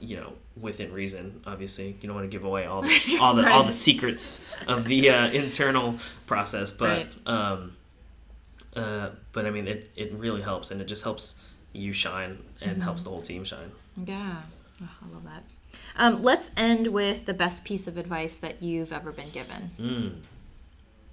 you 0.00 0.16
know 0.16 0.32
within 0.60 0.92
reason 0.92 1.40
obviously 1.46 1.88
you 2.00 2.06
don't 2.08 2.14
want 2.14 2.30
to 2.30 2.34
give 2.36 2.44
away 2.44 2.64
all 2.70 2.82
the 2.82 3.18
all 3.20 3.34
the 3.34 3.42
all 3.50 3.60
Right. 3.60 3.66
the 3.66 3.72
secrets 3.72 4.44
of 4.68 4.84
the 4.84 5.10
uh, 5.10 5.28
internal 5.30 5.96
process 6.26 6.70
but 6.70 6.88
Right. 6.88 7.08
um 7.26 7.76
uh 8.76 9.10
but 9.32 9.44
I 9.46 9.50
mean 9.50 9.66
it 9.66 9.90
it 9.96 10.12
really 10.12 10.42
helps 10.42 10.70
and 10.70 10.80
it 10.80 10.86
just 10.86 11.02
helps 11.02 11.42
you 11.72 11.92
shine 11.92 12.38
and 12.60 12.72
Mm-hmm. 12.72 12.80
helps 12.82 13.02
the 13.02 13.10
whole 13.10 13.22
team 13.22 13.44
shine 13.44 13.70
Yeah. 13.96 14.36
Oh, 14.82 14.88
I 15.04 15.14
love 15.14 15.24
that. 15.24 15.42
Um, 15.96 16.22
let's 16.22 16.50
end 16.56 16.86
with 16.88 17.24
the 17.26 17.34
best 17.34 17.64
piece 17.64 17.86
of 17.86 17.96
advice 17.96 18.36
that 18.36 18.62
you've 18.62 18.92
ever 18.92 19.12
been 19.12 19.28
given. 19.30 19.70
mm. 19.78 20.12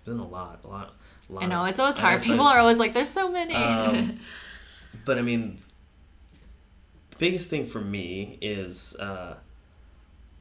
been 0.05 0.19
a 0.19 0.27
lot 0.27 0.59
a 0.63 0.67
lot 0.67 0.93
a 1.29 1.33
lot 1.33 1.43
I 1.43 1.47
know 1.47 1.61
of- 1.63 1.69
it's 1.69 1.79
always 1.79 1.97
hard. 1.97 2.21
People 2.29 2.45
are 2.47 2.59
always 2.59 2.77
like, 2.77 2.93
"There's 2.93 3.11
so 3.11 3.29
many." 3.29 3.53
Um, 3.53 4.19
but 5.05 5.17
I 5.17 5.21
mean, 5.21 5.59
biggest 7.19 7.49
thing 7.51 7.65
for 7.67 7.79
me 7.81 8.39
is 8.41 8.95
uh, 8.95 9.35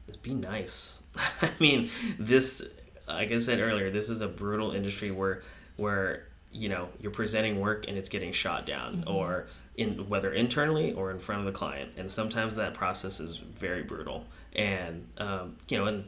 is 0.07 0.17
be 0.17 0.33
nice. 0.33 1.03
I 1.41 1.51
mean, 1.59 1.89
this, 2.17 2.63
like 3.07 3.31
I 3.31 3.39
said 3.39 3.59
earlier, 3.59 3.91
this 3.91 4.09
is 4.09 4.21
a 4.21 4.27
brutal 4.27 4.71
industry 4.71 5.11
where 5.11 5.43
where 5.77 6.25
you 6.51 6.67
know 6.69 6.89
you're 6.99 7.11
presenting 7.11 7.59
work 7.59 7.87
and 7.87 7.95
it's 7.97 8.09
getting 8.09 8.31
shot 8.31 8.65
down, 8.65 9.03
or 9.05 9.45
in 9.77 10.09
whether 10.09 10.33
internally 10.33 10.93
or 10.93 11.11
in 11.11 11.19
front 11.19 11.39
of 11.41 11.45
the 11.45 11.57
client, 11.57 11.91
and 11.97 12.09
sometimes 12.09 12.55
that 12.55 12.73
process 12.73 13.19
is 13.19 13.37
very 13.37 13.83
brutal. 13.83 14.25
And 14.55 15.07
um, 15.19 15.57
you 15.67 15.77
know, 15.77 15.85
and 15.85 16.05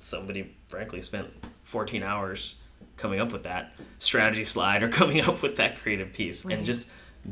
somebody 0.00 0.54
frankly 0.66 1.02
spent 1.02 1.28
14 1.64 2.02
hours 2.02 2.56
coming 2.96 3.20
up 3.20 3.32
with 3.32 3.44
that 3.44 3.74
strategy 3.98 4.44
slide 4.44 4.82
or 4.82 4.88
coming 5.00 5.20
up 5.22 5.42
with 5.42 5.56
that 5.56 5.78
creative 5.78 6.12
piece 6.12 6.44
Right. 6.44 6.56
and 6.56 6.66
just 6.66 6.88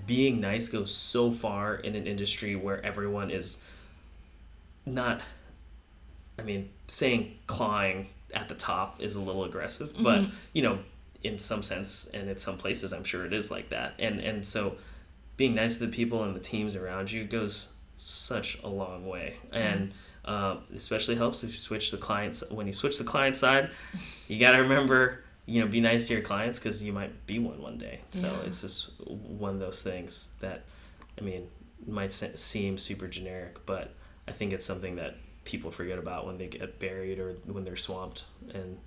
being 0.07 0.41
nice 0.41 0.69
goes 0.69 0.95
so 0.95 1.31
far 1.31 1.75
in 1.75 1.97
an 1.97 2.07
industry 2.07 2.55
where 2.55 2.85
everyone 2.85 3.31
is 3.31 3.59
not 4.87 5.21
i 6.39 6.43
mean 6.43 6.69
saying 6.87 7.37
clawing 7.47 8.09
at 8.33 8.49
the 8.49 8.55
top 8.55 9.01
is 9.01 9.17
a 9.17 9.21
little 9.21 9.45
aggressive 9.45 9.93
but 10.01 10.25
you 10.53 10.63
know 10.63 10.79
in 11.23 11.39
some 11.39 11.63
sense 11.63 12.07
and 12.15 12.29
in 12.29 12.37
some 12.37 12.57
places 12.57 12.93
i'm 12.93 13.05
sure 13.05 13.27
it 13.27 13.33
is 13.33 13.51
like 13.51 13.69
that. 13.71 13.95
And 13.99 14.21
and 14.21 14.47
so 14.47 14.77
being 15.37 15.55
nice 15.55 15.77
to 15.77 15.87
the 15.87 15.93
people 15.93 16.23
and 16.25 16.35
the 16.35 16.41
teams 16.41 16.77
around 16.77 17.11
you 17.11 17.25
goes 17.25 17.73
such 17.97 18.59
a 18.63 18.69
long 18.69 19.07
way. 19.07 19.37
And 19.53 19.93
um, 20.25 20.61
especially 20.77 21.17
helps 21.17 21.43
if 21.45 21.51
you 21.51 21.57
switch 21.57 21.91
the 21.91 21.97
clients 21.97 22.45
when 22.51 22.67
you 22.67 22.75
switch 22.75 22.99
the 22.99 23.05
client 23.05 23.39
side 23.39 23.71
you 24.29 24.39
got 24.39 24.53
to 24.53 24.59
remember 24.59 25.25
you 25.47 25.61
know 25.61 25.67
be 25.67 25.81
nice 25.81 26.07
to 26.09 26.15
your 26.15 26.23
clients 26.23 26.59
because 26.59 26.83
you 26.85 26.93
might 26.93 27.27
be 27.27 27.39
one 27.39 27.61
one 27.61 27.79
day 27.79 28.01
so 28.11 28.27
Yeah. 28.27 28.47
it's 28.47 28.61
just 28.63 28.93
one 29.07 29.55
of 29.55 29.61
those 29.61 29.83
things 29.83 30.31
that 30.41 30.63
i 31.19 31.23
mean 31.23 31.49
might 31.87 32.13
seem 32.13 32.79
super 32.79 33.09
generic 33.09 33.65
but 33.67 33.95
i 34.29 34.33
think 34.33 34.53
it's 34.53 34.65
something 34.67 34.97
that 34.97 35.17
people 35.45 35.71
forget 35.71 35.99
about 35.99 36.27
when 36.27 36.39
they 36.39 36.47
get 36.47 36.79
buried 36.79 37.19
or 37.19 37.33
when 37.47 37.65
they're 37.65 37.77
swamped 37.77 38.25
and 38.55 38.79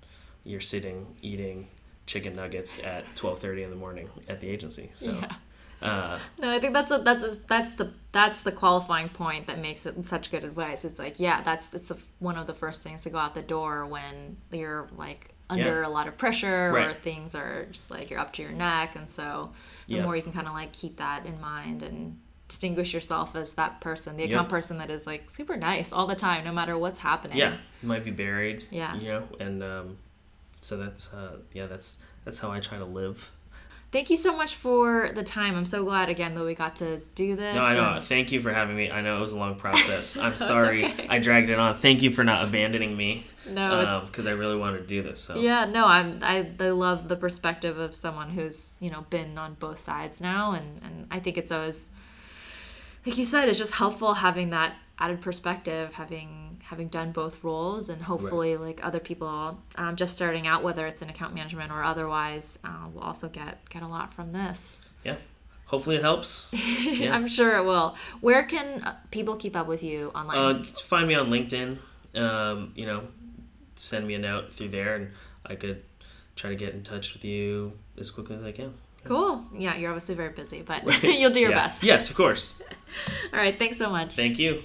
you're 0.44 0.60
sitting 0.60 1.06
eating 1.22 1.68
chicken 2.06 2.36
nuggets 2.36 2.80
at 2.84 3.04
12.30 3.16 3.64
in 3.64 3.70
the 3.70 3.76
morning 3.76 4.08
at 4.28 4.40
the 4.40 4.48
agency 4.48 4.90
so 4.94 5.10
Yeah. 5.12 5.34
uh, 5.82 6.18
No, 6.38 6.50
I 6.54 6.60
think 6.60 6.72
that's 6.72 6.90
a, 6.92 6.98
that's 6.98 7.24
a, 7.24 7.36
that's 7.48 7.72
the 7.72 7.92
that's 8.12 8.40
the 8.42 8.52
qualifying 8.52 9.08
point 9.08 9.48
that 9.48 9.58
makes 9.58 9.84
it 9.86 10.02
such 10.06 10.30
good 10.30 10.44
advice. 10.44 10.84
It's 10.84 11.00
like, 11.00 11.18
yeah, 11.18 11.42
that's 11.42 11.74
it's 11.74 11.88
the, 11.88 11.98
one 12.20 12.36
of 12.38 12.46
the 12.46 12.54
first 12.54 12.82
things 12.84 13.02
to 13.02 13.10
go 13.10 13.18
out 13.18 13.34
the 13.34 13.42
door 13.42 13.84
when 13.86 14.36
you're 14.52 14.86
like 14.96 15.33
under 15.50 15.80
Yeah. 15.82 15.86
a 15.86 15.90
lot 15.90 16.08
of 16.08 16.16
pressure 16.16 16.70
or 16.76 16.94
things 16.94 17.34
are 17.34 17.66
just 17.70 17.90
like 17.90 18.10
you're 18.10 18.18
up 18.20 18.32
to 18.34 18.42
your 18.42 18.52
neck, 18.52 18.96
and 18.96 19.08
so 19.08 19.52
the 19.86 19.94
Yeah. 19.96 20.02
more 20.02 20.16
you 20.16 20.22
can 20.22 20.32
kind 20.32 20.46
of 20.46 20.54
like 20.54 20.72
keep 20.72 20.96
that 20.96 21.26
in 21.26 21.40
mind 21.40 21.82
and 21.82 22.18
distinguish 22.48 22.92
yourself 22.94 23.34
as 23.36 23.54
that 23.54 23.80
person, 23.80 24.16
the 24.16 24.22
Yep. 24.22 24.30
account 24.32 24.48
person 24.48 24.78
that 24.78 24.90
is 24.90 25.06
like 25.06 25.30
super 25.30 25.56
nice 25.56 25.92
all 25.92 26.06
the 26.06 26.14
time, 26.16 26.44
no 26.44 26.52
matter 26.52 26.76
what's 26.78 27.00
happening. 27.00 27.36
yeah 27.36 27.56
you 27.82 27.88
might 27.88 28.04
be 28.04 28.10
buried 28.10 28.64
Yeah. 28.70 28.94
you 28.96 29.08
know 29.08 29.28
and 29.40 29.62
um, 29.62 29.96
so 30.60 30.76
that's 30.76 31.12
uh, 31.12 31.38
yeah 31.52 31.66
that's 31.66 31.98
that's 32.24 32.38
how 32.38 32.50
i 32.50 32.60
try 32.60 32.78
to 32.78 32.84
live 32.86 33.30
Thank 33.94 34.10
you 34.10 34.16
so 34.16 34.36
much 34.36 34.56
for 34.56 35.12
the 35.14 35.22
time. 35.22 35.54
I'm 35.54 35.66
so 35.66 35.84
glad 35.84 36.08
again 36.08 36.34
that 36.34 36.42
we 36.44 36.56
got 36.56 36.74
to 36.76 37.00
do 37.14 37.36
this. 37.36 37.54
No, 37.54 37.60
I 37.60 37.76
know. 37.76 37.92
and- 37.92 38.02
Thank 38.02 38.32
you 38.32 38.40
for 38.40 38.52
having 38.52 38.74
me. 38.74 38.90
I 38.90 39.00
know 39.02 39.18
it 39.18 39.20
was 39.20 39.30
a 39.30 39.38
long 39.38 39.54
process. 39.54 40.16
I'm 40.24 40.36
sorry 40.36 40.92
I 41.08 41.20
dragged 41.20 41.48
it 41.48 41.60
on. 41.60 41.76
Thank 41.76 42.02
you 42.02 42.10
for 42.10 42.24
not 42.24 42.42
abandoning 42.42 42.96
me. 42.96 43.24
No, 43.48 43.62
uh, 43.62 44.04
because 44.04 44.26
I 44.26 44.32
really 44.32 44.56
wanted 44.56 44.78
to 44.78 44.86
do 44.88 45.00
this. 45.00 45.20
So 45.20 45.36
Yeah, 45.38 45.66
no, 45.66 45.86
I'm 45.86 46.18
I, 46.24 46.44
I 46.58 46.70
love 46.70 47.06
the 47.06 47.14
perspective 47.14 47.78
of 47.78 47.94
someone 47.94 48.30
who's, 48.30 48.72
you 48.80 48.90
know, 48.90 49.06
been 49.10 49.38
on 49.38 49.54
both 49.60 49.78
sides 49.78 50.20
now 50.20 50.54
and, 50.54 50.82
and 50.82 51.06
I 51.12 51.20
think 51.20 51.38
it's 51.38 51.52
always 51.52 51.88
like 53.06 53.16
you 53.16 53.24
said, 53.24 53.48
it's 53.48 53.58
just 53.58 53.74
helpful 53.74 54.14
having 54.14 54.50
that 54.50 54.74
added 54.98 55.20
perspective, 55.20 55.92
having 55.92 56.60
having 56.62 56.88
done 56.88 57.12
both 57.12 57.42
roles 57.44 57.88
and 57.88 58.00
hopefully 58.02 58.56
like 58.56 58.80
other 58.84 59.00
people 59.00 59.58
um, 59.76 59.96
just 59.96 60.14
starting 60.16 60.46
out, 60.46 60.62
whether 60.62 60.86
it's 60.86 61.02
in 61.02 61.10
account 61.10 61.34
management 61.34 61.70
or 61.72 61.82
otherwise, 61.82 62.58
uh, 62.64 62.88
will 62.92 63.02
also 63.02 63.28
get 63.28 63.68
get 63.70 63.82
a 63.82 63.88
lot 63.88 64.12
from 64.14 64.32
this. 64.32 64.86
yeah. 65.04 65.16
Hopefully 65.66 65.96
it 65.96 66.02
helps. 66.02 66.50
Yeah. 66.84 67.14
I'm 67.14 67.26
sure 67.26 67.56
it 67.56 67.64
will. 67.64 67.96
Where 68.20 68.44
can 68.44 68.82
uh, 68.82 68.96
people 69.10 69.34
keep 69.36 69.56
up 69.56 69.66
with 69.66 69.82
you 69.82 70.10
online? 70.14 70.36
uh, 70.60 70.62
find 70.64 71.08
me 71.08 71.14
on 71.14 71.28
LinkedIn. 71.28 71.78
Um, 72.14 72.72
you 72.76 72.86
know, 72.86 73.08
send 73.74 74.06
me 74.06 74.14
a 74.14 74.18
note 74.18 74.52
through 74.52 74.68
there, 74.68 74.94
and 74.94 75.10
I 75.44 75.56
could 75.56 75.82
try 76.36 76.50
to 76.50 76.56
get 76.56 76.74
in 76.74 76.82
touch 76.84 77.14
with 77.14 77.24
you 77.24 77.72
as 77.98 78.10
quickly 78.10 78.36
as 78.36 78.44
I 78.44 78.52
can. 78.52 78.74
cool. 79.04 79.44
Yeah, 79.56 79.74
you're 79.76 79.90
obviously 79.90 80.14
very 80.14 80.28
busy, 80.32 80.62
but 80.62 80.84
you'll 81.02 81.32
do 81.32 81.40
your 81.40 81.50
Yeah. 81.50 81.62
best. 81.64 81.82
Yes, 81.82 82.10
of 82.10 82.16
course. 82.16 82.62
All 83.32 83.38
right, 83.40 83.58
thanks 83.58 83.76
so 83.78 83.90
much. 83.90 84.14
Thank 84.14 84.38
you. 84.38 84.62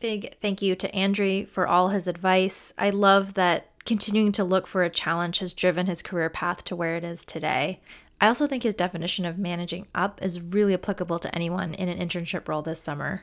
Big 0.00 0.36
thank 0.40 0.62
you 0.62 0.76
to 0.76 0.90
Andrie 0.92 1.46
for 1.46 1.66
all 1.66 1.88
his 1.88 2.06
advice. 2.06 2.72
I 2.78 2.90
love 2.90 3.34
that 3.34 3.66
continuing 3.84 4.32
to 4.32 4.44
look 4.44 4.66
for 4.66 4.84
a 4.84 4.90
challenge 4.90 5.40
has 5.40 5.52
driven 5.52 5.86
his 5.86 6.02
career 6.02 6.30
path 6.30 6.62
to 6.64 6.76
where 6.76 6.96
it 6.96 7.04
is 7.04 7.24
today. 7.24 7.80
I 8.20 8.28
also 8.28 8.46
think 8.46 8.62
his 8.62 8.74
definition 8.74 9.24
of 9.24 9.38
managing 9.38 9.86
up 9.94 10.22
is 10.22 10.40
really 10.40 10.74
applicable 10.74 11.18
to 11.20 11.34
anyone 11.34 11.74
in 11.74 11.88
an 11.88 11.98
internship 11.98 12.48
role 12.48 12.62
this 12.62 12.80
summer. 12.80 13.22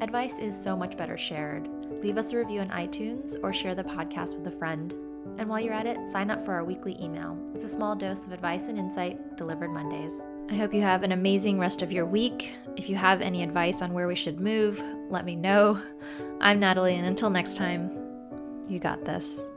Advice 0.00 0.38
is 0.38 0.58
so 0.58 0.76
much 0.76 0.96
better 0.96 1.18
shared. 1.18 1.66
Leave 2.02 2.16
us 2.16 2.32
a 2.32 2.36
review 2.36 2.60
on 2.60 2.70
iTunes 2.70 3.36
or 3.42 3.52
share 3.52 3.74
the 3.74 3.84
podcast 3.84 4.38
with 4.38 4.46
a 4.46 4.56
friend. 4.58 4.92
And 5.38 5.48
while 5.48 5.60
you're 5.60 5.74
at 5.74 5.86
it, 5.86 6.08
sign 6.08 6.30
up 6.30 6.44
for 6.44 6.52
our 6.52 6.64
weekly 6.64 6.96
email. 7.02 7.38
It's 7.54 7.64
a 7.64 7.68
small 7.68 7.96
dose 7.96 8.24
of 8.24 8.32
advice 8.32 8.68
and 8.68 8.78
insight 8.78 9.36
delivered 9.36 9.70
Mondays. 9.70 10.14
I 10.50 10.54
hope 10.54 10.72
you 10.72 10.80
have 10.80 11.02
an 11.02 11.12
amazing 11.12 11.58
rest 11.58 11.82
of 11.82 11.92
your 11.92 12.06
week. 12.06 12.56
If 12.76 12.88
you 12.88 12.96
have 12.96 13.20
any 13.20 13.42
advice 13.42 13.82
on 13.82 13.92
where 13.92 14.08
we 14.08 14.16
should 14.16 14.40
move, 14.40 14.82
let 15.10 15.26
me 15.26 15.36
know. 15.36 15.78
I'm 16.40 16.58
Natalie, 16.58 16.94
and 16.94 17.06
until 17.06 17.28
next 17.28 17.56
time, 17.56 17.90
you 18.66 18.78
got 18.78 19.04
this. 19.04 19.50